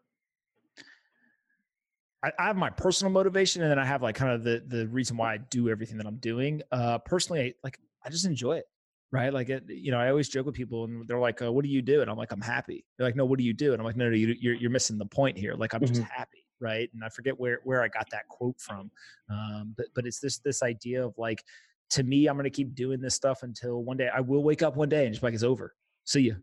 I, 2.23 2.33
I 2.39 2.47
have 2.47 2.57
my 2.57 2.71
personal 2.71 3.13
motivation, 3.13 3.63
and 3.63 3.71
then 3.71 3.79
I 3.79 3.85
have 3.85 4.03
like 4.03 4.15
kind 4.15 4.33
of 4.33 4.43
the 4.45 4.63
the 4.67 4.89
reason 4.89 5.17
why 5.17 5.35
I 5.35 5.39
do 5.39 5.69
everything 5.69 5.99
that 5.99 6.07
I'm 6.07 6.17
doing. 6.17 6.63
Uh, 6.73 6.99
personally, 6.99 7.41
I, 7.41 7.55
like 7.63 7.79
I 8.05 8.11
just 8.11 8.25
enjoy 8.25 8.57
it, 8.57 8.65
right? 9.13 9.33
Like 9.33 9.51
it, 9.51 9.65
you 9.69 9.91
know, 9.91 9.99
I 9.99 10.09
always 10.09 10.29
joke 10.29 10.47
with 10.47 10.55
people, 10.55 10.85
and 10.85 11.07
they're 11.07 11.19
like, 11.19 11.43
uh, 11.43 11.53
"What 11.53 11.65
do 11.65 11.71
you 11.71 11.83
do?" 11.83 12.01
And 12.01 12.11
I'm 12.11 12.17
like, 12.17 12.33
"I'm 12.33 12.41
happy." 12.41 12.87
They're 12.97 13.07
like, 13.07 13.17
"No, 13.17 13.27
what 13.27 13.39
do 13.39 13.45
you 13.45 13.53
do?" 13.53 13.73
And 13.73 13.81
I'm 13.81 13.85
like, 13.85 13.97
"No, 13.97 14.09
no, 14.09 14.17
you, 14.17 14.35
you're 14.41 14.55
you're 14.55 14.71
missing 14.71 14.97
the 14.97 15.07
point 15.07 15.37
here. 15.37 15.55
Like 15.55 15.75
I'm 15.75 15.81
mm-hmm. 15.81 15.95
just 15.95 16.07
happy." 16.11 16.39
right 16.61 16.89
and 16.95 17.03
i 17.05 17.09
forget 17.09 17.39
where 17.39 17.59
where 17.65 17.83
i 17.83 17.89
got 17.89 18.09
that 18.11 18.29
quote 18.29 18.55
from 18.61 18.89
um, 19.29 19.75
but 19.77 19.87
but 19.93 20.07
it's 20.07 20.21
this 20.21 20.39
this 20.39 20.63
idea 20.63 21.05
of 21.05 21.13
like 21.19 21.43
to 21.91 22.03
me, 22.03 22.27
I'm 22.27 22.37
going 22.37 22.45
to 22.45 22.51
keep 22.51 22.75
doing 22.75 23.01
this 23.01 23.15
stuff 23.15 23.43
until 23.43 23.83
one 23.83 23.97
day 23.97 24.09
I 24.15 24.21
will 24.21 24.43
wake 24.43 24.63
up 24.63 24.77
one 24.77 24.89
day 24.89 25.05
and 25.05 25.15
just 25.15 25.23
like, 25.23 25.35
it's 25.35 25.43
over. 25.43 25.75
See 26.05 26.21
you. 26.21 26.37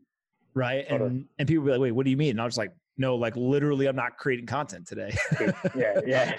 Right. 0.54 0.88
Totally. 0.88 1.10
And, 1.10 1.26
and 1.40 1.48
people 1.48 1.66
be 1.66 1.72
like, 1.72 1.80
wait, 1.80 1.92
what 1.92 2.06
do 2.06 2.12
you 2.12 2.18
mean? 2.18 2.32
And 2.32 2.42
I 2.42 2.46
was 2.46 2.58
like, 2.58 2.72
no, 2.98 3.16
like 3.16 3.36
literally, 3.36 3.88
I'm 3.88 3.96
not 3.96 4.18
creating 4.18 4.46
content 4.46 4.86
today. 4.88 5.16
yeah, 5.76 6.00
yeah, 6.06 6.36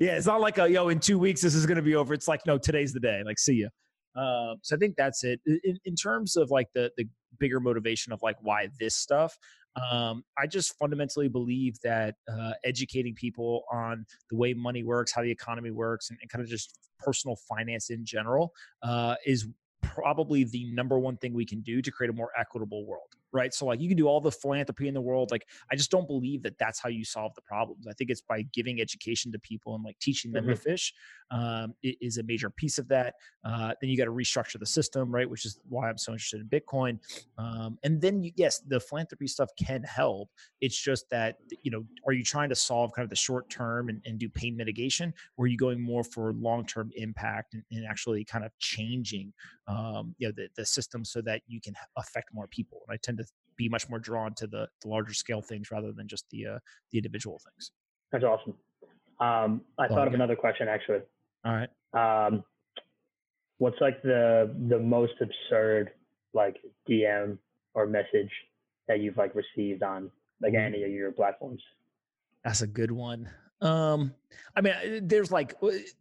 yeah. 0.00 0.16
It's 0.16 0.26
not 0.26 0.40
like 0.40 0.58
a 0.58 0.68
yo. 0.68 0.88
In 0.88 1.00
two 1.00 1.18
weeks, 1.18 1.40
this 1.40 1.54
is 1.54 1.66
going 1.66 1.76
to 1.76 1.82
be 1.82 1.94
over. 1.96 2.14
It's 2.14 2.28
like 2.28 2.46
no, 2.46 2.58
today's 2.58 2.92
the 2.92 3.00
day. 3.00 3.22
Like, 3.24 3.38
see 3.38 3.54
you. 3.54 3.68
Uh, 4.16 4.54
so 4.62 4.76
I 4.76 4.78
think 4.78 4.96
that's 4.96 5.24
it. 5.24 5.40
In, 5.46 5.78
in 5.84 5.94
terms 5.96 6.36
of 6.36 6.50
like 6.50 6.68
the 6.74 6.90
the 6.96 7.06
bigger 7.38 7.60
motivation 7.60 8.12
of 8.12 8.20
like 8.22 8.36
why 8.40 8.68
this 8.78 8.94
stuff, 8.94 9.36
um, 9.90 10.24
I 10.38 10.46
just 10.46 10.76
fundamentally 10.78 11.28
believe 11.28 11.76
that 11.82 12.14
uh, 12.32 12.52
educating 12.64 13.14
people 13.14 13.64
on 13.72 14.06
the 14.30 14.36
way 14.36 14.54
money 14.54 14.82
works, 14.82 15.12
how 15.12 15.22
the 15.22 15.30
economy 15.30 15.70
works, 15.70 16.10
and, 16.10 16.18
and 16.22 16.30
kind 16.30 16.42
of 16.42 16.48
just 16.48 16.78
personal 16.98 17.36
finance 17.48 17.90
in 17.90 18.04
general 18.04 18.52
uh, 18.82 19.16
is 19.26 19.46
probably 19.82 20.44
the 20.44 20.64
number 20.72 20.98
one 20.98 21.16
thing 21.16 21.34
we 21.34 21.46
can 21.46 21.60
do 21.60 21.82
to 21.82 21.90
create 21.90 22.10
a 22.10 22.14
more 22.14 22.30
equitable 22.38 22.86
world 22.86 23.16
right? 23.32 23.52
So 23.52 23.66
like 23.66 23.80
you 23.80 23.88
can 23.88 23.96
do 23.96 24.08
all 24.08 24.20
the 24.20 24.30
philanthropy 24.30 24.88
in 24.88 24.94
the 24.94 25.00
world 25.00 25.30
like 25.30 25.46
i 25.70 25.76
just 25.76 25.90
don't 25.90 26.06
believe 26.06 26.42
that 26.42 26.58
that's 26.58 26.80
how 26.80 26.88
you 26.88 27.04
solve 27.04 27.34
the 27.34 27.42
problems. 27.42 27.86
I 27.86 27.92
think 27.92 28.10
it's 28.10 28.22
by 28.22 28.42
giving 28.52 28.80
education 28.80 29.32
to 29.32 29.38
people 29.38 29.74
and 29.74 29.84
like 29.84 29.98
teaching 29.98 30.32
them 30.32 30.44
mm-hmm. 30.44 30.52
to 30.52 30.56
fish 30.56 30.94
um, 31.30 31.74
is 31.82 32.18
a 32.18 32.22
major 32.22 32.50
piece 32.50 32.78
of 32.78 32.88
that 32.88 33.14
uh, 33.44 33.72
then 33.80 33.90
you 33.90 33.96
got 33.96 34.06
to 34.06 34.12
restructure 34.12 34.58
the 34.58 34.66
system 34.66 35.10
right? 35.10 35.28
Which 35.28 35.44
is 35.44 35.58
why 35.68 35.88
i'm 35.88 35.98
so 35.98 36.12
interested 36.12 36.40
in 36.40 36.48
bitcoin 36.48 36.98
um, 37.38 37.78
and 37.82 38.00
then 38.00 38.22
you, 38.22 38.32
yes 38.36 38.60
the 38.66 38.80
philanthropy 38.80 39.26
stuff 39.26 39.50
can 39.56 39.82
help. 39.82 40.30
It's 40.60 40.78
just 40.78 41.08
that 41.10 41.36
you 41.62 41.70
know 41.70 41.84
are 42.06 42.12
you 42.12 42.24
trying 42.24 42.48
to 42.50 42.54
solve 42.54 42.92
kind 42.92 43.04
of 43.04 43.10
the 43.10 43.16
short 43.16 43.48
term 43.50 43.88
and, 43.88 44.00
and 44.04 44.18
do 44.18 44.28
pain 44.28 44.56
mitigation 44.56 45.12
or 45.36 45.44
are 45.44 45.48
you 45.48 45.56
going 45.56 45.80
more 45.80 46.04
for 46.04 46.32
long 46.34 46.66
term 46.66 46.90
impact 46.96 47.54
and, 47.54 47.62
and, 47.70 47.86
actually 47.90 48.24
kind 48.24 48.44
of 48.44 48.52
changing 48.58 49.32
um, 49.66 50.14
you 50.18 50.28
know 50.28 50.32
the, 50.36 50.48
the 50.56 50.64
system 50.64 51.04
so 51.04 51.20
that 51.22 51.42
you 51.46 51.60
can 51.60 51.74
affect 51.96 52.32
more 52.32 52.46
people? 52.48 52.82
And 52.88 52.94
i 52.94 52.98
tend 53.02 53.18
to 53.22 53.30
be 53.56 53.68
much 53.68 53.88
more 53.88 53.98
drawn 53.98 54.34
to 54.34 54.46
the, 54.46 54.66
the 54.82 54.88
larger 54.88 55.14
scale 55.14 55.42
things 55.42 55.70
rather 55.70 55.92
than 55.92 56.08
just 56.08 56.24
the 56.30 56.46
uh, 56.46 56.58
the 56.90 56.98
individual 56.98 57.40
things. 57.44 57.72
That's 58.12 58.24
awesome. 58.24 58.54
Um, 59.20 59.60
I 59.78 59.86
thought 59.88 60.08
of 60.08 60.14
another 60.14 60.36
question 60.36 60.66
actually. 60.68 61.00
All 61.44 61.52
right. 61.54 61.68
Um, 62.26 62.42
what's 63.58 63.80
like 63.80 64.02
the 64.02 64.54
the 64.68 64.78
most 64.78 65.12
absurd 65.20 65.90
like 66.32 66.56
DM 66.88 67.38
or 67.74 67.86
message 67.86 68.30
that 68.88 69.00
you've 69.00 69.16
like 69.16 69.34
received 69.34 69.82
on 69.82 70.10
like 70.40 70.52
mm-hmm. 70.52 70.74
any 70.74 70.82
of 70.82 70.90
your 70.90 71.12
platforms? 71.12 71.62
That's 72.44 72.62
a 72.62 72.66
good 72.66 72.90
one. 72.90 73.28
Um, 73.60 74.14
I 74.56 74.62
mean, 74.62 74.72
uh, 74.72 75.00
there's 75.02 75.30
like 75.30 75.54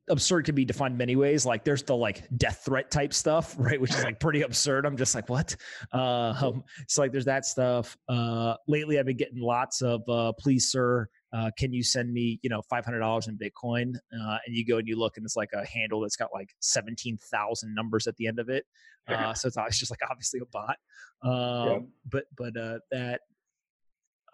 absurd 0.09 0.45
can 0.45 0.55
be 0.55 0.65
defined 0.65 0.97
many 0.97 1.15
ways. 1.15 1.45
Like 1.45 1.63
there's 1.63 1.83
the 1.83 1.95
like 1.95 2.27
death 2.37 2.63
threat 2.65 2.89
type 2.89 3.13
stuff, 3.13 3.55
right? 3.59 3.79
Which 3.79 3.91
is 3.91 4.03
like 4.03 4.19
pretty 4.19 4.41
absurd. 4.41 4.85
I'm 4.85 4.97
just 4.97 5.13
like, 5.13 5.29
what? 5.29 5.55
Uh, 5.93 6.33
um, 6.41 6.63
so 6.87 7.01
like 7.01 7.11
there's 7.11 7.25
that 7.25 7.45
stuff. 7.45 7.97
Uh, 8.07 8.55
lately 8.67 8.99
I've 8.99 9.05
been 9.05 9.17
getting 9.17 9.39
lots 9.39 9.81
of, 9.81 10.01
uh, 10.09 10.33
please, 10.33 10.71
sir, 10.71 11.07
uh, 11.31 11.51
can 11.57 11.71
you 11.71 11.83
send 11.83 12.11
me, 12.11 12.39
you 12.41 12.49
know, 12.49 12.61
$500 12.71 13.27
in 13.27 13.37
Bitcoin? 13.37 13.93
Uh, 14.13 14.37
and 14.45 14.55
you 14.55 14.65
go 14.65 14.77
and 14.77 14.87
you 14.87 14.97
look 14.97 15.17
and 15.17 15.25
it's 15.25 15.35
like 15.35 15.51
a 15.53 15.65
handle 15.65 16.01
that's 16.01 16.15
got 16.15 16.29
like 16.33 16.49
17,000 16.59 17.75
numbers 17.75 18.07
at 18.07 18.15
the 18.17 18.27
end 18.27 18.39
of 18.39 18.49
it. 18.49 18.65
Uh, 19.09 19.33
so 19.33 19.47
it's, 19.47 19.57
it's 19.57 19.79
just 19.79 19.89
like 19.89 20.01
obviously 20.07 20.39
a 20.39 20.45
bot. 20.51 20.77
Um, 21.23 21.31
yeah. 21.31 21.79
but, 22.11 22.25
but, 22.37 22.55
uh, 22.55 22.77
that, 22.91 23.21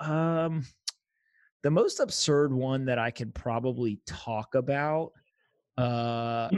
um, 0.01 0.65
the 1.65 1.71
most 1.71 1.99
absurd 1.99 2.53
one 2.53 2.85
that 2.85 2.99
I 2.99 3.09
could 3.09 3.33
probably 3.33 3.99
talk 4.05 4.53
about, 4.53 5.13
uh, 5.79 6.49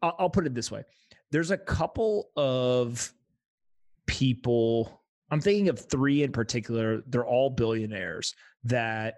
I'll, 0.00 0.14
I'll 0.20 0.30
put 0.30 0.46
it 0.46 0.54
this 0.54 0.70
way: 0.70 0.84
there's 1.32 1.50
a 1.50 1.58
couple 1.58 2.30
of 2.36 3.12
people. 4.06 5.02
I'm 5.28 5.40
thinking 5.40 5.70
of 5.70 5.90
three 5.90 6.22
in 6.22 6.30
particular. 6.30 7.02
They're 7.08 7.26
all 7.26 7.50
billionaires 7.50 8.32
that 8.62 9.16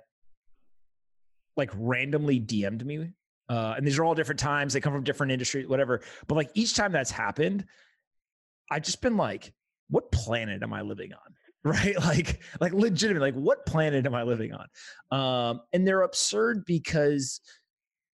like 1.55 1.71
randomly 1.77 2.41
DM'd 2.41 2.87
me. 2.87 3.13
Uh, 3.51 3.75
and 3.77 3.87
these 3.87 3.99
are 3.99 4.05
all 4.05 4.15
different 4.15 4.41
times. 4.41 4.73
They 4.73 4.81
come 4.81 4.95
from 4.95 5.05
different 5.05 5.33
industries, 5.33 5.69
whatever. 5.69 6.01
But 6.29 6.37
like 6.37 6.51
each 6.55 6.75
time 6.75 6.93
that's 6.93 7.11
happened, 7.11 7.67
I've 8.71 8.85
just 8.85 9.03
been 9.03 9.19
like, 9.19 9.53
what 9.91 10.11
planet 10.13 10.63
am 10.63 10.73
I 10.73 10.81
living 10.81 11.13
on? 11.13 11.35
right? 11.65 11.99
Like 11.99 12.43
like 12.61 12.73
legitimately 12.73 13.33
like 13.33 13.41
what 13.41 13.67
planet 13.67 14.07
am 14.07 14.15
i 14.15 14.23
living 14.23 14.53
on? 14.53 14.67
Um 15.11 15.61
and 15.73 15.87
they're 15.87 16.03
absurd 16.03 16.65
because 16.65 17.41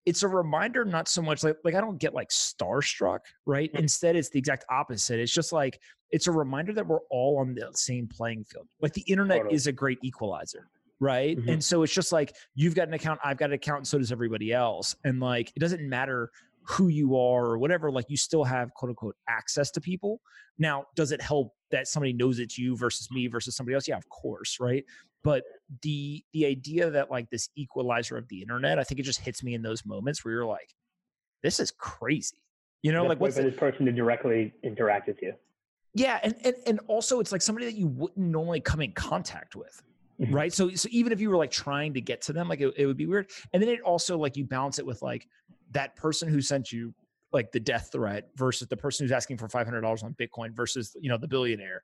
it's 0.07 0.23
a 0.23 0.29
reminder 0.29 0.85
not 0.85 1.09
so 1.09 1.23
much 1.23 1.43
like 1.43 1.57
like 1.65 1.75
i 1.75 1.81
don't 1.81 1.99
get 1.99 2.15
like 2.15 2.29
starstruck 2.29 3.21
right? 3.47 3.73
Mm. 3.73 3.81
instead 3.81 4.17
it's 4.17 4.31
the 4.31 4.39
exact 4.39 4.65
opposite. 4.71 5.21
It's 5.21 5.33
just 5.33 5.53
like 5.53 5.79
it's 6.11 6.27
a 6.27 6.33
reminder 6.33 6.73
that 6.73 6.87
we're 6.87 7.01
all 7.11 7.39
on 7.39 7.55
the 7.55 7.71
same 7.73 8.07
playing 8.07 8.45
field. 8.45 8.69
Like 8.81 8.93
the 8.93 9.03
internet 9.03 9.39
totally. 9.39 9.55
is 9.55 9.67
a 9.67 9.73
great 9.73 9.99
equalizer 10.03 10.69
right? 11.01 11.37
Mm-hmm. 11.37 11.49
and 11.49 11.65
so 11.65 11.83
it's 11.83 11.93
just 11.93 12.13
like 12.13 12.35
you've 12.55 12.75
got 12.75 12.89
an 12.89 12.95
account 12.95 13.21
i've 13.25 13.37
got 13.37 13.51
an 13.51 13.55
account 13.55 13.79
and 13.79 13.87
so 13.87 13.99
does 13.99 14.11
everybody 14.11 14.53
else. 14.53 14.97
And 15.05 15.21
like 15.21 15.53
it 15.55 15.61
doesn't 15.61 15.87
matter 15.87 16.31
who 16.67 16.89
you 16.89 17.17
are 17.17 17.45
or 17.45 17.59
whatever 17.59 17.91
like 17.91 18.07
you 18.09 18.17
still 18.17 18.45
have 18.45 18.73
quote 18.73 18.89
unquote 18.91 19.17
access 19.29 19.71
to 19.73 19.81
people. 19.81 20.21
Now 20.59 20.87
does 20.97 21.13
it 21.13 21.21
help 21.21 21.53
that 21.75 21.89
somebody 21.89 22.13
knows 22.13 22.39
it's 22.39 22.57
you 22.57 22.77
versus 22.77 23.11
me 23.11 23.27
versus 23.27 23.57
somebody 23.57 23.75
else 23.75 23.87
yeah 23.89 23.97
of 23.97 24.09
course 24.09 24.59
right? 24.61 24.85
But 25.23 25.45
the 25.83 26.23
the 26.35 26.45
idea 26.45 26.91
that 26.91 27.11
like 27.11 27.31
this 27.31 27.49
equalizer 27.57 28.19
of 28.19 28.29
the 28.29 28.43
internet 28.43 28.79
i 28.79 28.85
think 28.85 29.01
it 29.01 29.05
just 29.05 29.21
hits 29.21 29.43
me 29.43 29.55
in 29.55 29.63
those 29.63 29.87
moments 29.87 30.23
where 30.23 30.35
you're 30.35 30.45
like 30.45 30.75
this 31.43 31.59
is 31.61 31.71
crazy 31.71 32.37
you 32.83 32.93
know 32.93 33.05
like 33.07 33.19
what's 33.19 33.37
for 33.37 33.43
this 33.43 33.57
person 33.57 33.87
to 33.87 33.93
directly 33.93 34.53
interact 34.63 35.09
with 35.09 35.23
you? 35.23 35.33
Yeah 35.95 36.21
and, 36.23 36.35
and 36.45 36.55
and 36.67 36.81
also 36.89 37.21
it's 37.21 37.33
like 37.33 37.41
somebody 37.41 37.67
that 37.67 37.75
you 37.75 37.87
wouldn't 37.89 38.19
normally 38.19 38.61
come 38.61 38.83
in 38.83 38.93
contact 38.93 39.57
with 39.57 39.83
mm-hmm. 40.21 40.35
right? 40.35 40.53
So 40.53 40.71
so 40.71 40.89
even 40.93 41.13
if 41.13 41.21
you 41.21 41.31
were 41.31 41.37
like 41.37 41.51
trying 41.51 41.95
to 41.95 42.01
get 42.01 42.21
to 42.23 42.33
them 42.33 42.49
like 42.49 42.61
it, 42.61 42.75
it 42.77 42.87
would 42.87 42.97
be 42.97 43.07
weird. 43.07 43.31
And 43.53 43.63
then 43.63 43.71
it 43.71 43.81
also 43.81 44.19
like 44.19 44.37
you 44.37 44.45
balance 44.45 44.79
it 44.79 44.87
with 44.87 45.03
like 45.03 45.27
that 45.73 45.97
person 45.97 46.29
who 46.29 46.41
sent 46.41 46.73
you 46.73 46.95
like 47.35 47.53
the 47.53 47.61
death 47.61 47.91
threat 47.93 48.29
versus 48.37 48.69
the 48.69 48.77
person 48.77 49.05
who's 49.05 49.13
asking 49.13 49.37
for 49.37 49.49
$500 49.49 50.05
on 50.05 50.15
Bitcoin 50.15 50.55
versus, 50.55 50.97
you 51.01 51.11
know, 51.11 51.19
the 51.19 51.29
billionaire, 51.29 51.83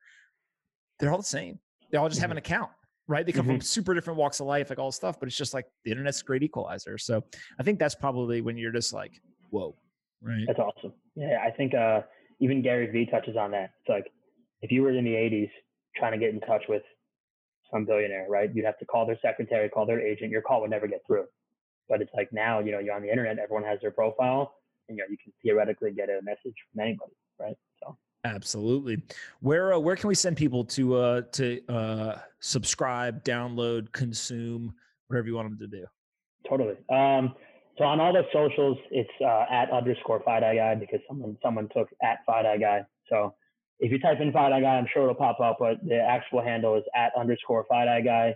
they're 0.98 1.10
all 1.10 1.18
the 1.18 1.24
same. 1.24 1.58
They 1.90 1.98
all 1.98 2.08
just 2.08 2.18
mm-hmm. 2.18 2.22
have 2.24 2.30
an 2.30 2.36
account, 2.38 2.70
right? 3.08 3.26
They 3.26 3.32
come 3.32 3.42
mm-hmm. 3.42 3.56
from 3.56 3.60
super 3.60 3.92
different 3.92 4.18
walks 4.18 4.40
of 4.40 4.46
life, 4.46 4.70
like 4.70 4.78
all 4.78 4.92
stuff, 4.92 5.18
but 5.18 5.26
it's 5.28 5.36
just 5.36 5.52
like 5.52 5.66
the 5.84 5.90
internet's 5.90 6.22
a 6.22 6.24
great 6.24 6.42
equalizer. 6.42 6.96
So 6.96 7.24
I 7.58 7.62
think 7.62 7.78
that's 7.78 7.94
probably 7.94 8.40
when 8.40 8.56
you're 8.56 8.72
just 8.72 8.92
like, 8.92 9.20
whoa, 9.50 9.74
right? 10.22 10.44
That's 10.46 10.60
awesome. 10.60 10.92
Yeah. 11.16 11.42
I 11.44 11.50
think, 11.50 11.74
uh, 11.74 12.02
even 12.38 12.62
Gary 12.62 12.86
Vee 12.90 13.06
touches 13.06 13.36
on 13.36 13.50
that. 13.50 13.72
It's 13.80 13.88
like, 13.88 14.10
if 14.62 14.70
you 14.70 14.82
were 14.82 14.90
in 14.90 15.04
the 15.04 15.12
80s 15.12 15.50
trying 15.96 16.12
to 16.12 16.18
get 16.18 16.32
in 16.32 16.40
touch 16.40 16.62
with 16.68 16.82
some 17.72 17.84
billionaire, 17.84 18.26
right? 18.28 18.50
You'd 18.54 18.64
have 18.64 18.78
to 18.78 18.86
call 18.86 19.06
their 19.06 19.18
secretary, 19.20 19.68
call 19.68 19.86
their 19.86 20.00
agent. 20.00 20.30
Your 20.30 20.42
call 20.42 20.60
would 20.62 20.70
never 20.70 20.86
get 20.86 21.02
through. 21.06 21.24
But 21.88 22.00
it's 22.00 22.10
like 22.14 22.32
now, 22.32 22.60
you 22.60 22.72
know, 22.72 22.78
you're 22.78 22.94
on 22.94 23.02
the 23.02 23.10
internet, 23.10 23.38
everyone 23.38 23.64
has 23.64 23.80
their 23.80 23.90
profile, 23.90 24.54
you 24.90 24.96
know, 24.96 25.04
you 25.08 25.16
can 25.22 25.32
theoretically 25.42 25.92
get 25.92 26.08
a 26.08 26.20
message 26.22 26.54
from 26.72 26.80
anybody, 26.80 27.12
right? 27.38 27.56
So 27.82 27.96
absolutely. 28.24 29.02
Where 29.40 29.74
uh, 29.74 29.78
where 29.78 29.96
can 29.96 30.08
we 30.08 30.14
send 30.14 30.36
people 30.36 30.64
to 30.64 30.96
uh 30.96 31.22
to 31.32 31.60
uh 31.68 32.18
subscribe, 32.40 33.24
download, 33.24 33.92
consume, 33.92 34.74
whatever 35.08 35.28
you 35.28 35.36
want 35.36 35.50
them 35.50 35.70
to 35.70 35.78
do? 35.78 35.86
Totally. 36.48 36.76
Um 36.90 37.34
so 37.78 37.84
on 37.84 37.98
all 37.98 38.12
the 38.12 38.24
socials, 38.32 38.76
it's 38.90 39.08
uh, 39.24 39.46
at 39.50 39.70
underscore 39.70 40.20
FiDi 40.20 40.56
guy 40.56 40.74
because 40.74 41.00
someone 41.08 41.38
someone 41.42 41.68
took 41.74 41.88
at 42.02 42.18
FiDi 42.28 42.60
guy. 42.60 42.84
So 43.08 43.34
if 43.78 43.90
you 43.90 43.98
type 43.98 44.20
in 44.20 44.32
FiDi 44.32 44.60
guy, 44.60 44.76
I'm 44.76 44.86
sure 44.92 45.04
it'll 45.04 45.14
pop 45.14 45.40
up, 45.40 45.56
but 45.58 45.82
the 45.86 45.98
actual 45.98 46.42
handle 46.42 46.76
is 46.76 46.84
at 46.94 47.12
underscore 47.16 47.64
FiDi 47.72 48.04
guy. 48.04 48.34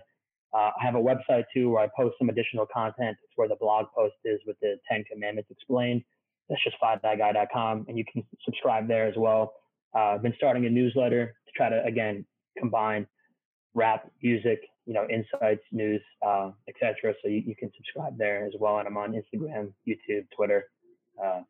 Uh, 0.51 0.71
I 0.79 0.85
have 0.85 0.95
a 0.95 0.99
website 0.99 1.43
too 1.53 1.69
where 1.69 1.83
I 1.83 1.89
post 1.95 2.15
some 2.17 2.29
additional 2.29 2.65
content. 2.65 3.17
It's 3.23 3.33
where 3.35 3.47
the 3.47 3.57
blog 3.57 3.87
post 3.95 4.15
is 4.23 4.39
with 4.47 4.55
the 4.61 4.77
10 4.89 5.03
commandments 5.11 5.51
explained. 5.51 6.01
That's 6.49 6.63
just 6.63 6.75
fidiguy.com 6.81 7.85
and 7.87 7.97
you 7.97 8.05
can 8.11 8.23
subscribe 8.43 8.87
there 8.87 9.07
as 9.07 9.15
well. 9.17 9.53
Uh, 9.95 10.15
I've 10.15 10.21
been 10.21 10.33
starting 10.37 10.65
a 10.65 10.69
newsletter 10.69 11.35
to 11.45 11.51
try 11.55 11.69
to, 11.69 11.83
again, 11.85 12.25
combine 12.57 13.07
rap, 13.73 14.09
music, 14.21 14.61
you 14.85 14.93
know, 14.93 15.07
insights, 15.09 15.63
news, 15.71 16.01
uh, 16.25 16.51
etc. 16.67 17.13
So 17.21 17.29
you, 17.29 17.43
you, 17.45 17.55
can 17.55 17.71
subscribe 17.75 18.17
there 18.17 18.45
as 18.45 18.53
well. 18.59 18.79
And 18.79 18.87
I'm 18.87 18.97
on 18.97 19.13
Instagram, 19.13 19.71
YouTube, 19.87 20.27
Twitter, 20.35 20.65
uh, 21.23 21.41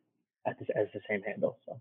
at 0.48 0.58
this, 0.60 0.68
as 0.76 0.88
the 0.94 1.02
same 1.10 1.22
handle. 1.24 1.58
So 1.66 1.80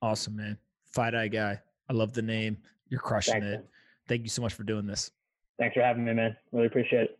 awesome, 0.00 0.36
man. 0.36 0.56
FiDi 0.96 1.32
guy. 1.32 1.60
I 1.88 1.92
love 1.92 2.12
the 2.12 2.22
name. 2.22 2.58
You're 2.88 3.00
crushing 3.00 3.34
Thanks, 3.34 3.46
it. 3.46 3.50
Man. 3.50 3.62
Thank 4.08 4.22
you 4.22 4.30
so 4.30 4.42
much 4.42 4.54
for 4.54 4.62
doing 4.62 4.86
this. 4.86 5.10
Thanks 5.58 5.74
for 5.74 5.82
having 5.82 6.04
me, 6.04 6.14
man. 6.14 6.36
Really 6.52 6.66
appreciate 6.66 7.02
it. 7.02 7.18